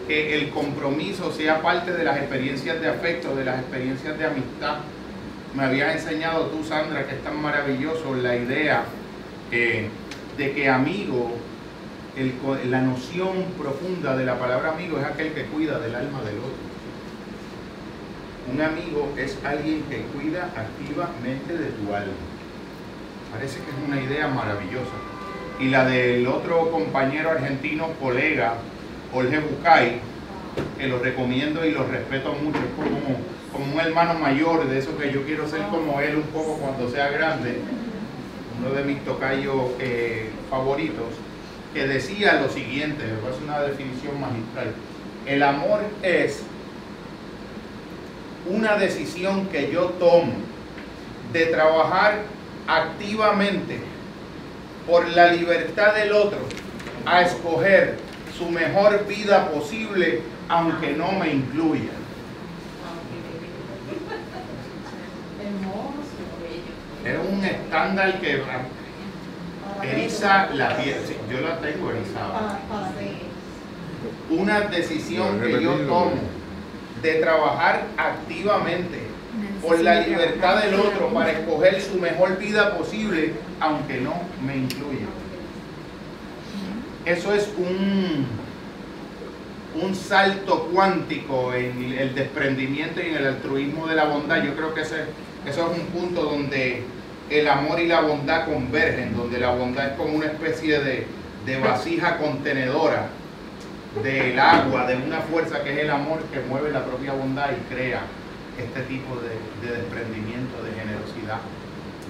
[0.07, 4.77] que el compromiso sea parte de las experiencias de afecto, de las experiencias de amistad.
[5.55, 8.85] Me habías enseñado tú, Sandra, que es tan maravilloso la idea
[9.51, 9.89] eh,
[10.39, 11.33] de que amigo,
[12.69, 16.69] la noción profunda de la palabra amigo es aquel que cuida del alma del otro.
[18.53, 22.38] Un amigo es alguien que cuida activamente de tu alma.
[23.33, 24.95] Parece que es una idea maravillosa.
[25.61, 28.55] Y la del otro compañero argentino, colega,
[29.13, 30.01] Jorge Bucay,
[30.79, 33.19] que lo recomiendo y lo respeto mucho, es como,
[33.53, 36.89] como un hermano mayor, de eso que yo quiero ser como él un poco cuando
[36.91, 37.59] sea grande,
[38.61, 41.07] uno de mis tocayos eh, favoritos,
[41.75, 44.73] que decía lo siguiente, parece una definición magistral.
[45.27, 46.43] El amor es
[48.49, 50.33] una decisión que yo tomo
[51.33, 52.23] de trabajar
[52.69, 53.81] activamente
[54.87, 56.39] por la libertad del otro
[57.05, 57.99] a escoger
[58.37, 61.91] su mejor vida posible aunque no me incluya.
[67.05, 68.43] Es un estándar que
[69.83, 72.33] Eriza la piel, sí, yo la tengo erizada.
[72.33, 72.91] Para, para
[74.29, 76.13] Una decisión que yo tomo
[77.01, 79.07] de trabajar activamente
[79.63, 84.15] por la libertad del otro para escoger su mejor vida posible, aunque no
[84.45, 85.07] me incluya.
[87.05, 88.27] Eso es un,
[89.83, 94.43] un salto cuántico en el desprendimiento y en el altruismo de la bondad.
[94.43, 95.05] Yo creo que ese,
[95.47, 96.83] eso es un punto donde
[97.31, 101.07] el amor y la bondad convergen, donde la bondad es como una especie de,
[101.47, 103.09] de vasija contenedora
[104.03, 107.75] del agua, de una fuerza que es el amor que mueve la propia bondad y
[107.75, 108.03] crea
[108.59, 111.41] este tipo de, de desprendimiento, de generosidad,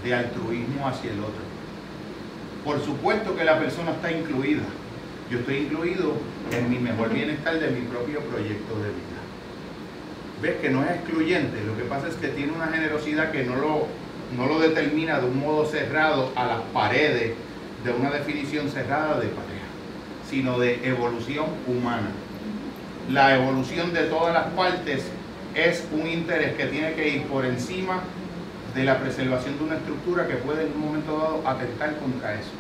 [0.03, 1.43] de altruismo hacia el otro.
[2.65, 4.63] Por supuesto que la persona está incluida.
[5.31, 6.15] Yo estoy incluido
[6.51, 9.19] en mi mejor bienestar de mi propio proyecto de vida.
[10.41, 13.57] Ves que no es excluyente, lo que pasa es que tiene una generosidad que no
[13.57, 13.87] lo,
[14.37, 17.35] no lo determina de un modo cerrado a las paredes
[17.85, 19.67] de una definición cerrada de pareja,
[20.29, 22.11] sino de evolución humana.
[23.11, 25.05] La evolución de todas las partes
[25.59, 28.01] es un interés que tiene que ir por encima
[28.75, 32.51] de la preservación de una estructura que puede en un momento dado atentar contra eso.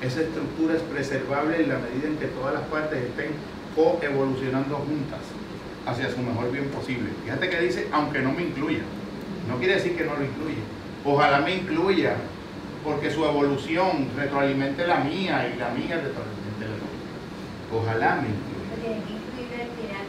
[0.00, 3.30] Esa estructura es preservable en la medida en que todas las partes estén
[3.74, 5.20] coevolucionando juntas
[5.86, 7.10] hacia su mejor bien posible.
[7.24, 8.82] Fíjate que dice, aunque no me incluya.
[9.48, 10.62] No quiere decir que no lo incluya.
[11.04, 12.14] Ojalá me incluya,
[12.84, 16.98] porque su evolución retroalimente la mía y la mía retroalimente la mía.
[17.72, 18.58] Ojalá me incluya.
[18.78, 20.06] Incluir final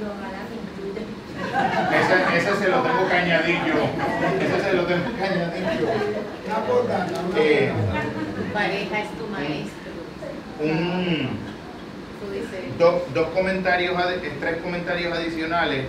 [0.00, 0.39] y ojalá.
[1.40, 4.44] Ese, ese se lo tengo que añadir yo.
[4.44, 5.86] Ese se lo tengo que añadir yo.
[6.46, 7.72] Una postdata, una Eh.
[8.36, 9.90] Tu pareja es tu maestro.
[10.60, 11.28] Un,
[12.20, 15.86] Tú dices, dos, dos comentarios, eh, tres comentarios adicionales.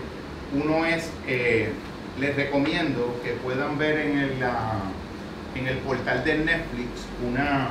[0.54, 1.72] Uno es, eh,
[2.20, 4.80] les recomiendo que puedan ver en el, la-
[5.56, 6.90] en el portal de Netflix
[7.28, 7.70] una,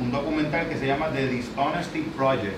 [0.00, 2.56] un documental que se llama The Dishonesty Project.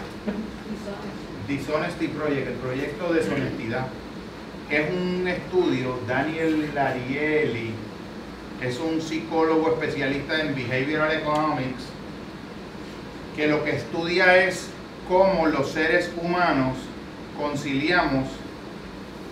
[1.49, 3.87] Dishonesty Project, el proyecto de deshonestidad.
[4.71, 7.73] Es un estudio, Daniel Larieli,
[8.63, 11.83] es un psicólogo especialista en Behavioral Economics,
[13.35, 14.69] que lo que estudia es
[15.09, 16.77] cómo los seres humanos
[17.37, 18.29] conciliamos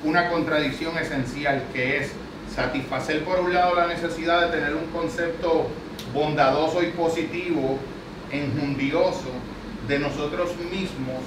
[0.02, 2.10] una contradicción esencial que es
[2.52, 5.69] satisfacer por un lado la necesidad de tener un concepto
[6.12, 7.78] bondadoso y positivo,
[8.32, 9.31] enjundioso
[9.86, 11.23] de nosotros mismos,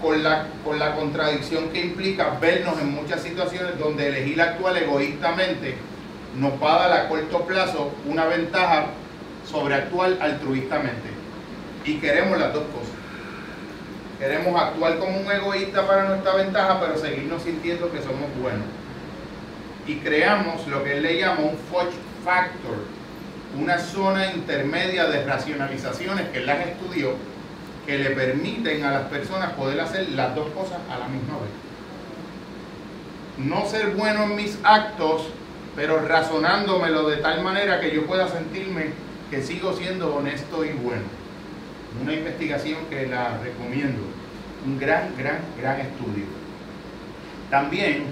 [0.00, 5.76] con la, con la contradicción que implica vernos en muchas situaciones donde elegir actuar egoístamente
[6.36, 8.86] nos va a dar a corto plazo una ventaja
[9.50, 11.08] sobre actuar altruistamente.
[11.84, 12.94] Y queremos las dos cosas.
[14.18, 18.66] Queremos actuar como un egoísta para nuestra ventaja, pero seguirnos sintiendo que somos buenos.
[19.86, 21.94] Y creamos lo que él le llama un fudge
[22.24, 22.76] factor,
[23.58, 27.14] una zona intermedia de racionalizaciones que él las estudió,
[27.88, 31.48] que le permiten a las personas poder hacer las dos cosas a la misma vez.
[33.38, 35.22] No ser bueno en mis actos,
[35.74, 38.90] pero razonándomelo de tal manera que yo pueda sentirme
[39.30, 41.04] que sigo siendo honesto y bueno.
[42.02, 44.02] Una investigación que la recomiendo.
[44.66, 46.26] Un gran, gran, gran estudio.
[47.48, 48.04] También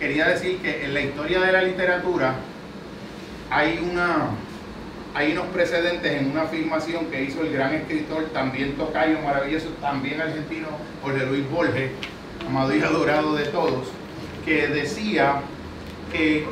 [0.00, 2.34] quería decir que en la historia de la literatura
[3.50, 4.30] hay una
[5.16, 10.20] hay unos precedentes en una afirmación que hizo el gran escritor, también tocayo maravilloso, también
[10.20, 10.66] argentino,
[11.02, 11.90] Jorge Luis Borges,
[12.46, 13.88] amado y adorado de todos,
[14.44, 15.40] que decía
[16.12, 16.44] que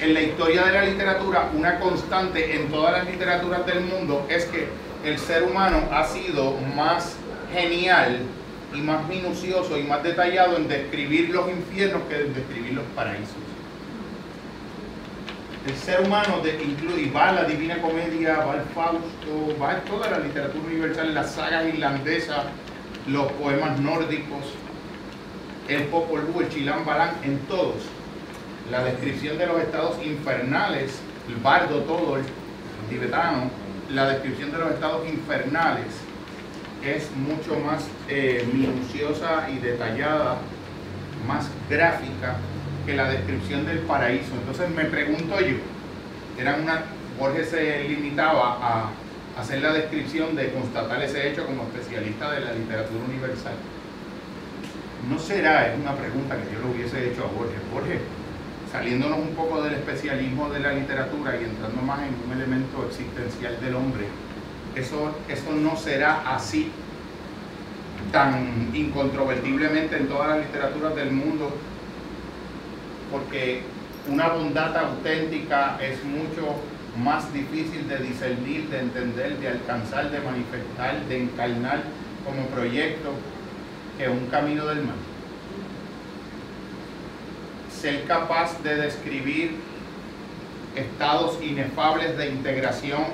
[0.00, 4.44] en la historia de la literatura una constante en todas las literaturas del mundo es
[4.44, 4.68] que
[5.04, 7.16] el ser humano ha sido más
[7.52, 8.20] genial
[8.72, 13.45] y más minucioso y más detallado en describir los infiernos que en describir los paraísos.
[15.66, 20.20] El ser humano de, incluye, va la Divina Comedia, va al Fausto, va toda la
[20.20, 22.44] literatura universal, las sagas irlandesas,
[23.08, 24.44] los poemas nórdicos,
[25.66, 27.82] el Popol el Chilán Balán, en todos.
[28.70, 32.24] La descripción de los estados infernales, el bardo todo, el
[32.88, 33.50] tibetano,
[33.90, 35.86] la descripción de los estados infernales
[36.84, 40.36] es mucho más eh, minuciosa y detallada,
[41.26, 42.36] más gráfica
[42.86, 44.32] que la descripción del paraíso.
[44.34, 45.56] Entonces me pregunto yo,
[46.38, 46.84] eran una,
[47.18, 48.90] Borges se limitaba a
[49.40, 53.54] hacer la descripción de constatar ese hecho como especialista de la literatura universal.
[55.10, 58.00] ¿No será, es una pregunta que yo le hubiese hecho a Borges, Borges,
[58.72, 63.60] saliéndonos un poco del especialismo de la literatura y entrando más en un elemento existencial
[63.60, 64.06] del hombre,
[64.74, 66.70] eso, eso no será así
[68.12, 71.50] tan incontrovertiblemente en todas las literaturas del mundo,
[73.10, 73.62] porque
[74.08, 76.56] una bondad auténtica es mucho
[77.02, 81.82] más difícil de discernir, de entender, de alcanzar, de manifestar, de encarnar
[82.24, 83.12] como proyecto
[83.98, 84.96] que un camino del mal.
[87.70, 89.56] Ser capaz de describir
[90.74, 93.04] estados inefables de integración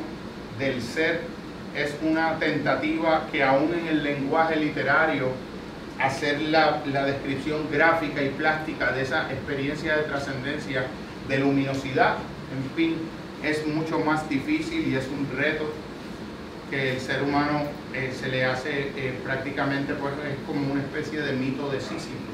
[0.59, 1.23] del ser
[1.74, 5.28] es una tentativa que aún en el lenguaje literario
[6.03, 10.87] hacer la, la descripción gráfica y plástica de esa experiencia de trascendencia,
[11.29, 12.16] de luminosidad,
[12.53, 12.97] en fin,
[13.43, 15.73] es mucho más difícil y es un reto
[16.70, 21.20] que el ser humano eh, se le hace eh, prácticamente, pues es como una especie
[21.20, 22.33] de mito de Sísifo.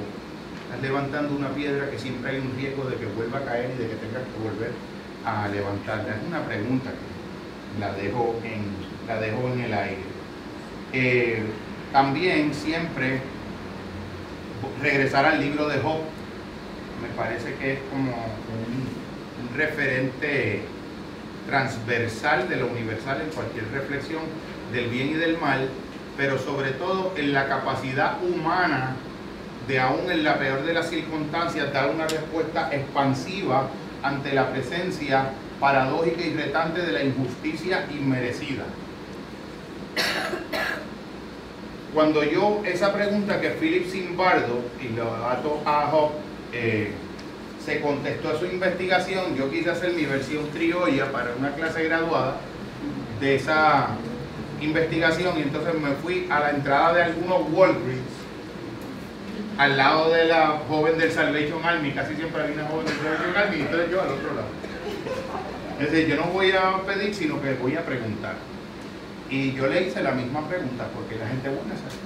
[0.64, 3.82] Estás levantando una piedra que siempre hay un riesgo de que vuelva a caer y
[3.82, 4.70] de que tengas que volver
[5.24, 6.14] a levantarla.
[6.14, 10.02] Es una pregunta que la dejo en, la dejo en el aire.
[10.92, 11.42] Eh,
[11.92, 13.20] también siempre
[14.82, 16.00] regresar al libro de Job
[17.02, 18.98] me parece que es como un,
[19.56, 20.62] referente
[21.48, 24.20] transversal de lo universal en cualquier reflexión
[24.72, 25.68] del bien y del mal,
[26.16, 28.94] pero sobre todo en la capacidad humana
[29.66, 33.68] de aún en la peor de las circunstancias dar una respuesta expansiva
[34.02, 38.64] ante la presencia paradójica y retante de la injusticia inmerecida.
[41.94, 46.10] Cuando yo, esa pregunta que Philip Zimbardo, y lo ato a Job,
[46.52, 46.92] eh,
[47.64, 52.36] se contestó a su investigación, yo quise hacer mi versión criolla para una clase graduada
[53.20, 53.88] de esa
[54.60, 58.18] investigación y entonces me fui a la entrada de algunos Walgreens
[59.58, 63.36] al lado de la joven del Salvation Army, casi siempre hay una joven del Salvation
[63.36, 64.48] Army, y entonces yo al otro lado.
[65.80, 68.34] Es decir, yo no voy a pedir, sino que voy a preguntar.
[69.30, 71.98] Y yo le hice la misma pregunta, porque la gente buena es así.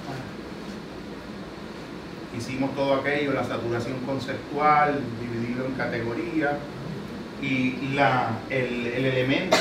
[2.37, 6.53] Hicimos todo aquello, la saturación conceptual, dividido en categorías,
[7.41, 9.57] y la, el, el elemento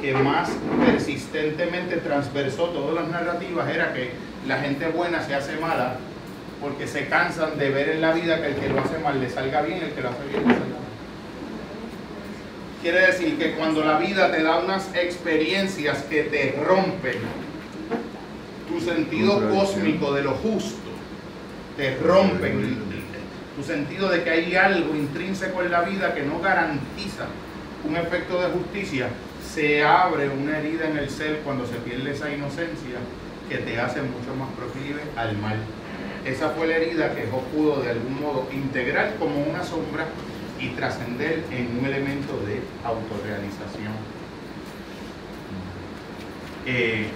[0.00, 0.50] que más
[0.84, 4.12] persistentemente transversó todas las narrativas era que
[4.46, 5.96] la gente buena se hace mala
[6.60, 9.28] porque se cansan de ver en la vida que el que lo hace mal le
[9.28, 10.71] salga bien, el que lo hace bien le salga mal.
[12.82, 17.14] Quiere decir que cuando la vida te da unas experiencias que te rompen
[18.68, 20.90] tu sentido cósmico de lo justo,
[21.76, 22.76] te rompen
[23.54, 27.26] tu sentido de que hay algo intrínseco en la vida que no garantiza
[27.88, 29.10] un efecto de justicia,
[29.54, 32.98] se abre una herida en el ser cuando se pierde esa inocencia
[33.48, 35.56] que te hace mucho más proclive al mal.
[36.24, 40.06] Esa fue la herida que Job pudo de algún modo integrar como una sombra
[40.62, 43.92] y trascender en un elemento de autorrealización.
[46.64, 47.08] Eh,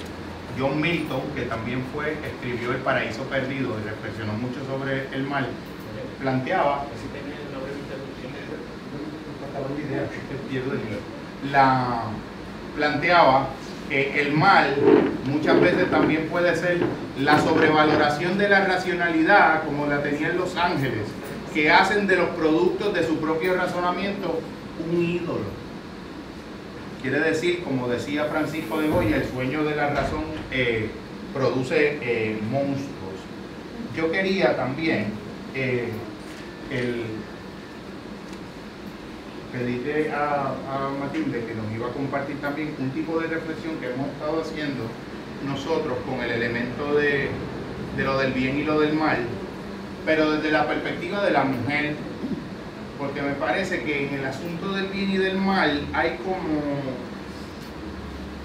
[0.59, 5.47] John Milton, que también fue, escribió El Paraíso Perdido y reflexionó mucho sobre el mal,
[6.21, 6.87] planteaba,
[11.53, 12.03] la
[12.75, 13.49] planteaba
[13.89, 14.75] que el mal
[15.31, 16.79] muchas veces también puede ser
[17.21, 21.07] la sobrevaloración de la racionalidad como la tenían los ángeles,
[21.57, 24.41] que hacen de los productos de su propio razonamiento
[24.87, 25.57] un ídolo.
[27.01, 30.91] Quiere decir, como decía Francisco de Goya, el sueño de la razón eh,
[31.33, 33.17] produce eh, monstruos.
[33.97, 35.07] Yo quería también
[35.55, 35.89] eh,
[36.71, 37.05] el,
[39.51, 40.53] pedirle a,
[41.01, 44.85] Matilde que nos iba a compartir también un tipo de reflexión que hemos estado haciendo
[45.47, 47.31] nosotros con el elemento de
[47.97, 49.27] lo del bien y lo del mal,
[50.07, 51.97] pero desde la perspectiva de la mujer,
[52.97, 56.63] porque me parece que en el asunto del bien y del mal hay como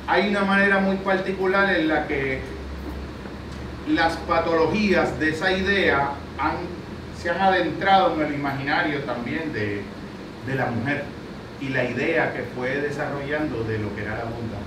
[0.08, 2.42] hay una manera muy particular en la que
[3.88, 6.10] las patologías de esa idea
[7.22, 9.84] se han adentrado en el imaginario también de,
[10.48, 11.06] de la mujer
[11.62, 14.66] y la idea que fue desarrollando de lo que era la bondad.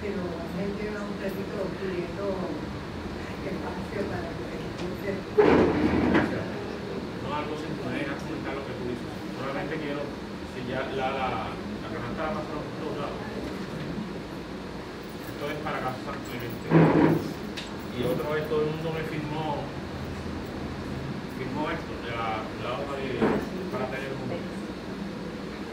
[0.00, 0.22] Pero
[0.88, 1.18] era un
[1.78, 2.24] pidiendo
[3.44, 4.48] espacio para que
[7.22, 9.10] No, algo sin poner a comentar lo que tú dices.
[9.38, 10.02] Solamente quiero,
[10.54, 13.18] si ya la, la, la canasta la pasaron por todos lados.
[15.26, 16.68] Esto es para Casa Clemente.
[17.98, 19.58] Y otro es todo el mundo me firmó
[21.38, 23.18] firmó esto de la, la hoja de
[23.70, 24.18] para tener un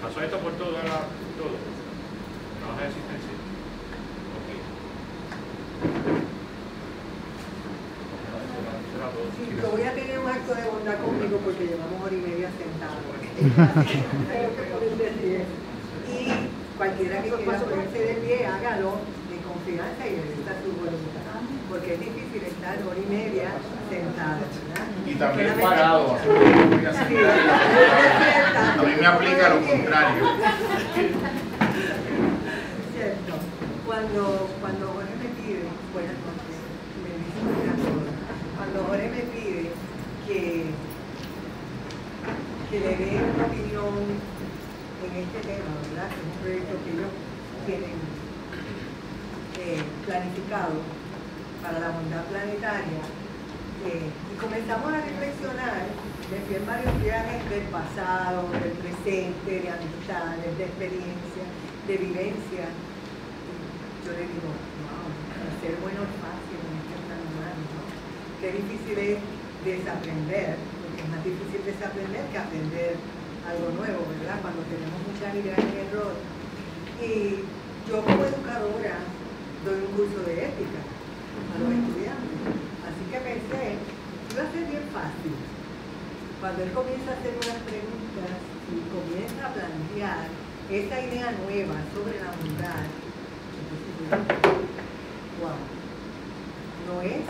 [0.02, 0.74] ¿Pasó esto por todo?
[0.74, 1.06] La,
[1.38, 1.58] todo?
[2.58, 3.34] ¿Trabajo de asistencia?
[4.38, 4.50] Ok.
[9.38, 12.50] Sí, yo voy a tener un acto de bondad conmigo porque llevamos hora y media
[12.58, 13.06] sentados.
[17.06, 18.98] cualquiera que quiera ponerse de pie, hágalo
[19.32, 21.22] en confianza y necesita su voluntad.
[21.70, 23.50] Porque es difícil estar hora y media
[23.90, 24.88] sentado, ¿verdad?
[25.06, 26.18] Y también parado.
[28.78, 30.24] a mí me aplica lo contrario.
[33.86, 35.64] Cuando, cuando Jorge me pide,
[35.94, 36.58] buenas noches,
[37.06, 38.10] bendiciones a todos.
[38.58, 39.64] Cuando Jorge me pide
[40.26, 40.42] que,
[42.72, 43.94] que le dé una opinión
[45.06, 46.10] en este tema, ¿verdad?
[46.10, 47.14] Es un proyecto que ellos
[47.70, 47.98] tienen
[49.62, 50.82] eh, planificado
[51.62, 53.02] para la bondad planetaria.
[53.86, 55.86] eh, y comenzamos a reflexionar
[56.26, 61.46] en varios viajes del pasado, del presente, de amistades, de experiencia,
[61.86, 62.66] de vivencia.
[64.02, 65.06] Yo le digo, wow,
[65.62, 67.82] ser bueno es fácil en este plan humano, ¿no?
[68.42, 69.18] Qué difícil es
[69.62, 72.98] desaprender, porque es más difícil desaprender que aprender
[73.48, 74.42] algo nuevo, ¿verdad?
[74.42, 76.14] Cuando tenemos muchas ideas en error.
[77.02, 77.46] Y
[77.88, 78.98] yo como educadora
[79.64, 82.40] doy un curso de ética a los estudiantes.
[82.86, 83.78] Así que pensé,
[84.34, 85.36] iba a ser bien fácil
[86.46, 88.38] cuando él comienza a hacer unas preguntas
[88.70, 90.30] y comienza a plantear
[90.70, 92.86] esa idea nueva sobre la bondad,
[95.42, 95.58] wow,
[96.86, 97.26] no es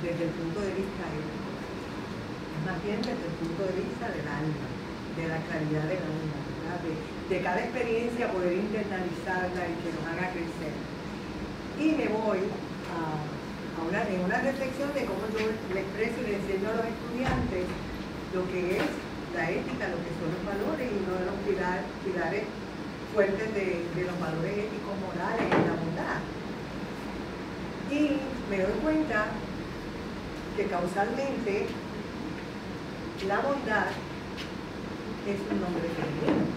[0.00, 4.24] desde el punto de vista ético, es más bien desde el punto de vista del
[4.24, 4.69] alma,
[5.16, 6.80] de la claridad del alma, ¿verdad?
[6.86, 6.92] De,
[7.34, 10.74] de cada experiencia poder internalizarla y que nos haga crecer.
[11.78, 12.40] Y me voy
[12.90, 12.98] a,
[13.78, 16.86] a una, en una reflexión de cómo yo le expreso y le enseño a los
[16.86, 17.64] estudiantes
[18.34, 18.86] lo que es
[19.34, 22.44] la ética, lo que son los valores y uno de los pilar- pilares
[23.14, 26.18] fuertes de, de los valores éticos morales en la bondad.
[27.90, 28.18] Y
[28.50, 29.26] me doy cuenta
[30.56, 31.66] que causalmente
[33.26, 33.86] la bondad
[35.28, 36.48] es un nombre femenino.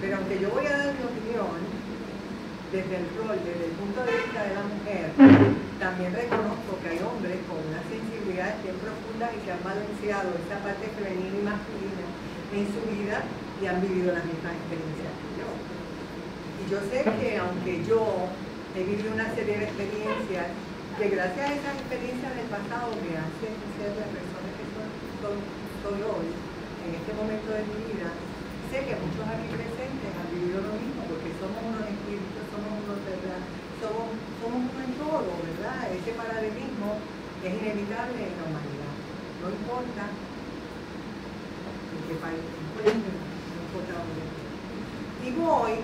[0.00, 1.58] Pero aunque yo voy a dar mi opinión
[2.74, 5.06] desde el rol, desde el punto de vista de la mujer,
[5.78, 10.58] también reconozco que hay hombres con una sensibilidad bien profunda y que han balanceado esa
[10.66, 12.04] parte femenina y masculina
[12.54, 13.22] en su vida
[13.58, 15.48] y han vivido las mismas experiencias que yo.
[16.58, 18.02] Y yo sé que aunque yo
[18.74, 20.50] he vivido una serie de experiencias
[20.98, 24.64] que gracias a esas experiencias del pasado me hacen ser la persona que
[25.22, 26.26] soy hoy,
[26.84, 28.12] en este momento de mi vida,
[28.68, 32.98] sé que muchos aquí presentes han vivido lo mismo porque somos unos espíritus, somos unos
[33.08, 33.40] verdad,
[33.80, 35.88] somos, somos uno en todo, ¿verdad?
[35.96, 37.00] Ese paralelismo
[37.40, 38.94] es inevitable en la humanidad.
[39.40, 40.04] No importa
[41.88, 42.44] en qué país
[42.84, 44.22] no importa dónde.
[45.24, 45.80] Y voy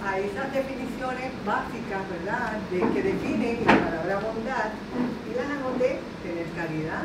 [0.00, 4.70] a esas definiciones básicas, ¿verdad?, de, que definen la palabra bondad
[5.28, 7.04] y las anoté, tener caridad,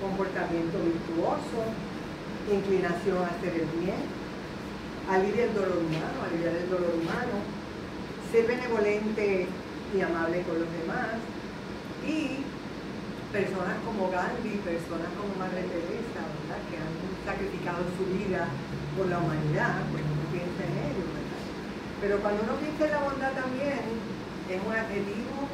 [0.00, 1.66] comportamiento virtuoso,
[2.54, 4.02] inclinación a hacer el bien,
[5.08, 7.36] aliviar el dolor humano, aliviar el dolor humano,
[8.30, 9.46] ser benevolente
[9.94, 11.16] y amable con los demás,
[12.04, 12.44] y
[13.32, 16.60] personas como Gandhi, personas como Madre Teresa, ¿verdad?
[16.68, 16.92] que han
[17.28, 18.48] sacrificado su vida
[18.96, 21.44] por la humanidad, pues uno piensa en ellos, ¿verdad?
[22.00, 23.84] Pero cuando uno piensa en la bondad también,
[24.48, 25.44] es un adjetivo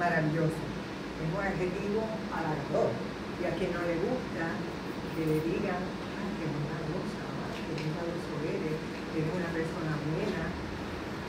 [0.00, 2.00] maravilloso, es un adjetivo
[2.32, 2.96] halagador,
[3.40, 4.44] y a quien no le gusta
[5.12, 8.32] que le digan, ay, qué bondadosa, ay, qué bondadoso
[9.12, 10.42] eres, una persona buena,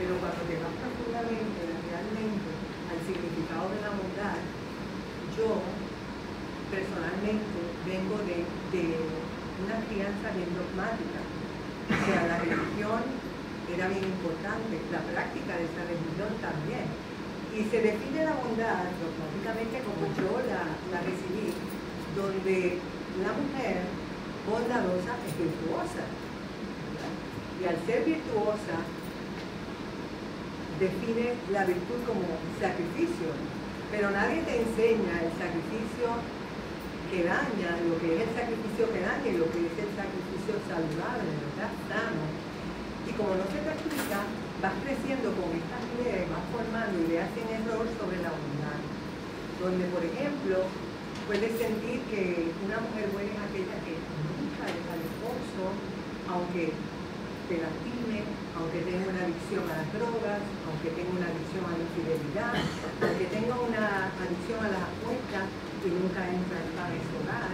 [0.00, 2.50] pero cuando te vas profundamente, realmente,
[2.88, 4.40] al significado de la bondad,
[5.36, 5.60] yo
[6.72, 8.84] personalmente vengo de, de
[9.60, 11.20] una crianza bien dogmática.
[11.84, 13.04] O sea, la religión
[13.68, 16.88] era bien importante, la práctica de esa religión también.
[17.54, 21.54] Y se define la bondad dogmáticamente como yo la, la recibí,
[22.16, 22.80] donde
[23.22, 23.84] la mujer
[24.48, 26.02] bondadosa es virtuosa.
[27.60, 28.76] Y al ser virtuosa,
[30.78, 32.26] define la virtud como
[32.58, 33.30] sacrificio,
[33.90, 36.18] pero nadie te enseña el sacrificio
[37.10, 40.52] que daña, lo que es el sacrificio que daña y lo que es el sacrificio
[40.66, 41.70] saludable, ¿verdad?
[41.86, 42.26] Sano.
[43.06, 44.26] Y como no se te explica,
[44.58, 48.80] vas creciendo con estas ideas, vas formando ideas en error sobre la bondad.
[49.62, 50.66] Donde, por ejemplo,
[51.28, 55.62] puedes sentir que una mujer buena es aquella que nunca deja al esposo,
[56.26, 56.74] aunque
[57.48, 58.24] te lastime,
[58.56, 62.54] aunque tenga una adicción a las drogas, aunque tenga una adicción a la infidelidad,
[63.04, 63.84] aunque tenga una
[64.16, 65.44] adicción a las apuestas
[65.84, 66.88] y nunca entra en paz
[67.20, 67.52] hogar,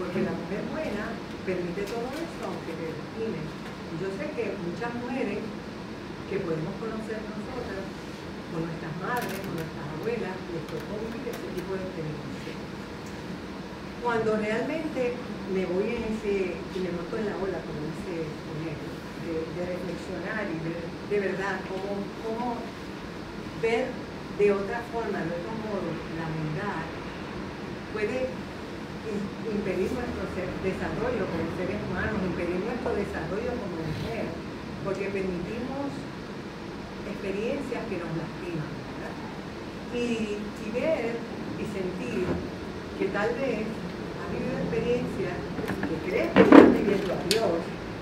[0.00, 1.04] porque la mujer buena
[1.44, 3.40] permite todo eso aunque te lastime.
[4.00, 5.40] Yo sé que muchas mujeres
[6.32, 7.84] que podemos conocer nosotras,
[8.50, 12.54] o nuestras madres, o nuestras abuelas, les tocó vivir ese tipo de experiencia.
[14.00, 15.12] Cuando realmente
[15.52, 20.44] me voy en ese, y me monto en la ola, como dice Miguel, de, reflexionar
[20.46, 22.56] y ver de verdad cómo, cómo
[23.62, 23.88] ver
[24.38, 25.88] de otra forma, de otro modo,
[26.20, 26.84] la bondad
[27.92, 28.28] puede
[29.08, 30.24] im- impedir nuestro
[30.62, 34.26] desarrollo como seres humanos, impedir nuestro desarrollo como mujer,
[34.84, 35.88] porque permitimos
[37.08, 38.72] experiencias que nos lastiman.
[39.94, 40.36] Y,
[40.76, 41.16] ver
[41.56, 42.26] y sentir
[42.98, 45.36] que tal vez has vivido experiencias
[45.88, 47.56] que crees que estás viviendo a Dios,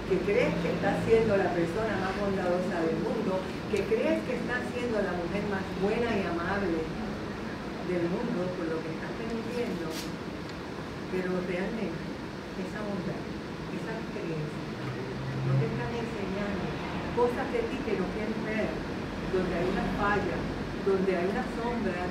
[0.09, 3.41] que crees que estás siendo la persona más bondadosa del mundo,
[3.73, 6.85] que crees que estás siendo la mujer más buena y amable
[7.89, 9.89] del mundo por lo que estás permitiendo,
[11.09, 12.05] pero realmente
[12.61, 13.21] esa bondad,
[13.81, 14.61] esa experiencia,
[15.49, 16.65] no te están enseñando
[17.17, 18.69] cosas de ti que no quieren ver,
[19.33, 20.37] donde hay una falla,
[20.85, 22.05] donde hay una sombra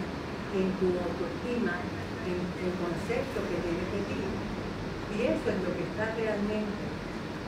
[0.58, 1.78] en tu autoestima,
[2.26, 4.22] en el concepto que tienes de ti.
[5.14, 6.93] Y eso es lo que está realmente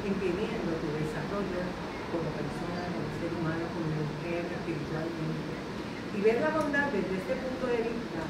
[0.06, 1.62] impidiendo tu desarrollo
[2.14, 5.54] como persona, como ser humano, como mujer, espiritualmente.
[6.16, 8.22] Y ver la bondad desde este punto de vista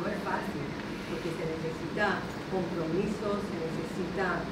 [0.00, 0.64] no es fácil,
[1.12, 4.42] porque se necesita compromiso, se necesita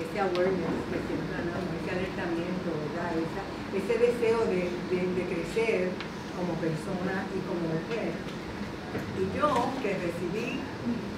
[0.00, 3.12] ese awareness que siempre ese alertamiento, ¿verdad?
[3.16, 5.92] Esa- ese deseo de, de- de crecer
[6.36, 8.12] como persona y como mujer.
[9.20, 9.48] Y yo,
[9.82, 10.60] que recibí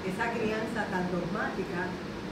[0.07, 1.87] esa crianza tan dogmática,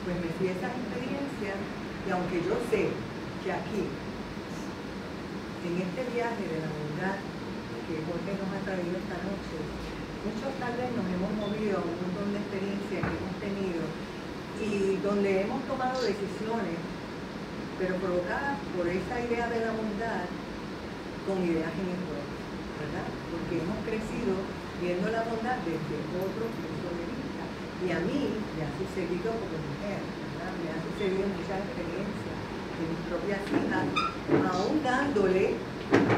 [0.04, 1.58] pues me fui a esas experiencias
[2.06, 2.94] y aunque yo sé
[3.42, 3.82] que aquí,
[5.66, 7.18] en este viaje de la bondad
[7.90, 9.58] que Jorge nos ha traído esta noche,
[10.22, 13.82] muchos tal vez nos hemos movido a un montón de experiencias que hemos tenido
[14.62, 16.78] y donde hemos tomado decisiones,
[17.78, 20.30] pero provocadas por esa idea de la bondad
[21.26, 22.22] con ideas en error,
[22.78, 23.06] ¿verdad?
[23.34, 24.46] Porque hemos crecido
[24.78, 27.42] viendo la bondad desde otro punto de vista.
[27.82, 30.00] Y a mí me ha sucedido como mujer,
[30.96, 32.36] sucedido muchas experiencias
[32.80, 33.84] de mis propias hijas,
[34.48, 35.60] aún dándole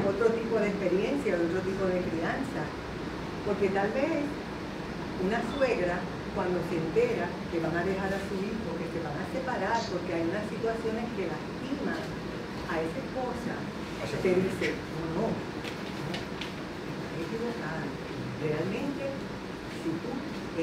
[0.07, 2.63] otro tipo de experiencia, otro tipo de crianza.
[3.43, 4.23] Porque tal vez
[5.19, 5.99] una suegra,
[6.35, 9.83] cuando se entera que van a dejar a su hijo, que se van a separar
[9.91, 11.99] porque hay unas situaciones que lastiman
[12.71, 13.59] a esa esposa,
[14.23, 15.27] te dice, no, no,
[17.19, 17.83] equivocada.
[18.39, 19.11] Realmente,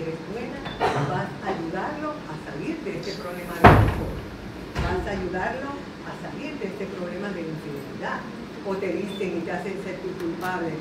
[0.03, 0.59] buena,
[1.07, 4.07] vas a ayudarlo a salir de este problema de hijo.
[4.75, 5.69] Vas a ayudarlo
[6.03, 8.19] a salir de este problema de infidelidad.
[8.67, 10.73] O te dicen y te hacen sentir culpable.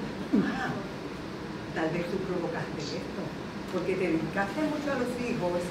[0.43, 0.73] Ah,
[1.75, 3.23] tal vez tú provocaste esto,
[3.71, 5.63] porque te dedicaste mucho a los hijos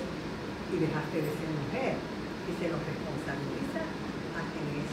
[0.72, 3.82] y dejaste de ser mujer y se nos responsabiliza
[4.40, 4.92] a quien es.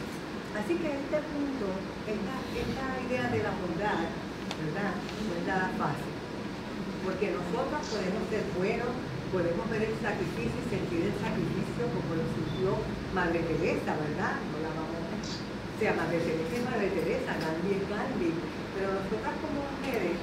[0.59, 1.67] Así que este punto,
[2.03, 4.11] esta, esta idea de la bondad,
[4.59, 4.91] ¿verdad?
[4.91, 6.10] No es nada fácil,
[7.05, 8.91] porque nosotros podemos ser buenos,
[9.33, 12.77] podemos ver el sacrificio y sentir el sacrificio como lo sintió
[13.13, 14.37] Madre Teresa, ¿verdad?
[14.53, 18.31] No la vamos o sea, Madre Teresa es Madre Teresa, Gandhi es Gandhi,
[18.77, 20.13] pero nosotras como mujeres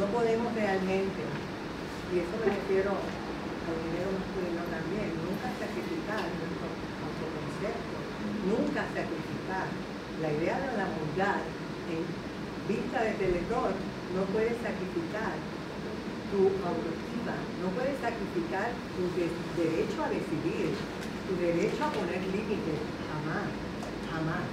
[0.00, 1.20] no podemos realmente,
[2.08, 6.72] y eso me refiero al dinero masculino también, nunca sacrificar nuestro
[7.04, 7.96] autoconcepto,
[8.48, 9.68] nunca sacrificar.
[10.24, 11.44] La idea de la bondad
[11.92, 12.08] en
[12.64, 13.76] vista desde el error
[14.16, 15.36] no puedes sacrificar
[16.32, 19.30] tu autoestima, no puedes sacrificar tu de-
[19.60, 20.72] derecho a decidir,
[21.28, 23.46] tu derecho a poner límites, jamás,
[24.10, 24.44] jamás.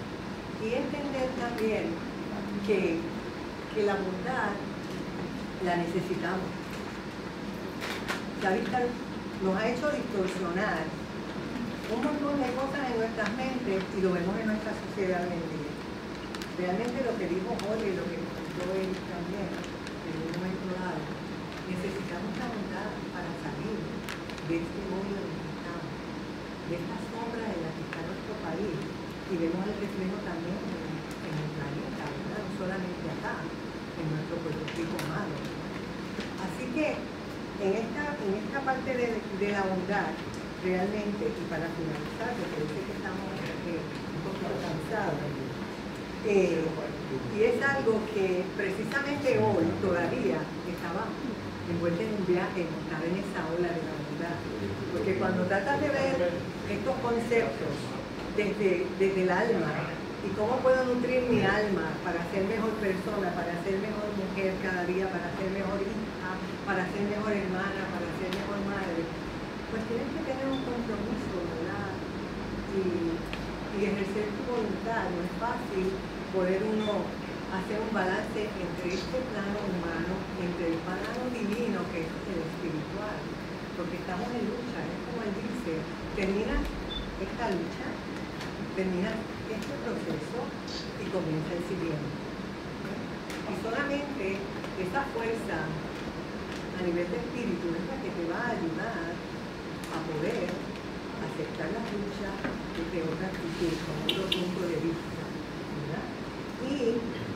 [0.60, 1.95] Y entender también
[2.68, 2.99] que,
[3.73, 4.51] que la bondad
[5.64, 6.51] la necesitamos.
[8.43, 8.80] La vista
[9.43, 10.84] nos ha hecho distorsionar
[11.95, 15.47] un montón de cosas en nuestras mentes y lo vemos en nuestra sociedad hoy en
[15.47, 15.73] día.
[16.60, 20.99] Realmente lo que dijo Jorge y lo que yo él también, en un momento dado,
[22.19, 25.93] la bondad para salir de este mundo en el que estamos,
[26.67, 28.75] de esta sombra en la que está nuestro país
[29.29, 35.37] y vemos el reflejo también en, el planeta, no solamente acá, en nuestro Rico amado.
[36.43, 36.97] Así que
[37.61, 40.11] en esta, en esta parte de, de la bondad,
[40.65, 43.31] realmente, y para finalizar, porque sé que estamos
[43.69, 45.23] eh, un poquito cansados,
[46.25, 46.65] eh,
[47.31, 51.07] y es algo que precisamente hoy todavía estaba
[51.69, 54.37] envuelta en un viaje, montada en esa ola de la bondad.
[54.93, 56.17] Porque cuando tratas de ver
[56.69, 57.73] estos conceptos
[58.35, 59.73] desde, desde el alma,
[60.19, 64.83] y cómo puedo nutrir mi alma para ser mejor persona, para ser mejor mujer cada
[64.83, 66.29] día, para ser mejor hija,
[66.67, 69.01] para ser mejor hermana, para ser mejor madre,
[69.71, 71.95] pues tienes que tener un compromiso, ¿verdad?
[72.75, 73.15] Y,
[73.79, 75.07] y ejercer tu voluntad.
[75.07, 75.87] No es fácil
[76.35, 77.07] poder uno
[77.49, 83.17] hacer un balance entre este plano humano, entre el plano divino, que es el espiritual,
[83.73, 85.81] porque estamos en lucha, es como él dice,
[86.13, 86.61] termina
[87.17, 87.88] esta lucha,
[88.77, 89.11] termina
[89.49, 90.39] este proceso
[91.01, 92.09] y comienza el siguiente.
[93.49, 94.26] Y solamente
[94.77, 99.09] esa fuerza a nivel de espíritu es la que te va a ayudar
[99.89, 102.30] a poder aceptar la lucha
[102.77, 105.23] desde otra actitud, con otro punto de vista.
[106.59, 107.28] Y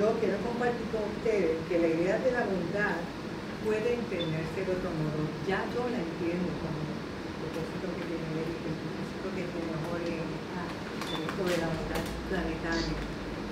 [0.00, 2.96] yo que compartir con ustedes que la idea de la bondad
[3.68, 5.28] puede entenderse de otro modo.
[5.44, 10.16] Ya yo la entiendo como el propósito que tiene el propósito que tiene Jorge,
[10.56, 10.68] ah,
[11.04, 12.96] de la bondad planetaria,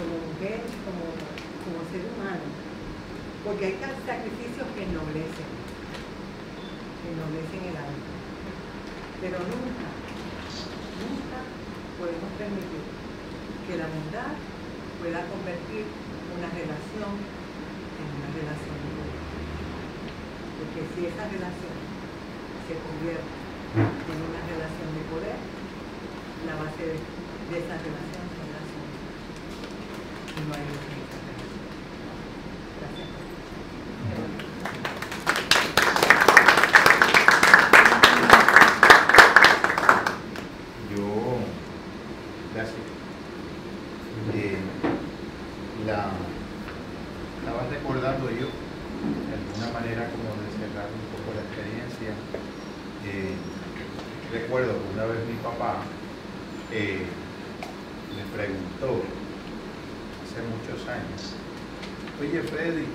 [0.01, 1.05] como mujer, como,
[1.69, 2.49] como ser humano.
[3.45, 3.77] Porque hay
[4.09, 8.09] sacrificios que ennoblecen, que ennoblecen el alma.
[9.21, 9.89] Pero nunca,
[10.97, 11.39] nunca
[12.01, 12.85] podemos permitir
[13.69, 14.33] que la bondad
[14.97, 16.08] pueda convertir
[16.39, 17.13] una relación
[17.99, 19.19] en una relación de poder.
[20.59, 21.75] Porque si esa relación
[22.67, 23.27] se convierte
[23.75, 25.39] en una relación de poder,
[26.47, 29.03] la base de, de esa relación son las sombras.
[30.47, 31.59] No hay otra relación.
[32.79, 33.11] Gracias.
[40.95, 41.39] Yo,
[42.55, 42.87] gracias.
[44.35, 44.59] Eh,
[45.87, 46.11] la,
[47.41, 52.13] estaba recordando yo, de alguna manera como de cerrar un poco la experiencia.
[53.07, 53.35] Eh,
[54.33, 55.83] recuerdo que una vez mi papá
[56.73, 57.07] eh,
[58.15, 59.03] me preguntó,
[60.25, 61.33] hace muchos años,
[62.21, 62.87] oye Freddy,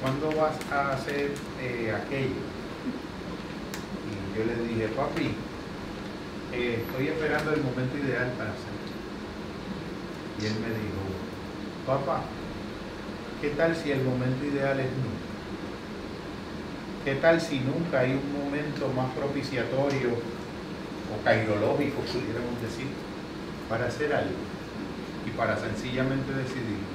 [0.00, 2.42] ¿cuándo vas a hacer eh, aquello?
[4.08, 5.34] Y yo le dije, papi,
[6.52, 8.82] eh, estoy esperando el momento ideal para hacerlo.
[10.40, 11.02] Y él me dijo,
[11.92, 12.32] papá,
[13.40, 15.28] ¿qué tal si el momento ideal es nunca?
[17.04, 20.08] ¿Qué tal si nunca hay un momento más propiciatorio
[21.10, 22.96] o cairológico, pudiéramos decir,
[23.68, 24.40] para hacer algo
[25.26, 26.86] y para sencillamente decidir?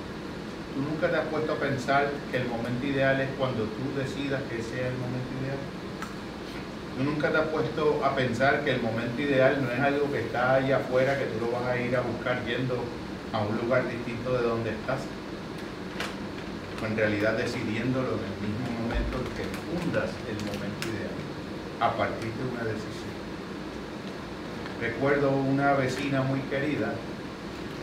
[0.73, 4.43] ¿Tú nunca te has puesto a pensar que el momento ideal es cuando tú decidas
[4.43, 5.59] que sea el momento ideal?
[6.95, 10.21] ¿Tú nunca te has puesto a pensar que el momento ideal no es algo que
[10.21, 13.87] está allá afuera, que tú lo vas a ir a buscar yendo a un lugar
[13.89, 15.01] distinto de donde estás?
[16.81, 21.17] O en realidad decidiéndolo en el mismo momento que fundas el momento ideal,
[21.79, 23.17] a partir de una decisión.
[24.79, 26.93] Recuerdo una vecina muy querida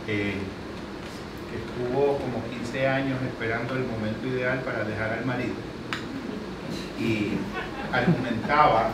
[0.05, 0.35] que
[1.55, 5.55] estuvo como 15 años esperando el momento ideal para dejar al marido
[6.99, 7.33] y
[7.91, 8.91] argumentaba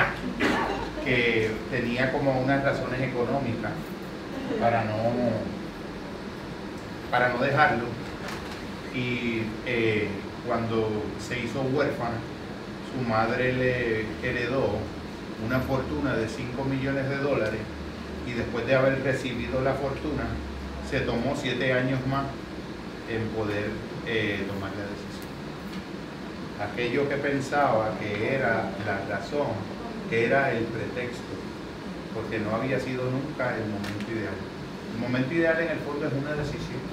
[1.06, 3.72] que tenía como unas razones económicas
[4.60, 5.61] para no
[7.12, 7.86] para no dejarlo.
[8.96, 10.08] Y eh,
[10.48, 10.90] cuando
[11.20, 12.18] se hizo huérfana
[12.92, 14.76] su madre le heredó
[15.46, 17.62] una fortuna de 5 millones de dólares
[18.28, 20.24] y después de haber recibido la fortuna
[20.90, 22.26] se tomó 7 años más
[23.10, 23.70] en poder
[24.06, 25.32] eh, tomar la decisión.
[26.62, 29.48] Aquello que pensaba que era la razón,
[30.12, 31.34] era el pretexto,
[32.14, 34.36] porque no había sido nunca el momento ideal.
[34.94, 36.84] El momento ideal en el fondo es una decisión,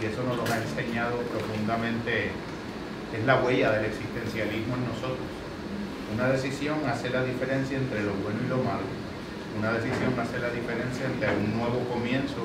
[0.00, 2.30] y eso nos lo ha enseñado profundamente,
[3.12, 5.26] es la huella del existencialismo en nosotros.
[6.14, 8.86] Una decisión hace la diferencia entre lo bueno y lo malo.
[9.58, 12.42] Una decisión hace la diferencia entre un nuevo comienzo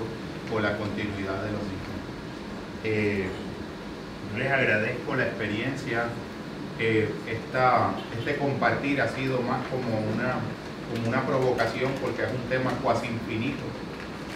[0.54, 1.94] o la continuidad de lo mismo.
[2.84, 3.28] Eh,
[4.38, 6.06] les agradezco la experiencia
[6.80, 10.42] eh, esta, este compartir ha sido más como una,
[10.90, 13.64] como una provocación porque es un tema cuasi infinito.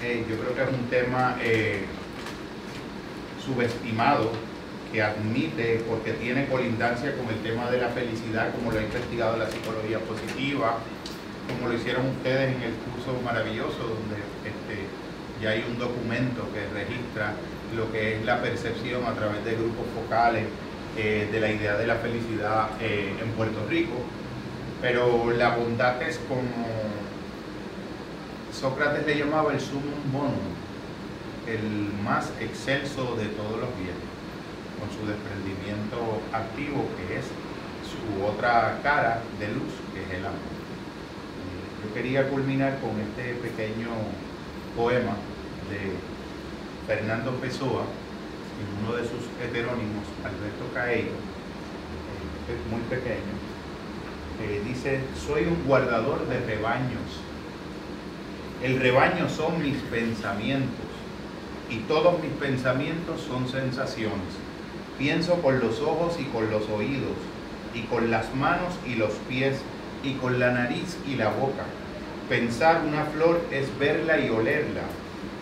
[0.04, 1.86] Eh, yo creo que es un tema eh,
[3.48, 4.32] subestimado
[4.92, 9.38] que admite, porque tiene colindancia con el tema de la felicidad, como lo ha investigado
[9.38, 10.78] la psicología positiva,
[11.48, 14.88] como lo hicieron ustedes en el curso maravilloso, donde este,
[15.42, 17.34] ya hay un documento que registra
[17.76, 20.46] lo que es la percepción a través de grupos focales
[20.98, 23.96] eh, de la idea de la felicidad eh, en Puerto Rico,
[24.82, 26.42] pero la bondad es como
[28.52, 30.56] Sócrates le llamaba el sumum bonum,
[31.48, 34.04] el más excelso de todos los bienes,
[34.80, 37.26] con su desprendimiento activo que es
[37.88, 40.58] su otra cara de luz, que es el amor.
[41.84, 43.90] Yo quería culminar con este pequeño
[44.76, 45.16] poema
[45.72, 45.96] de
[46.86, 47.84] Fernando Pessoa,
[48.60, 53.38] en uno de sus heterónimos, Alberto Caeiro, eh, es muy pequeño,
[54.42, 57.22] eh, dice, soy un guardador de rebaños.
[58.64, 60.87] El rebaño son mis pensamientos
[61.70, 64.34] y todos mis pensamientos son sensaciones.
[64.98, 67.18] Pienso con los ojos y con los oídos
[67.74, 69.58] y con las manos y los pies
[70.04, 71.64] y con la nariz y la boca.
[72.30, 74.84] Pensar una flor es verla y olerla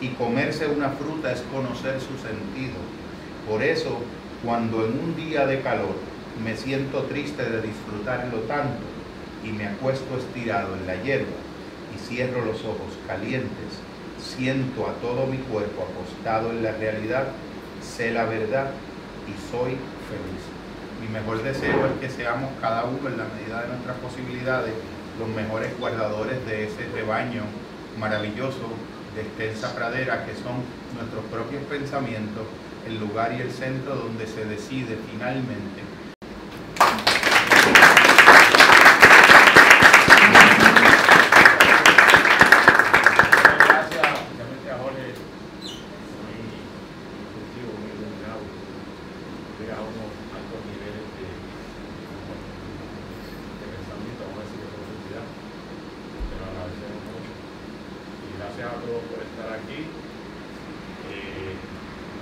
[0.02, 2.76] y comerse una fruta es conocer su sentido.
[3.50, 4.00] Por eso,
[4.44, 5.96] cuando en un día de calor
[6.44, 8.84] me siento triste de disfrutarlo tanto
[9.44, 11.38] y me acuesto estirado en la hierba
[11.96, 13.80] y cierro los ojos calientes,
[14.26, 17.28] siento a todo mi cuerpo acostado en la realidad,
[17.82, 18.72] sé la verdad
[19.28, 19.78] y soy
[20.10, 20.44] feliz.
[21.02, 24.74] Mi mejor deseo es que seamos cada uno en la medida de nuestras posibilidades
[25.20, 27.44] los mejores guardadores de ese rebaño
[28.00, 28.70] maravilloso
[29.16, 30.64] de extensa pradera que son
[30.96, 32.44] nuestros propios pensamientos,
[32.86, 35.96] el lugar y el centro donde se decide finalmente
[43.66, 45.16] Gracias especialmente a Jorge,
[46.22, 46.36] muy
[47.16, 48.44] instructivo, muy iluminado.
[49.60, 51.28] Llega a unos altos niveles de,
[53.60, 55.26] de pensamiento, vamos a decir, de profundidad.
[56.30, 57.32] Te lo agradecemos mucho.
[57.32, 59.80] Y gracias a todos por estar aquí.
[61.10, 61.56] Eh,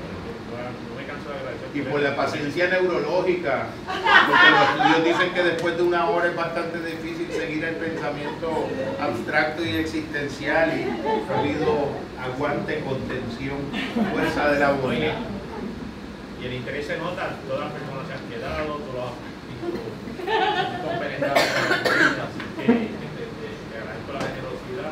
[0.03, 1.69] no, no me canso de agradecer.
[1.73, 3.67] y por la paciencia neurológica,
[4.27, 8.67] porque los estudios dicen que después de una hora es bastante difícil seguir el pensamiento
[9.01, 9.63] abstracto
[10.23, 13.57] y ha habido aguante, contención,
[14.13, 15.19] fuerza de la voluntad.
[16.41, 19.11] y el interés se nota, todas las personas se han quedado, todos los
[19.51, 19.83] visto
[20.87, 24.91] compenetrados con la experiencia, así que te, agradezco la generosidad.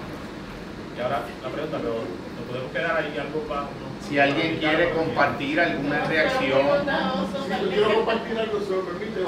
[0.97, 3.67] Y ahora la pregunta, pero ¿nos podemos quedar ahí algo para...
[4.01, 6.67] Si alguien quiere compartir alguna reacción,
[7.61, 9.21] Yo quiero compartir algo, si me permite.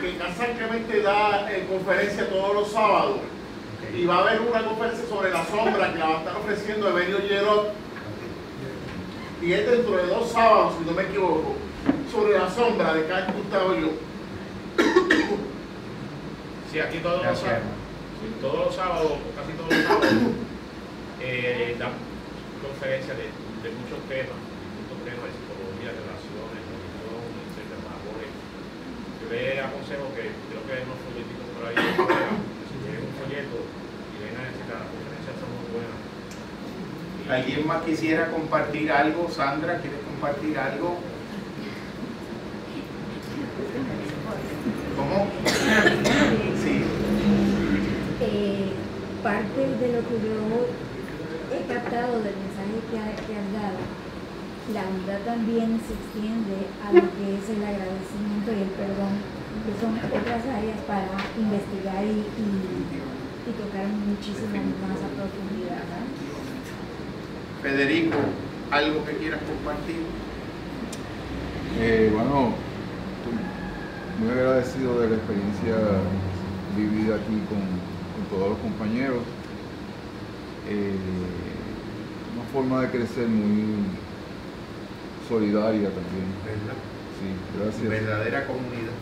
[0.00, 3.18] Que Casa Clemente da eh, conferencia todos los sábados.
[3.94, 6.88] Y va a haber una conferencia sobre la sombra que la va a estar ofreciendo
[6.88, 7.72] Evelio Gerot.
[9.42, 11.54] Y es dentro de dos sábados, si no me equivoco,
[12.12, 13.98] sobre la sombra de Carl Gustavo Jung.
[16.70, 17.64] Sí, aquí todos los sábados,
[18.20, 20.12] sí, todos los sábados, o casi todos los sábados,
[21.22, 21.96] eh, dan
[22.60, 28.32] conferencias de, de muchos temas, muchos temas de psicología, relaciones, religión, etcétera, valores.
[29.22, 31.78] Yo le aconsejo que creo que hay unos folletitos por ahí
[33.28, 35.98] y vengan a decir que las conferencias son muy buenas.
[37.24, 39.28] Y- ¿alguien más quisiera compartir algo?
[39.30, 40.96] Sandra, ¿quieres compartir algo?
[44.96, 45.26] ¿Cómo?
[46.62, 46.82] Sí.
[48.20, 48.72] Eh,
[49.22, 50.66] parte de lo que yo
[51.54, 53.78] he captado del mensaje que, ha- que has dado,
[54.74, 59.14] la unidad también se extiende a lo que es el agradecimiento y el perdón,
[59.64, 63.17] que son otras áreas para investigar y, y-
[63.48, 65.82] y tocar muchísimo más a profundidad.
[67.62, 68.18] Federico,
[68.70, 70.02] ¿algo que quieras compartir?
[71.80, 72.52] Eh, bueno,
[74.20, 75.76] muy agradecido de la experiencia
[76.76, 77.62] vivida aquí con,
[78.14, 79.22] con todos los compañeros.
[80.68, 80.94] Eh,
[82.34, 83.84] una forma de crecer muy
[85.28, 86.28] solidaria también.
[86.44, 86.76] ¿Verdad?
[87.18, 87.88] Sí, gracias.
[87.88, 88.96] Verdadera comunidad,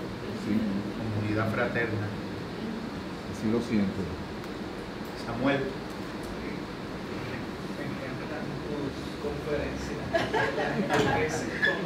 [0.47, 0.55] Sí,
[0.97, 2.07] comunidad fraterna.
[3.33, 4.01] así lo siento.
[5.27, 5.61] Samuel,
[7.77, 10.07] Me encantan tus conferencias,
[11.19, 11.79] veces con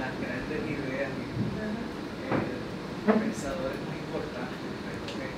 [0.00, 1.24] las grandes ideas y
[2.26, 2.40] eh,
[3.20, 4.64] pensadores muy importantes.
[4.80, 5.28] Creo que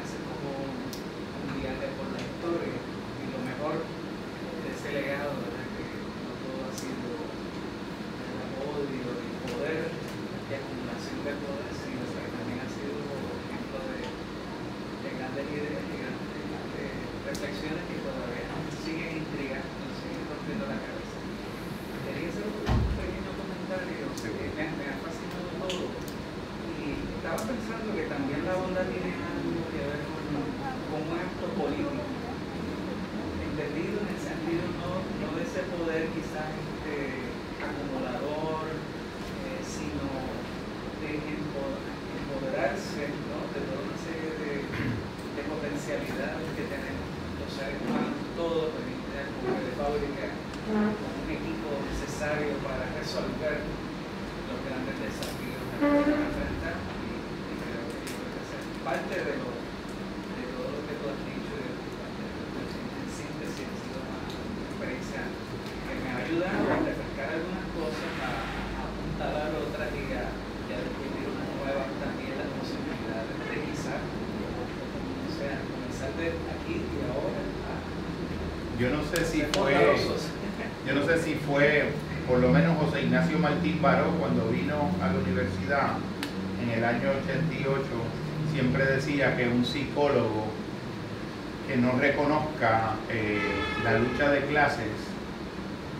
[0.00, 5.66] hace como un viaje por la historia y lo mejor de ese legado, ¿verdad?
[5.74, 5.84] que
[6.22, 12.58] no todo ha sido el odio y poder y acumulación de poder, sino que también
[12.62, 16.40] ha sido ejemplo de, de grandes ideas y grandes
[16.78, 16.92] eh,
[17.28, 21.16] reflexiones que todavía nos siguen intrigando, nos siguen rompiendo la cabeza.
[22.04, 25.84] Quería hacer un pequeño comentario que me, me ha fascinado todo
[26.84, 26.84] y
[27.16, 30.24] estaba pensando que también la onda tiene algo que ver con,
[30.92, 37.24] con un acto político, entendido en el sentido no, no de ese poder quizás este,
[37.64, 40.04] acumulador, eh, sino
[41.00, 41.80] de empo-
[42.20, 43.00] empoderarse
[43.32, 43.48] ¿no?
[43.56, 47.06] de toda una serie de, de potencialidades que tenemos
[47.40, 50.26] los seres humanos, todos como de fábrica,
[50.64, 53.60] con un equipo necesario para resolver
[54.48, 57.10] los grandes desafíos a los que nos enfrentamos y,
[57.52, 60.94] y creo que yo creo que esa es parte de, lo, de todo lo que
[60.96, 62.58] tú has dicho y de tu parte de tu
[63.04, 64.24] en síntesis ha sido una
[64.64, 70.24] experiencia que me ha ayudado a refrescar algunas cosas, a, a apuntalar otras y a,
[70.32, 76.26] y a descubrir unas nuevas también las posibilidades de quizás, o sea, comenzar de
[76.56, 77.76] aquí y ahora a
[78.80, 80.22] yo no sé si ser fue, bondadosos.
[80.86, 81.90] yo no sé si fue,
[82.26, 85.90] por lo menos José Ignacio Martín Baró, cuando vino a la universidad
[86.62, 87.84] en el año 88,
[88.52, 90.46] siempre decía que un psicólogo
[91.68, 93.38] que no reconozca eh,
[93.84, 94.90] la lucha de clases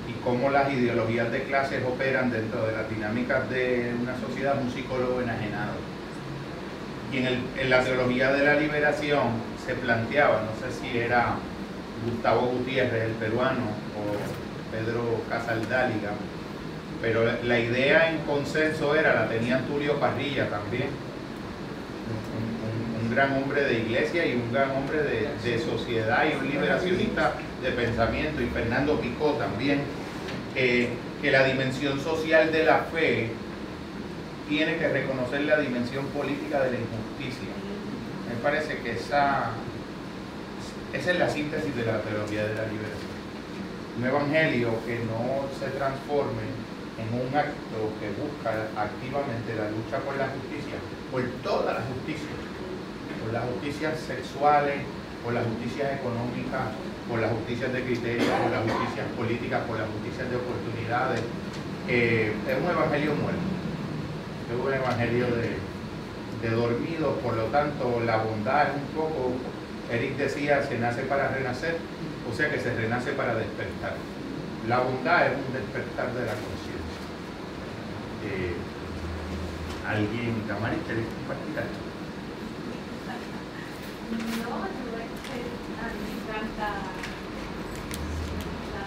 [0.09, 4.71] y cómo las ideologías de clases operan dentro de las dinámicas de una sociedad, un
[4.71, 5.75] psicólogo enajenado.
[7.13, 9.29] Y en, el- en la teología de la liberación
[9.65, 11.37] se planteaba, no sé si era
[12.11, 13.63] Gustavo Gutiérrez, el peruano,
[13.97, 16.11] o Pedro Casaldáliga,
[17.01, 20.89] Pero la, idea en consenso era, la tenía Tulio Parrilla también,
[23.01, 27.35] un, gran hombre de iglesia y un gran hombre de, de sociedad y un liberacionista
[27.63, 29.83] de pensamiento, y Fernando Picó también,
[30.57, 30.89] eh,
[31.25, 33.31] que la dimensión social de la fe
[34.47, 37.49] tiene que reconocer la dimensión política de la injusticia.
[38.29, 39.53] Me parece que esa,
[40.93, 43.17] es la síntesis de la teología de la liberación.
[43.97, 46.45] Un evangelio que no se transforme
[47.01, 50.77] en un acto que busca activamente la lucha por la justicia,
[51.11, 52.37] por todas las justicias,
[53.25, 54.77] por las justicias sexuales,
[55.25, 56.69] por las justicias económicas,
[57.09, 61.21] por las justicias de criterio, por las justicias políticas, por las justicias de oportunidades.
[61.89, 63.45] Es un evangelio muerto,
[64.49, 65.59] es un evangelio de,
[66.41, 69.33] de dormido, por lo tanto la bondad es un poco,
[69.91, 71.77] Eric decía, se nace para renacer,
[72.31, 73.95] o sea que se renace para despertar.
[74.69, 77.05] La bondad es un despertar de la conciencia.
[78.25, 78.55] Eh,
[79.87, 81.85] ¿Alguien, Camaris, querés compartir algo?
[85.29, 85.41] Me
[86.21, 86.69] encanta
[88.73, 88.83] la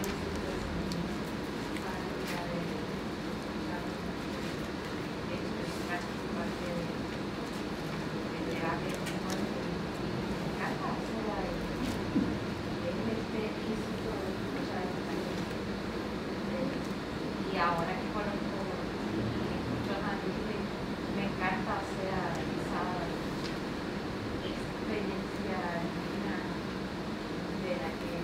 [17.54, 20.62] Y ahora que conozco muchos amigos,
[21.16, 22.84] me encanta, o sea, esa
[24.46, 26.38] experiencia divina
[27.64, 28.16] de la que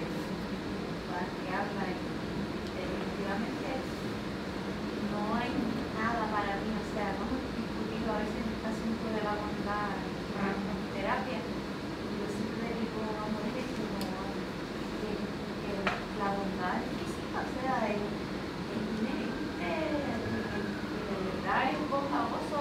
[1.34, 1.96] que habla y
[2.78, 3.70] definitivamente
[5.14, 5.52] no hay
[5.98, 10.58] nada para mí, o sea, hemos discutido a veces este asunto de la bondad en
[10.94, 14.02] terapia y yo siempre digo a mujeres como
[15.02, 15.12] que,
[15.62, 15.74] que
[16.18, 22.60] la bondad es física, o sea, es, es inherente, es- de verdad es bondadoso,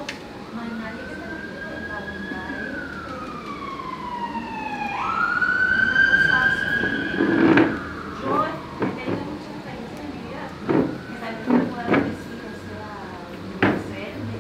[0.52, 2.76] no hay nadie que te lo quite, la bondad es
[5.80, 7.70] una cosa sublime.
[8.22, 12.54] Yo he tenido mucha experiencia en mi vida que tal vez me pueda decir, o
[12.62, 12.92] sea,
[13.58, 14.36] conocerme,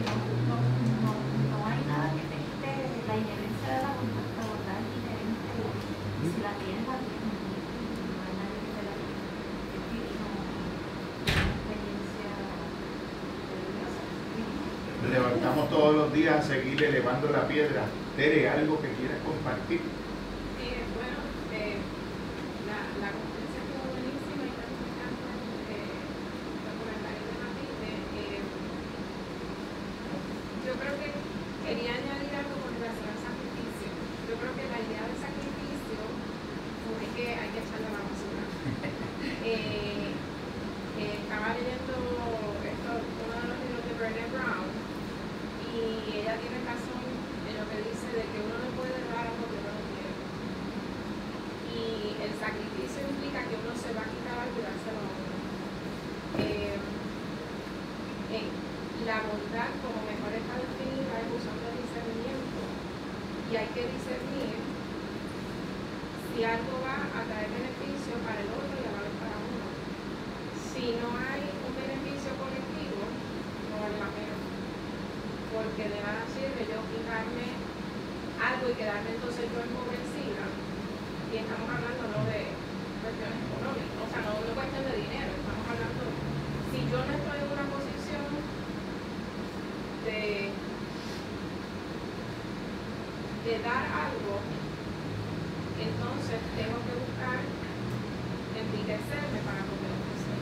[0.00, 0.14] no,
[0.48, 0.56] no,
[1.02, 1.12] no,
[1.50, 2.72] no hay nada que te quite
[3.08, 7.34] la inherencia de la bondad, la bondad es inherente, y si la tienes, la tienes,
[7.36, 9.24] no hay nadie que te la quite.
[9.76, 12.30] Es divino, una experiencia
[13.52, 14.00] religiosa,
[14.32, 15.12] divina.
[15.12, 15.66] Levantamos
[15.96, 17.88] todos los días a seguir elevando la piedra.
[18.20, 19.80] Tere, algo que quieras compartir.
[19.80, 21.24] Sí, bueno,
[21.56, 21.80] eh,
[22.68, 25.30] la, la conferencia estuvo buenísima y también me encanta
[25.72, 25.96] eh,
[26.68, 27.90] los comentarios de Matilde.
[28.12, 28.44] Eh,
[30.68, 31.08] yo creo que
[31.64, 33.88] quería añadir algo con relación al sacrificio.
[34.28, 38.02] Yo creo que la idea del sacrificio no hay que, hay que echarle a la
[38.04, 38.44] basura.
[39.48, 41.88] Eh, eh, estaba leyendo
[42.68, 44.68] esto, uno de los libros de Brené Brown
[45.76, 49.44] y ella tiene razón en lo que dice de que uno no puede dar algo
[49.44, 50.16] que uno no quiere.
[51.68, 55.36] Y el sacrificio implica que uno se va a quitar algo y dárselo a otro.
[56.40, 56.80] Eh,
[58.40, 58.48] eh,
[59.04, 62.60] la bondad, como mejor está definida, es usando el discernimiento.
[63.52, 64.56] Y hay que discernir
[66.32, 69.66] si algo va a traer beneficio para el otro y a la vez para uno.
[70.72, 73.04] Si no hay un beneficio colectivo,
[73.68, 74.36] no vale la pena.
[75.56, 77.48] Porque de nada sirve yo quitarme
[78.36, 80.44] algo y quedarme entonces yo empobrecida.
[81.32, 82.52] Y estamos hablando no de
[83.00, 86.02] cuestiones económicas, o sea, no de cuestión de dinero, estamos hablando,
[86.68, 88.26] si yo no estoy en una posición
[90.04, 90.52] de,
[93.46, 94.34] de dar algo,
[95.78, 97.38] entonces tengo que buscar
[98.58, 100.40] enriquecerme para poder ofrecer.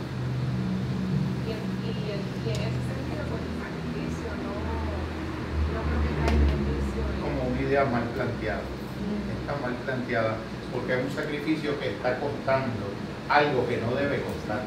[1.44, 6.10] Y, en- y, en- y en ese sentido, pues el sacrificio no, no creo que
[6.16, 7.00] trae beneficio.
[7.04, 8.64] en- Como una idea mal planteada.
[8.64, 9.52] Está
[10.72, 12.92] porque es un sacrificio que está costando
[13.28, 14.62] algo que no debe costar.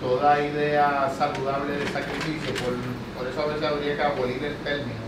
[0.00, 2.74] Toda idea saludable de sacrificio, por,
[3.16, 5.02] por eso a veces habría que abolir el término,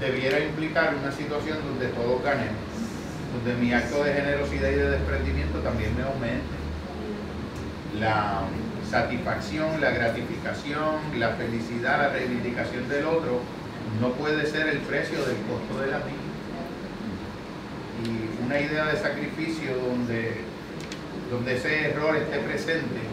[0.00, 2.60] debiera implicar una situación donde todos ganemos,
[3.32, 6.56] donde mi acto de generosidad y de desprendimiento también me aumente.
[7.98, 8.42] La
[8.90, 13.40] satisfacción, la gratificación, la felicidad, la reivindicación del otro
[14.00, 16.21] no puede ser el precio del costo de la vida.
[18.04, 20.36] Y una idea de sacrificio donde,
[21.30, 23.11] donde ese error esté presente